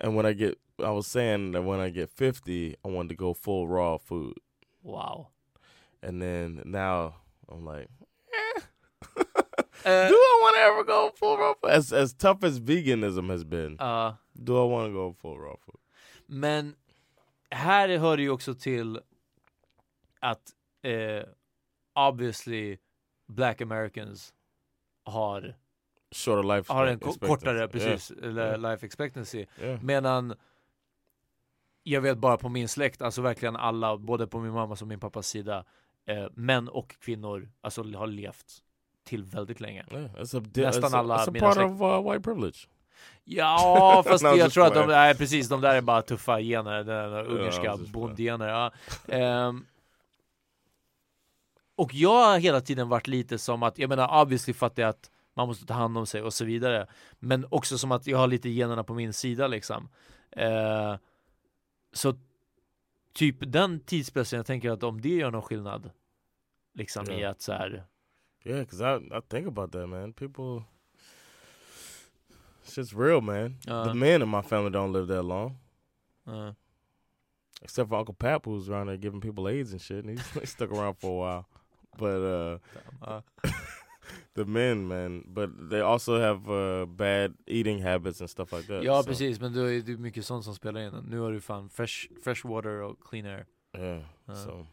And 0.00 0.16
when 0.16 0.26
I 0.26 0.32
get, 0.32 0.58
I 0.82 0.90
was 0.90 1.06
saying 1.06 1.52
that 1.52 1.62
when 1.62 1.80
I 1.80 1.90
get 1.90 2.10
fifty, 2.10 2.76
I 2.84 2.88
wanted 2.88 3.10
to 3.10 3.14
go 3.14 3.34
full 3.34 3.68
raw 3.68 3.98
food. 3.98 4.34
Wow. 4.82 5.28
And 6.02 6.22
then 6.22 6.62
now 6.64 7.16
I'm 7.48 7.64
like, 7.64 7.88
eh. 8.32 8.60
Eh, 9.84 10.08
do 10.08 10.14
I 10.14 10.38
want 10.42 10.56
to 10.56 10.62
ever 10.62 10.84
go 10.84 11.10
full 11.14 11.36
raw 11.36 11.54
food? 11.54 11.70
As 11.70 11.92
as 11.92 12.12
tough 12.14 12.42
as 12.44 12.60
veganism 12.60 13.28
has 13.30 13.44
been, 13.44 13.76
ja. 13.78 14.14
do 14.42 14.58
I 14.60 14.64
want 14.64 14.88
to 14.88 14.92
go 14.92 15.14
full 15.20 15.38
raw 15.38 15.56
food? 15.56 15.76
Men 16.26 16.76
här 17.50 17.98
hör 17.98 18.16
det 18.16 18.22
ju 18.22 18.30
också 18.30 18.54
till 18.54 19.00
att 20.20 20.52
eh, 20.82 21.22
obviously 21.94 22.78
black 23.26 23.60
americans 23.60 24.34
har, 25.04 25.56
Shorter 26.14 26.56
life. 26.56 26.72
har 26.72 26.86
en 26.86 26.92
expectancy. 26.94 27.26
kortare 27.26 27.68
precis, 27.68 28.12
Yeah. 28.22 28.58
life 28.60 28.86
expectancy. 28.86 29.46
Yeah. 29.60 29.82
Medan 29.82 30.34
jag 31.82 32.00
vet 32.00 32.18
bara 32.18 32.36
på 32.36 32.48
min 32.48 32.68
släkt, 32.68 33.02
alltså 33.02 33.22
verkligen 33.22 33.56
alla, 33.56 33.96
både 33.96 34.26
på 34.26 34.40
min 34.40 34.52
mammas 34.52 34.82
och 34.82 34.88
min 34.88 35.00
pappas 35.00 35.28
sida, 35.28 35.64
eh, 36.06 36.26
män 36.34 36.68
och 36.68 36.96
kvinnor, 37.00 37.48
alltså 37.60 37.82
har 37.82 38.06
levt 38.06 38.46
till 39.04 39.24
väldigt 39.24 39.60
länge. 39.60 39.84
Yeah, 39.92 40.04
a, 40.34 40.40
di- 40.40 40.60
Nästan 40.62 40.94
alla 40.94 41.14
a 41.16 41.26
mina 41.32 41.46
part 41.46 41.56
släkt- 41.56 41.70
of 41.74 41.80
uh, 42.06 42.12
white 42.12 42.22
privilege. 42.22 42.68
Ja, 43.24 44.02
fast 44.06 44.24
No, 44.24 44.28
jag 44.28 44.52
tror 44.52 44.66
att 44.66 44.74
de, 44.74 44.86
nej 44.88 45.14
precis, 45.14 45.48
de 45.48 45.60
där 45.60 45.74
är 45.74 45.80
bara 45.80 46.02
tuffa 46.02 46.40
gener, 46.40 46.72
den 46.76 46.86
där 46.86 47.24
ungerska 47.24 47.62
playing. 47.62 47.92
bondgener. 47.92 48.48
Ja. 48.48 48.72
Ehm, 49.08 49.66
och 51.76 51.94
jag 51.94 52.24
har 52.24 52.38
hela 52.38 52.60
tiden 52.60 52.88
varit 52.88 53.06
lite 53.06 53.38
som 53.38 53.62
att, 53.62 53.78
jag 53.78 53.88
menar 53.88 54.22
obviously 54.22 54.54
fattar 54.54 54.82
jag 54.82 54.90
att 54.90 55.10
man 55.40 55.48
måste 55.48 55.66
ta 55.66 55.74
hand 55.74 55.98
om 55.98 56.06
sig 56.06 56.22
och 56.22 56.34
så 56.34 56.44
vidare. 56.44 56.86
Men 57.18 57.46
också 57.50 57.78
som 57.78 57.92
att 57.92 58.06
jag 58.06 58.18
har 58.18 58.26
lite 58.26 58.48
generna 58.48 58.84
på 58.84 58.94
min 58.94 59.12
sida 59.12 59.46
liksom. 59.46 59.88
Eh, 60.30 60.96
så 61.92 62.14
typ 63.12 63.36
den 63.40 63.80
tidspressen, 63.80 64.36
jag 64.36 64.46
tänker 64.46 64.70
att 64.70 64.82
om 64.82 65.00
det 65.00 65.08
gör 65.16 65.30
någon 65.30 65.42
skillnad. 65.42 65.90
Liksom 66.74 67.10
i 67.10 67.20
Ja. 67.20 67.30
att 67.30 67.40
så 67.42 67.52
här, 67.52 67.84
Yeah, 68.44 68.60
because 68.60 68.84
I 68.84 69.18
I 69.18 69.20
think 69.28 69.46
about 69.48 69.72
that, 69.72 69.88
man. 69.88 70.12
People, 70.12 70.62
shit's 72.64 72.94
real, 72.94 73.20
man. 73.22 73.58
Uh. 73.68 73.84
the 73.84 73.94
men 73.94 74.22
in 74.22 74.28
my 74.30 74.42
family 74.42 74.70
don't 74.70 74.92
live 74.92 75.06
that 75.14 75.24
long. 75.24 75.58
eh, 76.26 76.52
Except 77.62 77.88
for 77.90 77.98
Uncle 77.98 78.14
Pap, 78.14 78.46
who's 78.46 78.68
around 78.70 78.86
there 78.86 78.96
giving 78.96 79.20
people 79.20 79.46
AIDS 79.48 79.72
and 79.72 79.80
shit, 79.82 80.04
and 80.04 80.10
he's, 80.18 80.30
he 80.40 80.46
stuck 80.46 80.70
around 80.72 80.94
for 80.98 81.10
a 81.10 81.34
while. 81.34 81.44
But 81.98 82.20
uh, 82.22 82.58
Ja. 83.00 83.22
the 84.34 84.44
men, 84.44 84.88
man, 84.88 85.24
but 85.26 85.50
they 85.70 85.80
also 85.80 86.20
have 86.20 86.48
uh, 86.50 86.86
bad 86.86 87.34
eating 87.46 87.80
habits 87.80 88.20
and 88.20 88.30
stuff 88.30 88.52
like 88.52 88.66
that. 88.66 88.82
Ja 88.82 89.02
so, 89.02 89.08
precis, 89.08 89.40
men 89.40 89.54
då 89.54 89.60
är 89.60 89.80
det 89.80 89.96
mycket 89.96 90.26
sånt 90.26 90.44
som 90.44 90.54
spelar 90.54 90.80
in. 90.80 91.04
Nu 91.08 91.18
har 91.18 91.32
du 91.32 91.40
fan 91.40 91.68
fresh, 91.68 92.08
fresh 92.24 92.46
water 92.46 92.82
och 92.82 92.98
clean 93.10 93.26
air. 93.26 93.46
Yeah. 93.78 94.00
Uh. 94.28 94.34
So 94.34 94.66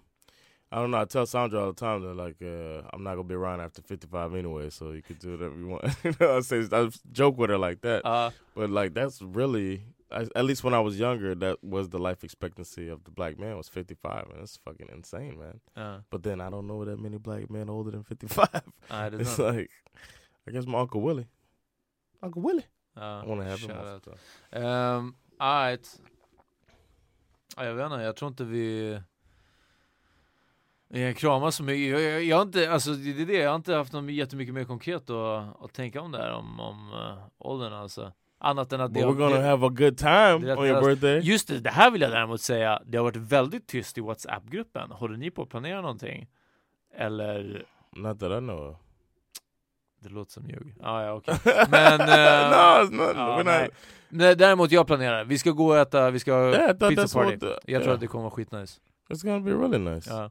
I 0.71 0.75
don't 0.75 0.91
know. 0.91 1.01
I 1.01 1.05
tell 1.05 1.25
Sandra 1.25 1.61
all 1.61 1.73
the 1.73 1.79
time 1.79 2.01
that 2.01 2.15
like 2.15 2.41
uh, 2.41 2.81
I'm 2.93 3.03
not 3.03 3.15
gonna 3.15 3.23
be 3.23 3.35
around 3.35 3.61
after 3.61 3.81
55 3.81 4.35
anyway, 4.35 4.69
so 4.69 4.91
you 4.91 5.01
could 5.01 5.19
do 5.19 5.31
whatever 5.31 5.57
you 5.57 5.67
want. 5.67 5.83
you 6.03 6.13
know, 6.19 6.37
I 6.37 6.41
say 6.41 6.67
I 6.71 6.89
joke 7.11 7.37
with 7.37 7.49
her 7.49 7.57
like 7.57 7.81
that, 7.81 8.01
Ja, 8.03 8.31
but 8.55 8.69
like 8.69 8.93
that's 8.93 9.21
really. 9.21 9.81
I, 10.11 10.27
at 10.35 10.45
least 10.45 10.63
when 10.63 10.73
I 10.73 10.79
was 10.79 10.99
younger, 10.99 11.35
that 11.35 11.57
was 11.61 11.89
the 11.89 11.99
life 11.99 12.23
expectancy 12.23 12.89
of 12.89 13.03
the 13.03 13.11
black 13.11 13.37
man 13.39 13.57
was 13.57 13.69
55, 13.69 14.29
and 14.29 14.41
it's 14.41 14.57
fucking 14.57 14.89
insane, 14.95 15.37
man. 15.37 15.59
ja. 15.75 16.03
But 16.09 16.23
then 16.23 16.39
I 16.41 16.49
don't 16.49 16.65
know 16.67 16.85
that 16.85 16.99
many 16.99 17.17
black 17.17 17.49
men 17.49 17.69
older 17.69 17.91
than 17.91 18.03
55. 18.03 18.47
Nej, 18.89 19.11
det 19.11 19.17
är 19.17 19.21
it's 19.21 19.35
sant. 19.35 19.57
like, 19.57 19.71
I 20.47 20.51
guess 20.51 20.65
my 20.65 20.77
uncle 20.77 21.01
Willie, 21.01 21.27
Uncle 22.21 22.41
Willie. 22.41 22.65
Ja, 22.95 23.23
I 23.23 23.27
want 23.27 23.41
to 23.41 23.47
have 23.47 23.59
him. 23.59 24.63
Um, 24.63 25.15
alright. 25.37 26.01
Ja, 27.57 27.65
jag 27.65 27.73
vet 27.73 27.85
inte, 27.85 28.03
jag 28.03 28.15
tror 28.15 28.29
inte 28.29 28.43
vi... 28.43 28.99
Vi 30.89 31.13
kramas 31.13 31.55
så 31.55 31.63
mycket. 31.63 31.91
Jag, 31.91 32.01
jag, 32.01 32.23
jag 32.23 32.35
har 32.35 32.43
inte, 32.43 32.71
alltså 32.71 32.93
det 32.93 33.21
är 33.21 33.25
det, 33.25 33.33
jag 33.33 33.49
har 33.49 33.55
inte 33.55 33.73
haft 33.73 33.93
något 33.93 34.11
jättemycket 34.11 34.53
mer 34.53 34.63
konkret 34.63 35.09
att, 35.09 35.63
att 35.63 35.73
tänka 35.73 36.01
om 36.01 36.11
där, 36.11 36.33
om, 36.33 36.59
om 36.59 36.93
uh, 36.93 37.27
åldern 37.37 37.73
alltså. 37.73 38.13
Annat 38.39 38.73
än 38.73 38.81
att 38.81 38.91
But 38.91 39.01
det, 39.01 39.07
we're 39.07 39.13
gonna 39.17 39.41
have 39.41 39.65
a 39.67 39.69
good 39.69 39.97
time 39.97 40.38
det- 40.38 40.55
on 40.55 40.65
your 40.65 40.81
birthday. 40.81 41.19
Just 41.19 41.47
det, 41.47 41.59
det 41.59 41.69
här 41.69 41.91
vill 41.91 42.01
jag 42.01 42.11
däremot 42.11 42.41
säga, 42.41 42.81
det 42.85 42.97
har 42.97 43.03
varit 43.05 43.15
väldigt 43.15 43.67
tyst 43.67 43.97
i 43.97 44.01
WhatsApp-gruppen. 44.01 44.91
Håller 44.91 45.17
ni 45.17 45.31
på 45.31 45.41
att 45.41 45.49
planera 45.49 45.81
någonting? 45.81 46.27
Eller? 46.95 47.65
Not 47.95 48.19
that 48.19 48.31
I 48.31 48.38
know. 48.39 48.75
Det 49.99 50.09
låter 50.09 50.31
som 50.31 50.49
ljug. 50.49 50.75
Ah, 50.81 51.03
ja, 51.03 51.13
okej. 51.13 51.35
Men... 51.71 52.01
eh, 52.01 52.89
no, 52.89 52.95
not. 52.95 53.15
we're 53.15 53.43
nej. 53.43 53.69
Nej, 54.09 54.35
däremot 54.35 54.71
jag 54.71 54.88
planerar. 54.88 55.23
Vi 55.23 55.38
ska 55.38 55.51
gå 55.51 55.67
och 55.67 55.77
äta, 55.77 56.11
vi 56.11 56.19
ska 56.19 56.33
ha 56.33 56.49
Yeah, 56.49 56.89
pizza 56.89 57.19
party. 57.19 57.38
the- 57.38 57.45
Jag 57.45 57.59
tror 57.65 57.71
yeah. 57.81 57.93
att 57.93 57.99
det 57.99 58.07
kommer 58.07 58.23
vara 58.23 58.31
skitnice. 58.31 58.79
It's 59.09 59.23
gonna 59.25 59.39
be 59.39 59.51
really 59.51 59.77
nice. 59.95 60.09
Ja. 60.09 60.23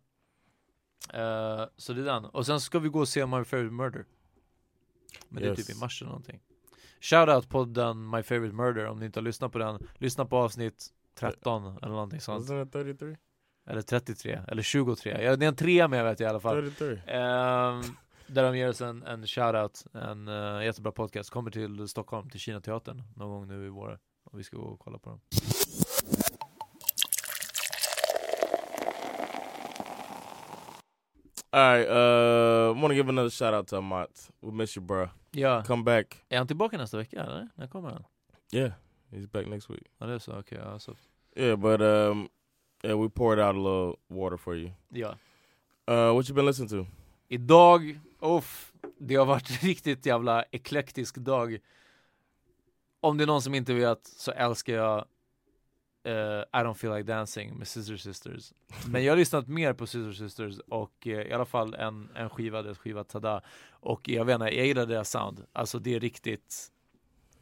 Eh, 1.12 1.66
så 1.76 1.92
det 1.92 2.00
är 2.00 2.04
den. 2.04 2.24
Och 2.24 2.46
sen 2.46 2.60
ska 2.60 2.78
vi 2.78 2.88
gå 2.88 2.98
och 3.00 3.08
se 3.08 3.26
My 3.26 3.44
Favorite 3.44 3.72
Murder. 3.74 4.04
Men 5.28 5.42
det 5.42 5.48
är 5.48 5.50
Yes. 5.50 5.66
typ 5.66 5.76
i 5.76 5.80
mars 5.80 6.02
eller 6.02 6.08
någonting. 6.10 6.40
Shoutout 7.00 7.48
podden 7.48 8.10
My 8.10 8.22
Favorite 8.22 8.54
Murder 8.54 8.86
om 8.86 8.98
ni 8.98 9.06
inte 9.06 9.20
har 9.20 9.24
lyssnat 9.24 9.52
på 9.52 9.58
den. 9.58 9.86
Lyssna 9.94 10.24
på 10.24 10.36
avsnitt 10.36 10.86
13 11.18 11.76
eller 11.82 11.92
någonting 11.92 12.20
sånt. 12.20 12.50
Wasn't 12.50 12.66
it 12.66 12.72
33? 12.72 13.16
Eller 13.66 13.82
33, 13.82 14.40
eller 14.48 14.62
23. 14.62 15.22
Ja, 15.22 15.36
det 15.36 15.46
är 15.46 15.48
en 15.48 15.56
trea 15.56 15.88
med 15.88 16.04
vet 16.04 16.20
jag 16.20 16.28
i 16.28 16.30
alla 16.30 16.40
fall. 16.40 16.62
33. 16.62 17.00
Ehm, 17.06 17.82
där 18.26 18.42
de 18.42 18.58
ger 18.58 18.68
oss 18.68 18.80
en, 18.80 19.02
en 19.02 19.26
shoutout, 19.26 19.86
en 19.94 20.28
uh, 20.28 20.64
jättebra 20.64 20.92
podcast. 20.92 21.30
Kommer 21.30 21.50
till 21.50 21.88
Stockholm, 21.88 22.30
till 22.30 22.40
Kina 22.40 22.60
teatern 22.60 23.02
någon 23.16 23.30
gång 23.30 23.48
nu 23.48 23.66
i 23.66 23.68
vår. 23.68 23.98
Och 24.24 24.38
vi 24.38 24.44
ska 24.44 24.56
gå 24.56 24.62
och 24.62 24.80
kolla 24.80 24.98
på 24.98 25.10
dem. 25.10 25.20
All 31.50 31.72
right, 31.72 31.88
uh, 31.88 32.76
I 32.76 32.80
want 32.80 32.90
to 32.90 32.94
give 32.94 33.08
another 33.08 33.30
shout 33.30 33.54
out 33.54 33.68
to 33.68 33.76
Amat. 33.76 34.30
We 34.40 34.52
miss 34.52 34.76
you, 34.76 34.86
bro. 34.86 35.08
Ja, 35.36 35.62
Come 35.66 35.82
back. 35.82 36.22
är 36.28 36.38
han 36.38 36.46
tillbaka 36.46 36.78
nästa 36.78 36.96
vecka 36.96 37.22
eller? 37.22 37.48
När 37.54 37.66
kommer 37.66 37.90
han? 37.90 38.04
Yeah, 38.52 38.72
he's 39.10 39.26
back 39.30 39.46
next 39.46 39.70
week. 39.70 39.82
Ja 39.98 40.06
det 40.06 40.12
är 40.14 40.18
så, 40.18 40.38
okej. 40.38 40.58
ja, 40.64 40.78
så. 40.78 40.94
Yeah, 41.36 41.58
but 41.58 41.80
um, 41.80 42.28
yeah, 42.82 43.02
we 43.02 43.08
poured 43.10 43.38
out 43.38 43.48
a 43.48 43.52
little 43.52 44.18
water 44.20 44.36
for 44.36 44.56
you. 44.56 44.70
Ja. 44.88 45.08
Uh, 45.90 46.14
what 46.14 46.28
you 46.28 46.34
been 46.34 46.46
listening 46.46 46.68
to? 46.68 46.86
Idag, 47.28 48.00
uff, 48.20 48.72
det 48.98 49.14
har 49.14 49.26
varit 49.26 49.62
riktigt 49.62 50.06
jävla 50.06 50.44
eklektisk 50.50 51.16
dag. 51.16 51.58
Om 53.00 53.16
det 53.18 53.24
är 53.24 53.26
någon 53.26 53.42
som 53.42 53.54
inte 53.54 53.74
vet 53.74 54.06
så 54.06 54.30
älskar 54.32 54.72
jag 54.74 55.04
eh, 56.06 56.60
I 56.60 56.64
don't 56.64 56.74
feel 56.74 56.96
like 56.96 57.12
dancing 57.12 57.58
med 57.58 57.66
Scissor 57.66 57.96
Sisters. 57.96 58.52
Men 58.86 59.04
jag 59.04 59.12
har 59.12 59.16
lyssnat 59.16 59.48
mer 59.48 59.72
på 59.72 59.86
Scissor 59.86 60.12
Sisters 60.12 60.58
och 60.68 61.06
eh, 61.06 61.12
i 61.12 61.32
alla 61.32 61.44
fall 61.44 61.74
en, 61.74 62.08
en 62.14 62.30
skiva, 62.30 62.62
deras 62.62 62.78
skiva 62.78 63.04
Tada. 63.04 63.40
Och 63.70 64.08
jag 64.08 64.24
vet 64.24 64.34
inte, 64.34 64.56
jag 64.56 64.66
gillar 64.66 64.86
deras 64.86 65.10
sound. 65.10 65.44
Alltså 65.52 65.78
det 65.78 65.94
är 65.94 66.00
riktigt, 66.00 66.66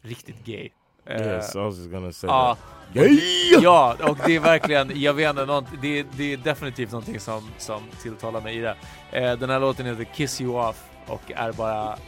riktigt 0.01 0.45
gay. 0.45 0.71
Eh, 1.07 1.27
yes, 1.27 1.55
I 1.55 1.59
was 1.59 1.79
just 1.79 1.91
gonna 1.91 2.13
say 2.13 2.29
that. 2.29 2.59
Yeah. 2.95 3.63
Ja, 3.63 3.97
och 4.03 4.19
det 4.27 4.37
är 4.37 4.41
verkligen, 4.41 5.01
jag 5.01 5.15
vet 5.15 5.31
inte, 5.31 5.65
det, 5.83 5.99
är, 5.99 6.07
det 6.17 6.33
är 6.33 6.37
definitivt 6.37 6.93
någonting 6.93 7.21
som, 7.21 7.51
som 7.59 7.83
tilltalar 8.03 8.41
mig 8.41 8.57
i 8.57 8.61
det. 8.61 8.77
Eh, 9.13 9.39
den 9.39 9.51
här 9.51 9.61
låten 9.61 9.87
heter 9.87 10.05
Kiss 10.05 10.41
You 10.41 10.69
Off 10.69 10.85
och 11.07 11.33
är 11.35 11.53
bara 11.53 11.99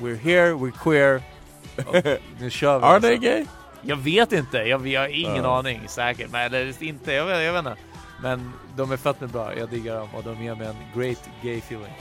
We're 0.00 0.16
here, 0.16 0.52
we're 0.52 0.72
queer. 0.82 1.22
Och 1.86 2.20
nu 2.40 2.50
kör 2.50 2.78
vi. 2.78 2.84
Are 2.84 2.94
alltså. 2.94 3.08
they 3.08 3.18
gay? 3.18 3.46
Jag 3.82 3.96
vet 3.96 4.32
inte, 4.32 4.58
jag, 4.58 4.86
jag 4.88 5.00
har 5.00 5.08
ingen 5.08 5.44
Ja. 5.44 5.58
aning 5.58 5.80
säkert. 5.88 6.30
Men 6.32 6.40
eller 6.54 6.82
inte, 6.82 7.12
jag 7.12 7.24
vet, 7.26 7.44
jag 7.44 7.52
vet 7.52 7.58
inte. 7.58 7.76
Men 8.22 8.52
de 8.76 8.92
är 8.92 8.96
fett 8.96 9.20
med 9.20 9.30
bra, 9.30 9.56
jag 9.58 9.68
diggar 9.68 9.94
dem 9.96 10.08
och 10.14 10.22
de 10.24 10.42
ger 10.44 10.54
mig 10.54 10.66
en 10.66 11.00
great 11.00 11.28
gay 11.42 11.58
feeling. 11.58 11.92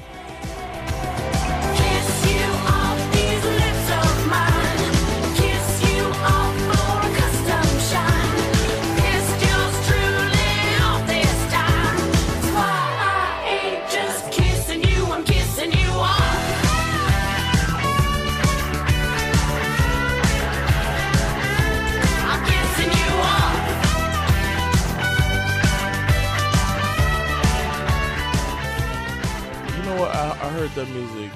Heard 30.67 30.85
that 30.87 30.95
music 30.95 31.31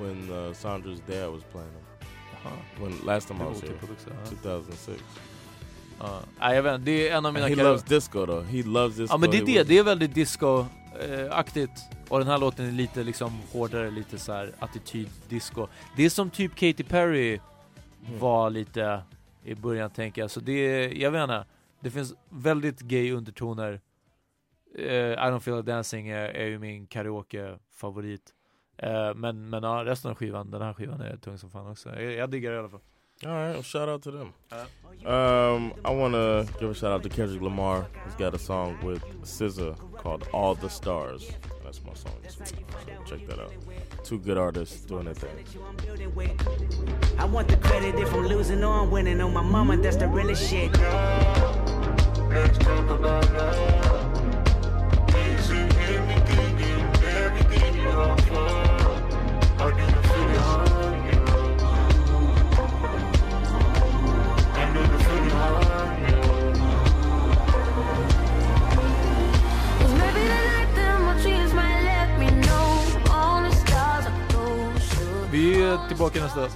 when 0.00 0.30
uh, 0.30 0.54
Sandra's 0.54 1.00
dad 1.06 1.30
was 1.32 1.42
playing 1.52 1.72
them. 1.72 2.08
Jaha. 2.32 2.52
When 2.84 3.06
last 3.06 3.28
time 3.28 3.40
I 3.40 3.44
Det 3.44 3.48
was 3.48 3.62
var 3.62 3.68
here, 3.68 3.76
otippat 3.76 3.90
också, 3.90 4.10
ja. 4.10 4.30
2006. 4.42 5.02
Ja. 6.00 6.20
Nej, 6.40 6.56
jag 6.56 6.62
vet 6.62 6.84
det 6.84 7.08
är 7.08 7.16
en 7.16 7.26
av 7.26 7.32
mina 7.34 7.46
And 7.46 7.56
he 7.56 7.62
loves 7.64 7.82
disco 7.82 8.26
though. 8.26 8.44
He 8.44 8.62
loves 8.62 8.96
disco. 8.96 9.14
Ja 9.14 9.18
men 9.18 9.30
det 9.30 9.36
är 9.38 9.44
det, 9.46 9.58
was- 9.62 9.66
det 9.68 9.78
är 9.78 9.82
väldigt 9.82 10.14
disco-aktigt. 10.14 11.70
Och 12.08 12.18
den 12.18 12.28
här 12.28 12.38
låten 12.38 12.66
är 12.66 12.72
lite 12.72 13.02
liksom 13.02 13.32
hårdare, 13.52 13.90
lite 13.90 14.18
så 14.18 14.32
här 14.32 14.52
attityd-disco. 14.58 15.68
Det 15.96 16.04
är 16.04 16.10
som 16.10 16.30
typ 16.30 16.54
Katy 16.54 16.84
Perry 16.84 17.40
Mm. 18.06 18.20
var 18.20 18.50
lite 18.50 19.02
i 19.44 19.54
början 19.54 19.90
tänker 19.90 20.20
jag. 20.20 20.30
Så 20.30 20.40
det 20.40 20.52
är, 20.52 20.94
jag 21.02 21.10
vet 21.10 21.22
inte. 21.22 21.44
Det 21.80 21.90
finns 21.90 22.14
väldigt 22.28 22.80
gay 22.80 23.12
undertoner. 23.12 23.80
Eh, 24.78 24.84
I 24.94 25.16
don't 25.16 25.40
feel 25.40 25.56
like 25.56 25.70
dancing 25.72 26.08
är, 26.08 26.24
är 26.28 26.46
ju 26.46 26.58
min 26.58 26.86
karaoke-favorit. 26.86 28.34
Eh, 28.78 29.14
men 29.14 29.50
men 29.50 29.62
ja, 29.62 29.84
resten 29.84 30.10
av 30.10 30.16
skivan, 30.16 30.50
den 30.50 30.62
här 30.62 30.74
skivan 30.74 31.00
är 31.00 31.16
tung 31.16 31.38
som 31.38 31.50
fan 31.50 31.70
också. 31.70 31.88
Jag, 31.88 32.12
jag 32.12 32.30
diggar 32.30 32.50
det 32.50 32.56
i 32.56 32.58
alla 32.58 32.68
fall. 32.68 32.80
All 33.26 33.32
right, 33.32 33.52
well, 33.52 33.62
shout 33.64 33.88
out 33.88 34.02
to 34.02 34.12
them. 34.12 34.32
Um, 35.04 35.72
I 35.84 35.90
want 35.90 36.14
to 36.14 36.46
give 36.60 36.70
a 36.70 36.74
shout 36.74 36.92
out 36.92 37.02
to 37.02 37.08
Kendrick 37.08 37.42
Lamar. 37.42 37.84
He's 38.04 38.14
got 38.14 38.32
a 38.34 38.38
song 38.38 38.78
with 38.84 39.02
SZA 39.24 39.74
called 40.02 40.28
"All 40.32 40.54
the 40.54 40.68
Stars." 40.68 41.28
That's 41.64 41.84
my 41.84 41.94
song. 41.94 42.12
this 42.22 42.38
week. 42.38 42.64
Uh, 42.70 43.04
check 43.04 43.26
that 43.26 43.40
out. 43.40 43.52
Two 44.04 44.18
good 44.20 44.38
artists 44.38 44.86
doing 44.86 45.06
their 45.06 45.14
thing. 45.14 45.44
I 47.18 47.24
want 47.24 47.48
the 47.48 47.56
credit 47.56 47.96
if 47.98 48.14
I'm 48.14 48.28
losing 48.28 48.62
or 48.62 48.82
I'm 48.82 48.90
winning. 48.92 49.20
On 49.20 49.32
my 49.32 49.42
mama, 49.42 49.76
that's 49.76 49.96
the 49.96 50.06
realest 50.06 50.48
shit. 50.48 50.70
Är 75.68 75.88
tillbaka 75.88 76.22
nästa 76.22 76.48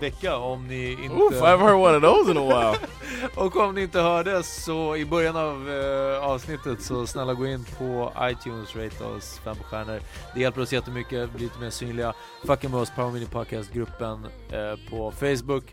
vecka 0.00 0.36
om 0.36 0.66
ni 0.68 0.90
inte... 0.90 1.14
Oof, 1.14 1.34
I 1.34 1.36
haven't 1.36 1.58
heard 1.58 1.74
one 1.74 1.96
of 1.96 2.02
those 2.02 2.30
in 2.30 2.36
a 2.36 2.46
while. 2.46 2.88
Och 3.34 3.56
om 3.56 3.74
ni 3.74 3.82
inte 3.82 4.00
hörde 4.00 4.42
så 4.42 4.96
i 4.96 5.04
början 5.04 5.36
av 5.36 5.70
eh, 5.70 6.24
avsnittet 6.24 6.82
så 6.82 7.06
snälla 7.06 7.34
gå 7.34 7.46
in 7.46 7.64
på 7.78 8.12
iTunes, 8.20 8.76
rate 8.76 9.04
oss 9.04 9.40
fem 9.44 9.56
stjärnor. 9.56 10.00
Det 10.34 10.40
hjälper 10.40 10.60
oss 10.60 10.72
jättemycket, 10.72 11.32
bli 11.32 11.42
lite 11.42 11.58
mer 11.58 11.70
synliga. 11.70 12.12
Fucking 12.44 12.70
med 12.70 12.80
oss, 12.80 12.90
Power 12.96 13.10
Mini 13.10 13.26
Podcast-gruppen 13.26 14.26
eh, 14.50 14.90
på 14.90 15.10
Facebook. 15.10 15.64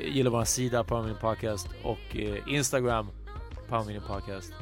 Eh, 0.00 0.14
gilla 0.14 0.30
vår 0.30 0.44
sida, 0.44 0.84
Power 0.84 1.02
Mini 1.02 1.16
Podcast 1.20 1.68
och 1.82 2.16
eh, 2.16 2.54
Instagram. 2.54 3.06
Power 3.68 3.84
Meeting 3.84 4.02
Podcast. 4.06 4.52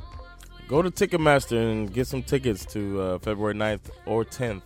Go 0.68 0.82
to 0.82 0.90
Ticketmaster 0.90 1.56
and 1.56 1.96
get 1.96 2.08
some 2.08 2.22
tickets 2.22 2.66
to 2.66 2.78
uh, 2.78 3.18
February 3.18 3.54
9th 3.54 3.90
or 4.06 4.24
10th. 4.24 4.62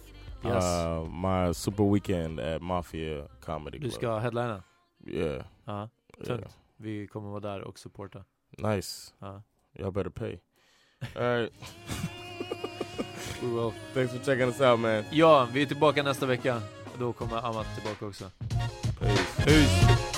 Yes. 0.54 0.64
Uh, 0.64 1.04
my 1.10 1.54
super 1.54 1.84
weekend 1.92 2.40
at 2.40 2.62
Mafia 2.62 3.28
Comedy 3.40 3.78
Du 3.78 3.88
Club. 3.90 3.92
ska 3.92 4.18
headlina? 4.18 4.62
Yeah. 5.06 5.44
Ja, 5.64 5.88
tungt. 6.26 6.58
Vi 6.76 7.06
kommer 7.06 7.28
vara 7.30 7.40
där 7.40 7.60
och 7.60 7.78
supporta. 7.78 8.24
Nice. 8.58 9.12
Ja. 9.18 9.42
Y'all 9.78 9.90
better 9.92 10.10
pay. 10.10 10.38
All 11.16 11.22
right. 11.22 11.52
We 13.42 13.48
will. 13.48 13.72
Thanks 13.94 14.12
for 14.12 14.18
checking 14.24 14.48
us 14.48 14.60
out, 14.60 14.80
man. 14.80 15.04
Ja, 15.10 15.48
vi 15.52 15.62
är 15.62 15.66
tillbaka 15.66 16.02
nästa 16.02 16.26
vecka. 16.26 16.62
Då 16.98 17.12
kommer 17.12 17.36
Amat 17.36 17.66
tillbaka 17.74 18.06
också. 18.06 18.30
Peace. 19.00 19.44
Peace. 19.44 20.17